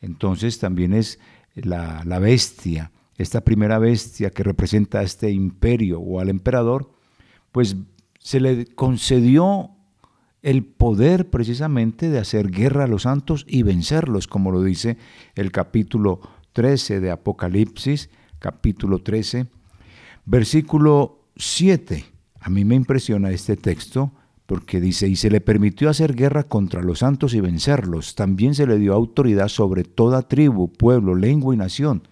Entonces 0.00 0.58
también 0.58 0.94
es 0.94 1.18
la, 1.54 2.02
la 2.04 2.18
bestia, 2.18 2.92
esta 3.18 3.42
primera 3.42 3.78
bestia 3.78 4.30
que 4.30 4.42
representa 4.42 5.00
a 5.00 5.02
este 5.02 5.30
imperio 5.30 6.00
o 6.00 6.20
al 6.20 6.28
emperador, 6.28 6.90
pues 7.52 7.76
se 8.18 8.40
le 8.40 8.66
concedió 8.66 9.70
el 10.42 10.64
poder 10.64 11.30
precisamente 11.30 12.08
de 12.08 12.18
hacer 12.18 12.50
guerra 12.50 12.84
a 12.84 12.88
los 12.88 13.02
santos 13.02 13.44
y 13.48 13.62
vencerlos, 13.62 14.26
como 14.26 14.50
lo 14.50 14.62
dice 14.62 14.96
el 15.34 15.52
capítulo 15.52 16.20
13 16.52 17.00
de 17.00 17.10
Apocalipsis, 17.10 18.10
capítulo 18.38 18.98
13, 18.98 19.46
versículo 20.24 21.26
7. 21.36 22.04
A 22.40 22.50
mí 22.50 22.64
me 22.64 22.74
impresiona 22.74 23.30
este 23.30 23.56
texto 23.56 24.12
porque 24.46 24.80
dice, 24.80 25.08
y 25.08 25.16
se 25.16 25.30
le 25.30 25.40
permitió 25.40 25.88
hacer 25.88 26.14
guerra 26.14 26.42
contra 26.42 26.82
los 26.82 26.98
santos 26.98 27.34
y 27.34 27.40
vencerlos. 27.40 28.16
También 28.16 28.54
se 28.54 28.66
le 28.66 28.78
dio 28.78 28.92
autoridad 28.92 29.48
sobre 29.48 29.84
toda 29.84 30.28
tribu, 30.28 30.70
pueblo, 30.72 31.14
lengua 31.14 31.54
y 31.54 31.56
nación. 31.56 32.02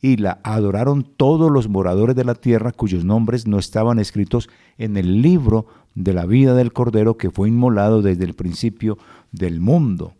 Y 0.00 0.16
la 0.16 0.40
adoraron 0.44 1.02
todos 1.02 1.50
los 1.50 1.68
moradores 1.68 2.14
de 2.14 2.24
la 2.24 2.34
tierra 2.34 2.72
cuyos 2.72 3.04
nombres 3.04 3.46
no 3.46 3.58
estaban 3.58 3.98
escritos 3.98 4.48
en 4.76 4.96
el 4.96 5.22
libro 5.22 5.66
de 5.94 6.12
la 6.12 6.26
vida 6.26 6.54
del 6.54 6.72
Cordero 6.72 7.16
que 7.16 7.30
fue 7.30 7.48
inmolado 7.48 8.02
desde 8.02 8.24
el 8.24 8.34
principio 8.34 8.98
del 9.32 9.60
mundo. 9.60 10.14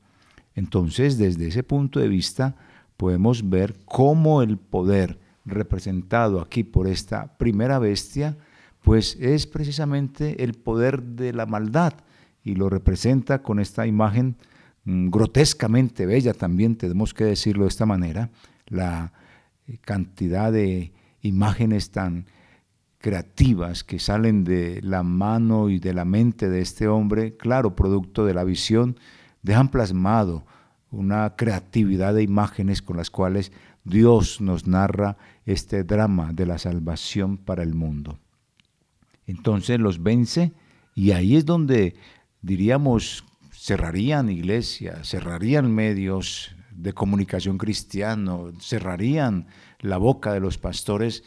Entonces, 0.54 1.18
desde 1.18 1.46
ese 1.46 1.62
punto 1.62 2.00
de 2.00 2.08
vista, 2.08 2.56
podemos 2.96 3.48
ver 3.48 3.76
cómo 3.84 4.42
el 4.42 4.58
poder 4.58 5.18
representado 5.44 6.40
aquí 6.40 6.64
por 6.64 6.88
esta 6.88 7.36
primera 7.38 7.78
bestia 7.78 8.36
pues 8.82 9.16
es 9.20 9.46
precisamente 9.46 10.42
el 10.44 10.54
poder 10.54 11.02
de 11.02 11.32
la 11.32 11.46
maldad 11.46 11.94
y 12.42 12.54
lo 12.54 12.68
representa 12.70 13.42
con 13.42 13.58
esta 13.58 13.86
imagen 13.86 14.36
mm, 14.84 15.10
grotescamente 15.10 16.06
bella 16.06 16.32
también, 16.32 16.76
tenemos 16.76 17.12
que 17.12 17.24
decirlo 17.24 17.64
de 17.64 17.68
esta 17.68 17.86
manera, 17.86 18.30
la 18.66 19.12
cantidad 19.76 20.52
de 20.52 20.92
imágenes 21.20 21.90
tan 21.90 22.26
creativas 22.98 23.84
que 23.84 23.98
salen 23.98 24.44
de 24.44 24.80
la 24.82 25.02
mano 25.02 25.68
y 25.68 25.78
de 25.78 25.94
la 25.94 26.04
mente 26.04 26.48
de 26.48 26.60
este 26.60 26.88
hombre, 26.88 27.36
claro, 27.36 27.76
producto 27.76 28.24
de 28.24 28.34
la 28.34 28.44
visión, 28.44 28.98
dejan 29.42 29.68
plasmado 29.68 30.44
una 30.90 31.36
creatividad 31.36 32.14
de 32.14 32.22
imágenes 32.22 32.82
con 32.82 32.96
las 32.96 33.10
cuales 33.10 33.52
Dios 33.84 34.40
nos 34.40 34.66
narra 34.66 35.16
este 35.46 35.84
drama 35.84 36.32
de 36.32 36.46
la 36.46 36.58
salvación 36.58 37.36
para 37.36 37.62
el 37.62 37.74
mundo. 37.74 38.18
Entonces 39.26 39.78
los 39.78 40.02
vence 40.02 40.52
y 40.94 41.12
ahí 41.12 41.36
es 41.36 41.44
donde 41.44 41.94
diríamos 42.42 43.24
cerrarían 43.52 44.30
iglesias, 44.30 45.08
cerrarían 45.08 45.72
medios 45.72 46.54
de 46.78 46.92
comunicación 46.92 47.58
cristiano, 47.58 48.52
cerrarían 48.60 49.48
la 49.80 49.98
boca 49.98 50.32
de 50.32 50.40
los 50.40 50.58
pastores 50.58 51.24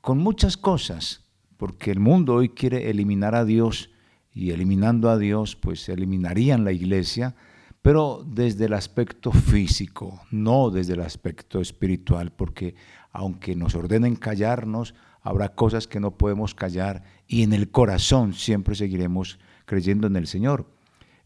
con 0.00 0.18
muchas 0.18 0.56
cosas, 0.56 1.24
porque 1.56 1.90
el 1.90 1.98
mundo 1.98 2.34
hoy 2.34 2.50
quiere 2.50 2.88
eliminar 2.88 3.34
a 3.34 3.44
Dios 3.44 3.90
y 4.32 4.50
eliminando 4.50 5.10
a 5.10 5.18
Dios 5.18 5.56
pues 5.56 5.88
eliminarían 5.88 6.64
la 6.64 6.72
iglesia, 6.72 7.34
pero 7.82 8.24
desde 8.24 8.66
el 8.66 8.74
aspecto 8.74 9.32
físico, 9.32 10.22
no 10.30 10.70
desde 10.70 10.92
el 10.92 11.00
aspecto 11.00 11.60
espiritual, 11.60 12.32
porque 12.32 12.76
aunque 13.10 13.56
nos 13.56 13.74
ordenen 13.74 14.14
callarnos, 14.14 14.94
habrá 15.20 15.50
cosas 15.50 15.88
que 15.88 15.98
no 15.98 16.16
podemos 16.16 16.54
callar 16.54 17.02
y 17.26 17.42
en 17.42 17.52
el 17.52 17.70
corazón 17.70 18.34
siempre 18.34 18.76
seguiremos 18.76 19.40
creyendo 19.64 20.06
en 20.06 20.14
el 20.14 20.28
Señor. 20.28 20.66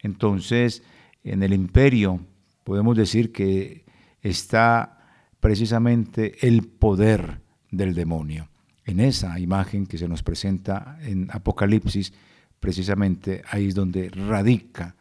Entonces, 0.00 0.82
en 1.24 1.42
el 1.42 1.52
imperio 1.52 2.20
podemos 2.66 2.96
decir 2.96 3.30
que 3.30 3.84
está 4.20 4.98
precisamente 5.38 6.48
el 6.48 6.66
poder 6.66 7.40
del 7.70 7.94
demonio. 7.94 8.48
En 8.84 8.98
esa 8.98 9.38
imagen 9.38 9.86
que 9.86 9.98
se 9.98 10.08
nos 10.08 10.24
presenta 10.24 10.98
en 11.00 11.28
Apocalipsis, 11.30 12.12
precisamente 12.58 13.42
ahí 13.48 13.68
es 13.68 13.76
donde 13.76 14.08
radica 14.08 14.96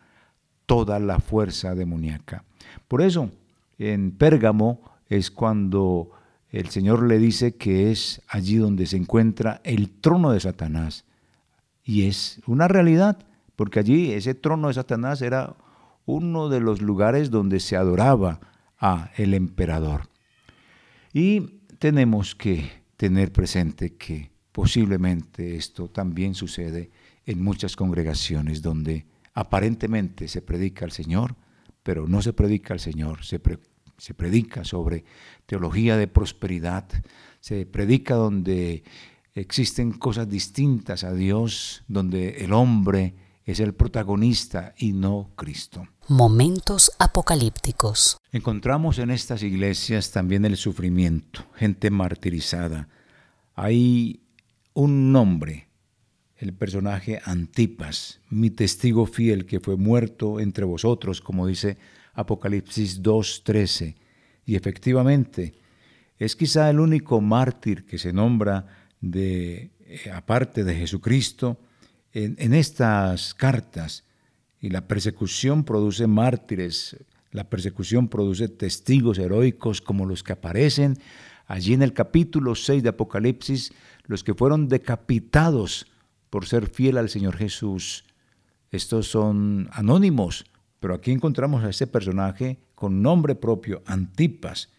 toda 0.67 0.99
la 0.99 1.19
fuerza 1.19 1.73
demoníaca. 1.73 2.43
Por 2.87 3.01
eso, 3.01 3.31
en 3.79 4.11
Pérgamo 4.11 4.81
es 5.09 5.31
cuando 5.31 6.11
el 6.51 6.69
Señor 6.69 7.01
le 7.01 7.17
dice 7.17 7.55
que 7.55 7.91
es 7.91 8.21
allí 8.27 8.57
donde 8.57 8.85
se 8.85 8.97
encuentra 8.97 9.59
el 9.63 9.89
trono 9.89 10.29
de 10.29 10.39
Satanás. 10.39 11.03
Y 11.83 12.03
es 12.05 12.41
una 12.45 12.67
realidad, 12.67 13.17
porque 13.55 13.79
allí 13.79 14.11
ese 14.11 14.35
trono 14.35 14.67
de 14.67 14.75
Satanás 14.75 15.23
era 15.23 15.55
uno 16.05 16.49
de 16.49 16.59
los 16.59 16.81
lugares 16.81 17.31
donde 17.31 17.59
se 17.59 17.75
adoraba 17.75 18.39
a 18.77 19.11
el 19.17 19.33
emperador. 19.33 20.09
Y 21.13 21.61
tenemos 21.79 22.35
que 22.35 22.69
tener 22.97 23.31
presente 23.31 23.95
que 23.95 24.31
posiblemente 24.51 25.55
esto 25.55 25.89
también 25.89 26.35
sucede 26.35 26.91
en 27.25 27.43
muchas 27.43 27.75
congregaciones 27.75 28.61
donde 28.61 29.05
aparentemente 29.33 30.27
se 30.27 30.41
predica 30.41 30.85
al 30.85 30.91
Señor, 30.91 31.35
pero 31.83 32.07
no 32.07 32.21
se 32.21 32.33
predica 32.33 32.73
al 32.73 32.79
Señor, 32.79 33.23
se, 33.23 33.41
se 33.97 34.13
predica 34.13 34.63
sobre 34.63 35.03
teología 35.45 35.97
de 35.97 36.07
prosperidad, 36.07 36.85
se 37.39 37.65
predica 37.65 38.15
donde 38.15 38.83
existen 39.33 39.91
cosas 39.91 40.29
distintas 40.29 41.03
a 41.03 41.13
Dios, 41.13 41.83
donde 41.87 42.43
el 42.45 42.53
hombre 42.53 43.13
es 43.45 43.59
el 43.59 43.73
protagonista 43.73 44.73
y 44.77 44.93
no 44.93 45.31
Cristo. 45.35 45.87
Momentos 46.07 46.91
apocalípticos. 46.97 48.17
Encontramos 48.31 48.97
en 48.97 49.11
estas 49.11 49.43
iglesias 49.43 50.11
también 50.11 50.45
el 50.45 50.57
sufrimiento, 50.57 51.45
gente 51.55 51.91
martirizada. 51.91 52.89
Hay 53.53 54.23
un 54.73 55.11
nombre, 55.11 55.69
el 56.37 56.53
personaje 56.53 57.21
Antipas, 57.23 58.19
mi 58.29 58.49
testigo 58.49 59.05
fiel 59.05 59.45
que 59.45 59.59
fue 59.59 59.77
muerto 59.77 60.39
entre 60.39 60.65
vosotros, 60.65 61.21
como 61.21 61.47
dice 61.47 61.77
Apocalipsis 62.13 63.01
2.13. 63.01 63.95
Y 64.45 64.55
efectivamente, 64.55 65.53
es 66.17 66.35
quizá 66.35 66.69
el 66.69 66.79
único 66.79 67.21
mártir 67.21 67.85
que 67.85 67.97
se 67.97 68.11
nombra 68.11 68.67
de, 69.01 69.71
eh, 69.81 70.11
aparte 70.13 70.63
de 70.63 70.75
Jesucristo, 70.75 71.59
en, 72.15 72.53
estas 72.53 73.33
cartas. 73.33 74.03
Y 74.59 74.69
la 74.69 74.87
persecución 74.87 75.63
produce 75.63 76.07
mártires, 76.07 76.97
la 77.31 77.49
persecución 77.49 78.07
produce 78.07 78.47
testigos 78.47 79.19
heroicos 79.19 79.81
como 79.81 80.05
los 80.05 80.23
que 80.23 80.33
aparecen 80.33 80.97
allí 81.45 81.73
en 81.73 81.83
el 81.83 81.93
capítulo 81.93 82.55
6 82.55 82.81
de 82.81 82.89
Apocalipsis, 82.89 83.73
los 84.05 84.23
que 84.23 84.33
fueron 84.33 84.67
decapitados 84.67 85.85
por 86.29 86.47
ser 86.47 86.67
fiel 86.67 86.97
al 86.97 87.09
Señor 87.09 87.37
Jesús. 87.37 88.05
Estos 88.71 89.07
son 89.07 89.69
anónimos, 89.73 90.45
pero 90.79 90.95
aquí 90.95 91.11
encontramos 91.11 91.63
a 91.63 91.69
este 91.69 91.85
personaje 91.85 92.57
con 92.73 93.01
nombre 93.01 93.35
propio, 93.35 93.83
Antipas. 93.85 94.69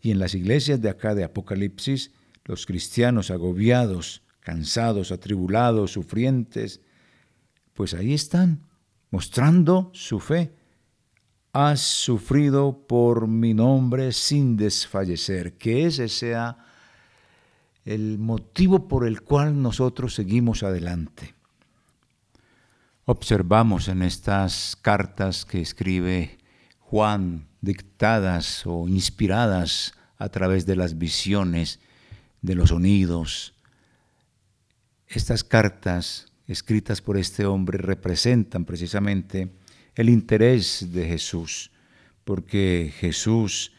Y 0.00 0.10
en 0.10 0.18
las 0.18 0.34
iglesias 0.34 0.80
de 0.80 0.88
acá 0.88 1.14
de 1.14 1.24
Apocalipsis, 1.24 2.12
los 2.44 2.66
cristianos 2.66 3.30
agobiados, 3.30 4.22
cansados, 4.50 5.12
atribulados, 5.12 5.92
sufrientes, 5.92 6.80
pues 7.72 7.94
ahí 7.94 8.14
están, 8.14 8.66
mostrando 9.12 9.92
su 9.94 10.18
fe. 10.18 10.56
Has 11.52 11.80
sufrido 11.80 12.84
por 12.88 13.28
mi 13.28 13.54
nombre 13.54 14.10
sin 14.10 14.56
desfallecer, 14.56 15.56
que 15.56 15.86
ese 15.86 16.08
sea 16.08 16.58
el 17.84 18.18
motivo 18.18 18.88
por 18.88 19.06
el 19.06 19.22
cual 19.22 19.62
nosotros 19.62 20.16
seguimos 20.16 20.64
adelante. 20.64 21.36
Observamos 23.04 23.86
en 23.86 24.02
estas 24.02 24.76
cartas 24.82 25.44
que 25.44 25.60
escribe 25.60 26.38
Juan, 26.80 27.46
dictadas 27.60 28.66
o 28.66 28.88
inspiradas 28.88 29.94
a 30.18 30.28
través 30.28 30.66
de 30.66 30.74
las 30.74 30.98
visiones, 30.98 31.78
de 32.42 32.56
los 32.56 32.70
sonidos, 32.70 33.54
estas 35.10 35.42
cartas 35.42 36.32
escritas 36.46 37.02
por 37.02 37.16
este 37.16 37.44
hombre 37.44 37.78
representan 37.78 38.64
precisamente 38.64 39.50
el 39.96 40.08
interés 40.08 40.92
de 40.92 41.06
Jesús, 41.06 41.72
porque 42.24 42.92
Jesús 42.96 43.72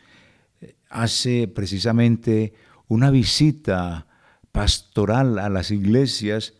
eh, 0.59 0.75
hace 0.89 1.47
precisamente 1.47 2.53
una 2.87 3.09
visita 3.09 4.07
pastoral 4.51 5.39
a 5.39 5.49
las 5.49 5.71
iglesias, 5.71 6.53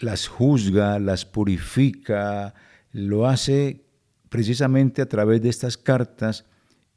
las 0.00 0.26
juzga, 0.26 0.98
las 0.98 1.24
purifica, 1.24 2.54
lo 2.90 3.28
hace 3.28 3.84
precisamente 4.28 5.02
a 5.02 5.08
través 5.08 5.40
de 5.42 5.50
estas 5.50 5.76
cartas 5.76 6.46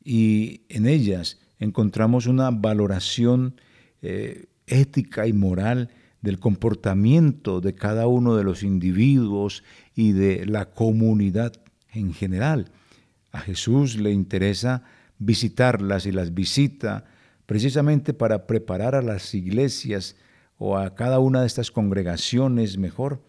y 0.04 0.62
en 0.70 0.88
ellas 0.88 1.40
encontramos 1.60 2.26
una 2.26 2.50
valoración 2.50 3.62
eh, 4.02 4.48
ética 4.66 5.28
y 5.28 5.34
moral 5.34 5.90
del 6.24 6.40
comportamiento 6.40 7.60
de 7.62 7.76
cada 7.76 8.08
uno 8.08 8.36
de 8.36 8.46
los 8.46 8.64
individuos 8.64 9.62
y 9.94 10.14
de 10.14 10.46
la 10.46 10.72
comunidad 10.72 11.54
en 11.92 12.14
general. 12.14 12.72
A 13.34 13.42
Jesús 13.42 13.98
le 13.98 14.12
interesa 14.12 14.84
visitarlas 15.20 16.06
y 16.06 16.14
las 16.14 16.34
visita 16.34 17.04
precisamente 17.46 18.14
para 18.14 18.48
preparar 18.48 18.96
a 18.96 19.02
las 19.02 19.36
iglesias 19.36 20.16
o 20.58 20.78
a 20.78 20.96
cada 20.96 21.20
una 21.20 21.42
de 21.42 21.48
estas 21.48 21.72
congregaciones 21.72 22.78
mejor 22.78 23.22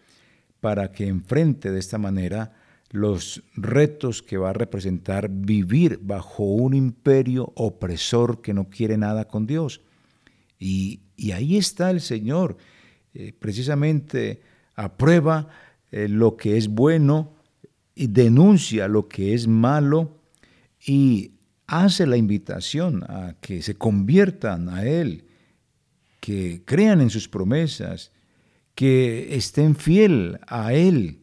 para 0.61 0.93
que 0.93 1.07
enfrente 1.07 1.71
de 1.71 1.79
esta 1.79 1.97
manera 1.97 2.53
los 2.91 3.43
retos 3.57 4.23
que 4.23 4.37
va 4.37 4.51
a 4.51 4.53
representar 4.53 5.29
vivir 5.29 5.99
bajo 6.01 6.43
un 6.43 6.73
imperio 6.73 7.51
opresor 7.55 8.41
que 8.41 8.53
no 8.53 8.69
quiere 8.69 8.95
nada 8.95 9.27
con 9.27 9.47
Dios. 9.47 9.81
Y, 10.57 11.01
y 11.17 11.31
ahí 11.31 11.57
está 11.57 11.91
el 11.91 11.99
Señor 11.99 12.55
eh, 13.15 13.33
precisamente 13.37 14.41
aprueba 14.75 15.47
eh, 15.89 16.09
lo 16.09 16.35
que 16.35 16.57
es 16.57 16.67
bueno 16.67 17.33
y 17.95 18.07
denuncia 18.07 18.89
lo 18.89 19.07
que 19.07 19.33
es 19.33 19.47
malo 19.47 20.19
y 20.85 21.31
hace 21.65 22.05
la 22.05 22.17
invitación 22.17 23.03
a 23.03 23.37
que 23.39 23.61
se 23.61 23.75
conviertan 23.75 24.67
a 24.67 24.85
Él, 24.85 25.23
que 26.19 26.63
crean 26.65 26.99
en 26.99 27.09
sus 27.09 27.29
promesas, 27.29 28.11
que 28.75 29.33
estén 29.35 29.75
fiel 29.75 30.39
a 30.47 30.73
Él. 30.73 31.19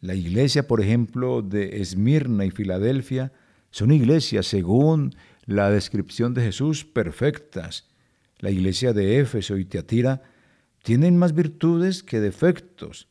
La 0.00 0.16
iglesia, 0.16 0.66
por 0.66 0.80
ejemplo, 0.80 1.42
de 1.42 1.80
Esmirna 1.80 2.44
y 2.44 2.50
Filadelfia 2.50 3.32
son 3.70 3.92
iglesias, 3.92 4.46
según 4.46 5.14
la 5.46 5.70
descripción 5.70 6.34
de 6.34 6.42
Jesús, 6.42 6.84
perfectas. 6.84 7.86
La 8.40 8.50
iglesia 8.50 8.92
de 8.92 9.20
Éfeso 9.20 9.56
y 9.56 9.64
Teatira 9.64 10.22
tienen 10.88 11.18
más 11.18 11.34
virtudes 11.34 12.02
que 12.02 12.18
defectos. 12.18 13.08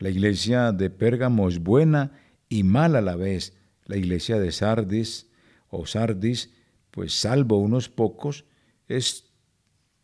La 0.00 0.08
iglesia 0.08 0.72
de 0.72 0.90
Pérgamo 0.90 1.48
es 1.48 1.60
buena 1.60 2.10
y 2.48 2.64
mala 2.64 2.98
a 2.98 3.02
la 3.02 3.14
vez. 3.14 3.56
La 3.84 3.96
iglesia 3.96 4.40
de 4.40 4.50
Sardis 4.50 5.28
o 5.68 5.86
Sardis, 5.86 6.50
pues 6.90 7.14
salvo 7.14 7.58
unos 7.58 7.88
pocos, 7.88 8.46
es 8.88 9.26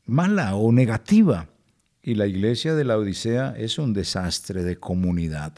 mala 0.05 0.55
o 0.55 0.70
negativa. 0.70 1.49
Y 2.01 2.14
la 2.14 2.29
iglesia 2.29 2.77
de 2.77 2.85
la 2.85 2.97
Odisea 2.97 3.57
es 3.59 3.81
un 3.81 3.93
desastre 3.93 4.62
de 4.62 4.77
comunidad. 4.77 5.53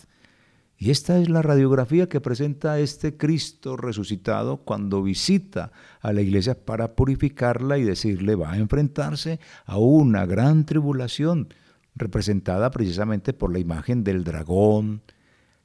Y 0.80 0.92
esta 0.92 1.18
es 1.18 1.28
la 1.28 1.42
radiografía 1.42 2.08
que 2.08 2.20
presenta 2.20 2.78
este 2.78 3.16
Cristo 3.16 3.76
resucitado 3.76 4.58
cuando 4.58 5.02
visita 5.02 5.72
a 6.00 6.12
la 6.12 6.20
iglesia 6.20 6.54
para 6.64 6.94
purificarla 6.94 7.78
y 7.78 7.82
decirle 7.82 8.36
va 8.36 8.52
a 8.52 8.58
enfrentarse 8.58 9.40
a 9.66 9.78
una 9.78 10.24
gran 10.24 10.66
tribulación 10.66 11.48
representada 11.96 12.70
precisamente 12.70 13.32
por 13.32 13.52
la 13.52 13.58
imagen 13.58 14.04
del 14.04 14.22
dragón, 14.22 15.02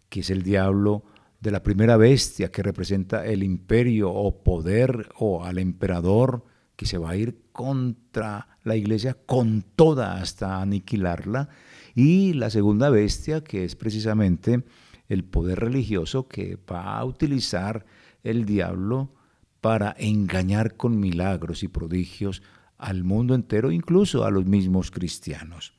que 0.09 0.21
es 0.21 0.31
el 0.31 0.41
diablo, 0.41 1.03
de 1.41 1.51
la 1.51 1.61
primera 1.61 1.95
bestia 1.95 2.49
que 2.49 2.63
representa 2.63 3.25
el 3.25 3.43
imperio 3.43 4.11
o 4.11 4.43
poder 4.43 5.09
o 5.19 5.43
al 5.43 5.59
emperador 5.59 6.43
que 6.75 6.87
se 6.87 6.97
va 6.97 7.11
a 7.11 7.17
ir 7.17 7.37
contra 7.51 8.57
la 8.63 8.75
iglesia 8.77 9.15
con 9.25 9.61
toda 9.75 10.15
hasta 10.15 10.59
aniquilarla, 10.59 11.49
y 11.93 12.33
la 12.33 12.49
segunda 12.49 12.89
bestia 12.89 13.43
que 13.43 13.63
es 13.63 13.75
precisamente 13.75 14.63
el 15.13 15.23
poder 15.23 15.59
religioso 15.59 16.27
que 16.27 16.57
va 16.71 16.97
a 16.97 17.05
utilizar 17.05 17.85
el 18.23 18.45
diablo 18.45 19.11
para 19.61 19.95
engañar 19.97 20.75
con 20.75 20.99
milagros 20.99 21.63
y 21.63 21.67
prodigios 21.69 22.41
al 22.77 23.03
mundo 23.03 23.33
entero, 23.33 23.71
incluso 23.71 24.25
a 24.25 24.31
los 24.31 24.45
mismos 24.45 24.91
cristianos. 24.91 25.73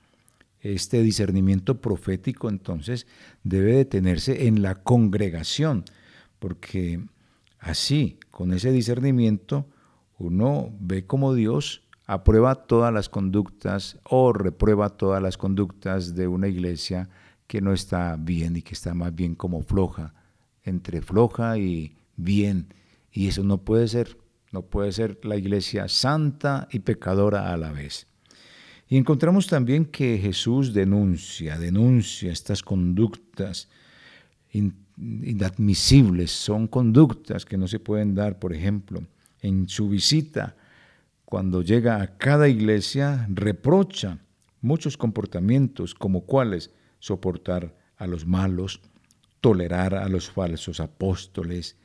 Este 0.60 1.02
discernimiento 1.02 1.82
profético 1.82 2.48
entonces 2.48 3.06
debe 3.42 3.72
detenerse 3.72 4.46
en 4.46 4.62
la 4.62 4.76
congregación, 4.76 5.84
porque 6.38 7.04
así, 7.58 8.18
con 8.30 8.54
ese 8.54 8.72
discernimiento, 8.72 9.66
uno 10.18 10.70
ve 10.80 11.04
cómo 11.06 11.34
Dios 11.34 11.82
aprueba 12.06 12.54
todas 12.54 12.92
las 12.92 13.10
conductas 13.10 13.98
o 14.04 14.32
reprueba 14.32 14.90
todas 14.90 15.22
las 15.22 15.36
conductas 15.36 16.14
de 16.14 16.28
una 16.28 16.48
iglesia 16.48 17.10
que 17.46 17.60
no 17.60 17.72
está 17.72 18.16
bien 18.16 18.56
y 18.56 18.62
que 18.62 18.74
está 18.74 18.94
más 18.94 19.14
bien 19.14 19.34
como 19.34 19.62
floja, 19.62 20.14
entre 20.62 21.02
floja 21.02 21.58
y 21.58 21.96
bien. 22.16 22.74
Y 23.12 23.28
eso 23.28 23.42
no 23.42 23.58
puede 23.58 23.88
ser, 23.88 24.16
no 24.52 24.62
puede 24.62 24.92
ser 24.92 25.18
la 25.22 25.36
iglesia 25.36 25.88
santa 25.88 26.68
y 26.70 26.80
pecadora 26.80 27.52
a 27.52 27.56
la 27.56 27.72
vez. 27.72 28.06
Y 28.88 28.96
encontramos 28.96 29.46
también 29.46 29.86
que 29.86 30.18
Jesús 30.18 30.74
denuncia, 30.74 31.58
denuncia 31.58 32.32
estas 32.32 32.62
conductas 32.62 33.68
inadmisibles, 34.96 36.30
son 36.30 36.68
conductas 36.68 37.44
que 37.44 37.56
no 37.56 37.66
se 37.66 37.80
pueden 37.80 38.14
dar, 38.14 38.38
por 38.38 38.52
ejemplo, 38.52 39.02
en 39.40 39.68
su 39.68 39.88
visita 39.88 40.54
cuando 41.34 41.62
llega 41.62 42.00
a 42.00 42.16
cada 42.16 42.48
iglesia, 42.48 43.26
reprocha 43.28 44.18
muchos 44.60 44.96
comportamientos 44.96 45.94
como 45.94 46.26
cuáles 46.26 46.70
soportar 47.04 47.76
a 47.98 48.06
los 48.06 48.24
malos, 48.24 48.80
tolerar 49.42 49.94
a 49.94 50.08
los 50.08 50.30
falsos 50.30 50.80
apóstoles, 50.80 51.76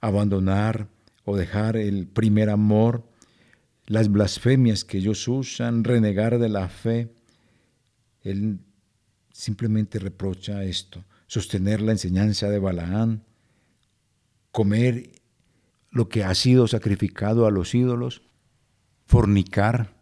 abandonar 0.00 0.86
o 1.24 1.36
dejar 1.36 1.76
el 1.76 2.06
primer 2.06 2.48
amor, 2.48 3.04
las 3.86 4.08
blasfemias 4.08 4.84
que 4.84 4.98
ellos 4.98 5.26
usan, 5.26 5.82
renegar 5.82 6.38
de 6.38 6.48
la 6.48 6.68
fe. 6.68 7.12
Él 8.20 8.60
simplemente 9.32 9.98
reprocha 9.98 10.62
esto, 10.62 11.04
sostener 11.26 11.80
la 11.80 11.90
enseñanza 11.90 12.48
de 12.48 12.60
Balaán, 12.60 13.24
comer 14.52 15.10
lo 15.90 16.08
que 16.08 16.22
ha 16.22 16.36
sido 16.36 16.68
sacrificado 16.68 17.46
a 17.46 17.50
los 17.50 17.74
ídolos, 17.74 18.22
fornicar, 19.06 19.96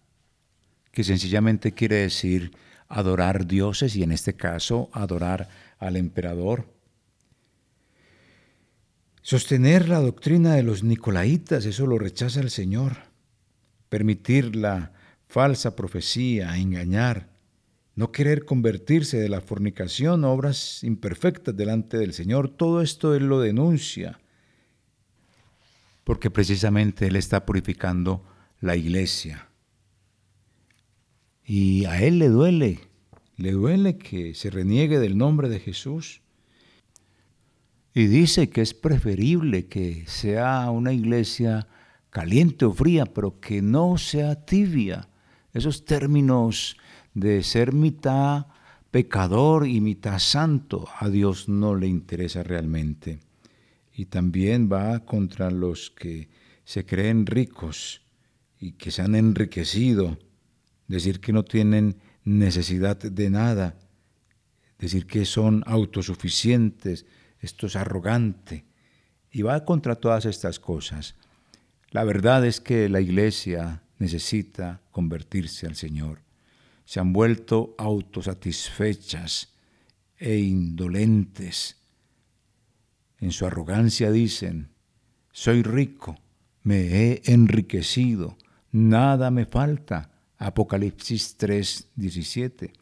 que 0.93 1.03
sencillamente 1.03 1.73
quiere 1.73 1.97
decir 1.97 2.53
adorar 2.91 3.47
dioses 3.47 3.97
y 3.97 4.03
en 4.03 4.13
este 4.13 4.35
caso 4.35 4.91
adorar 4.93 5.49
al 5.79 5.97
emperador. 5.97 6.67
Sostener 9.23 9.89
la 9.89 10.01
doctrina 10.01 10.55
de 10.55 10.65
los 10.65 10.83
nicolaitas, 10.83 11.65
eso 11.65 11.87
lo 11.87 11.99
rechaza 11.99 12.41
el 12.41 12.51
Señor. 12.51 12.97
Permitir 13.89 14.57
la 14.57 14.93
falsa 15.29 15.77
profecía, 15.77 16.57
engañar, 16.57 17.29
no 17.95 18.13
querer 18.13 18.45
convertirse 18.45 19.19
de 19.19 19.29
la 19.29 19.41
fornicación, 19.41 20.25
obras 20.25 20.83
imperfectas 20.83 21.57
delante 21.57 21.97
del 21.97 22.13
Señor, 22.13 22.49
todo 22.49 22.83
esto 22.83 23.15
Él 23.15 23.27
lo 23.27 23.41
denuncia, 23.41 24.21
porque 26.05 26.31
precisamente 26.31 27.07
Él 27.07 27.17
está 27.17 27.45
purificando 27.47 28.25
la 28.61 28.75
iglesia. 28.75 29.50
Y 31.53 31.85
a 31.87 32.01
Él 32.01 32.21
le 32.21 32.29
duele, 32.29 32.79
le 33.37 33.51
duele 33.51 33.99
que 33.99 34.35
se 34.35 34.51
reniegue 34.51 35.01
del 35.01 35.19
nombre 35.19 35.49
de 35.49 35.59
Jesús. 35.59 36.23
Y 37.93 38.07
dice 38.07 38.49
que 38.51 38.61
es 38.61 38.73
preferible 38.73 39.67
que 39.67 40.05
sea 40.07 40.71
una 40.71 40.93
iglesia 40.93 41.67
caliente 42.11 42.67
o 42.67 42.73
fría, 42.73 43.05
pero 43.05 43.41
que 43.41 43.63
no 43.63 43.99
sea 43.99 44.37
tibia. 44.37 45.09
Esos 45.53 45.85
términos 45.85 46.77
de 47.15 47.43
ser 47.43 47.73
mitad 47.73 48.47
pecador 48.93 49.67
y 49.67 49.81
mitad 49.81 50.21
santo, 50.21 50.87
a 51.01 51.09
Dios 51.09 51.49
no 51.49 51.75
le 51.75 51.89
interesa 51.89 52.45
realmente. 52.45 53.19
Y 53.93 54.05
también 54.05 54.71
va 54.73 55.01
contra 55.01 55.51
los 55.51 55.91
que 55.91 56.29
se 56.63 56.87
creen 56.87 57.27
ricos 57.27 58.03
y 58.61 58.75
que 58.75 58.93
se 58.93 59.03
han 59.03 59.17
enriquecido, 59.17 60.17
decir 60.91 61.21
que 61.21 61.33
no 61.33 61.45
tienen 61.45 61.97
necesidad 62.25 62.97
de 62.97 63.31
nada, 63.31 63.79
decir 64.79 65.07
que 65.07 65.25
son 65.25 65.63
autosuficientes, 65.67 67.07
esto 67.39 67.69
es 67.69 67.77
arrogante, 67.77 68.65
y 69.31 69.43
va 69.43 69.65
contra 69.65 69.95
todas 69.95 70.25
estas 70.25 70.59
cosas. 70.59 71.15
La 71.91 72.03
verdad 72.05 72.45
es 72.45 72.61
que 72.61 72.89
la 72.89 73.01
iglesia 73.01 73.83
necesita 73.99 74.81
convertirse 74.91 75.67
al 75.67 75.77
Señor. 75.77 76.23
Se 76.85 76.99
han 76.99 77.13
vuelto 77.13 77.75
autosatisfechas 77.79 79.55
e 80.19 80.39
indolentes. 80.39 81.77
En 83.19 83.31
su 83.31 83.47
arrogancia 83.47 84.11
dicen, 84.11 84.71
soy 85.31 85.63
rico, 85.63 86.19
me 86.65 86.81
he 86.81 87.23
enriquecido, 87.27 88.37
nada 88.73 89.31
me 89.31 89.47
falta. 89.47 90.10
Apocalipsis 90.41 91.37
3, 91.37 91.89
17. 91.95 92.73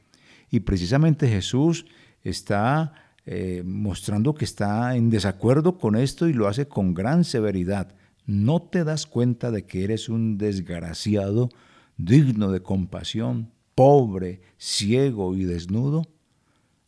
Y 0.50 0.60
precisamente 0.60 1.28
Jesús 1.28 1.86
está 2.22 2.94
eh, 3.26 3.62
mostrando 3.66 4.34
que 4.34 4.44
está 4.44 4.96
en 4.96 5.10
desacuerdo 5.10 5.76
con 5.76 5.96
esto 5.96 6.28
y 6.28 6.32
lo 6.32 6.46
hace 6.46 6.68
con 6.68 6.94
gran 6.94 7.24
severidad. 7.24 7.94
¿No 8.26 8.62
te 8.62 8.84
das 8.84 9.06
cuenta 9.06 9.50
de 9.50 9.66
que 9.66 9.82
eres 9.82 10.08
un 10.08 10.38
desgraciado, 10.38 11.48
digno 11.96 12.52
de 12.52 12.62
compasión, 12.62 13.50
pobre, 13.74 14.40
ciego 14.56 15.34
y 15.36 15.44
desnudo? 15.44 16.06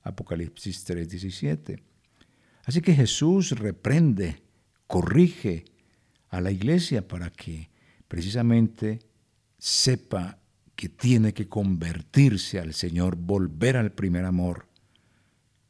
Apocalipsis 0.02 0.86
17. 0.86 1.82
Así 2.64 2.80
que 2.80 2.94
Jesús 2.94 3.58
reprende, 3.58 4.42
corrige 4.86 5.64
a 6.28 6.40
la 6.40 6.52
iglesia 6.52 7.08
para 7.08 7.30
que 7.30 7.70
precisamente 8.06 9.00
sepa 9.58 10.39
que 10.80 10.88
tiene 10.88 11.34
que 11.34 11.46
convertirse 11.46 12.58
al 12.58 12.72
Señor, 12.72 13.14
volver 13.14 13.76
al 13.76 13.92
primer 13.92 14.24
amor, 14.24 14.66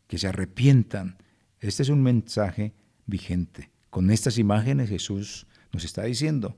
que 0.06 0.18
se 0.18 0.28
arrepientan. 0.28 1.16
Este 1.58 1.82
es 1.82 1.88
un 1.88 2.00
mensaje 2.00 2.74
vigente. 3.06 3.72
Con 3.90 4.12
estas 4.12 4.38
imágenes 4.38 4.88
Jesús 4.88 5.48
nos 5.72 5.82
está 5.82 6.04
diciendo 6.04 6.56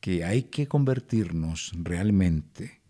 que 0.00 0.24
hay 0.24 0.44
que 0.44 0.68
convertirnos 0.68 1.72
realmente, 1.74 2.80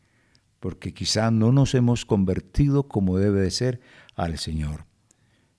porque 0.61 0.95
quizá 0.95 1.33
no 1.33 1.51
nos 1.51 1.75
hemos 1.75 2.05
convertido 2.05 2.87
como 2.87 3.19
debe 3.19 3.41
de 3.41 3.51
ser 3.51 3.81
al 4.15 4.39
Señor. 4.39 4.87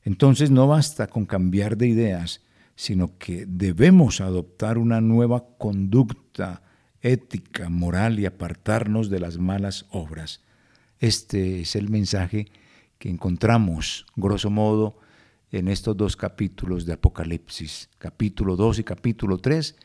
Entonces 0.03 0.51
no 0.51 0.69
basta 0.69 1.07
con 1.07 1.25
cambiar 1.25 1.75
de 1.75 1.89
ideas, 1.89 2.39
sino 2.77 3.17
que 3.17 3.45
debemos 3.45 4.21
adoptar 4.21 4.77
una 4.77 5.01
nueva 5.01 5.45
conducta 5.57 6.61
ética, 7.03 7.69
moral 7.69 8.19
y 8.19 8.25
apartarnos 8.25 9.09
de 9.09 9.19
las 9.19 9.37
malas 9.37 9.85
obras. 9.91 10.41
Este 10.99 11.61
es 11.61 11.75
el 11.75 11.89
mensaje 11.89 12.47
que 12.97 13.09
encontramos, 13.09 14.05
grosso 14.15 14.49
modo, 14.49 14.97
en 15.51 15.67
estos 15.67 15.95
dos 15.95 16.15
capítulos 16.15 16.85
de 16.85 16.93
Apocalipsis, 16.93 17.89
capítulo 17.99 18.55
2 18.55 18.79
y 18.79 18.83
capítulo 18.83 19.37
3, 19.37 19.75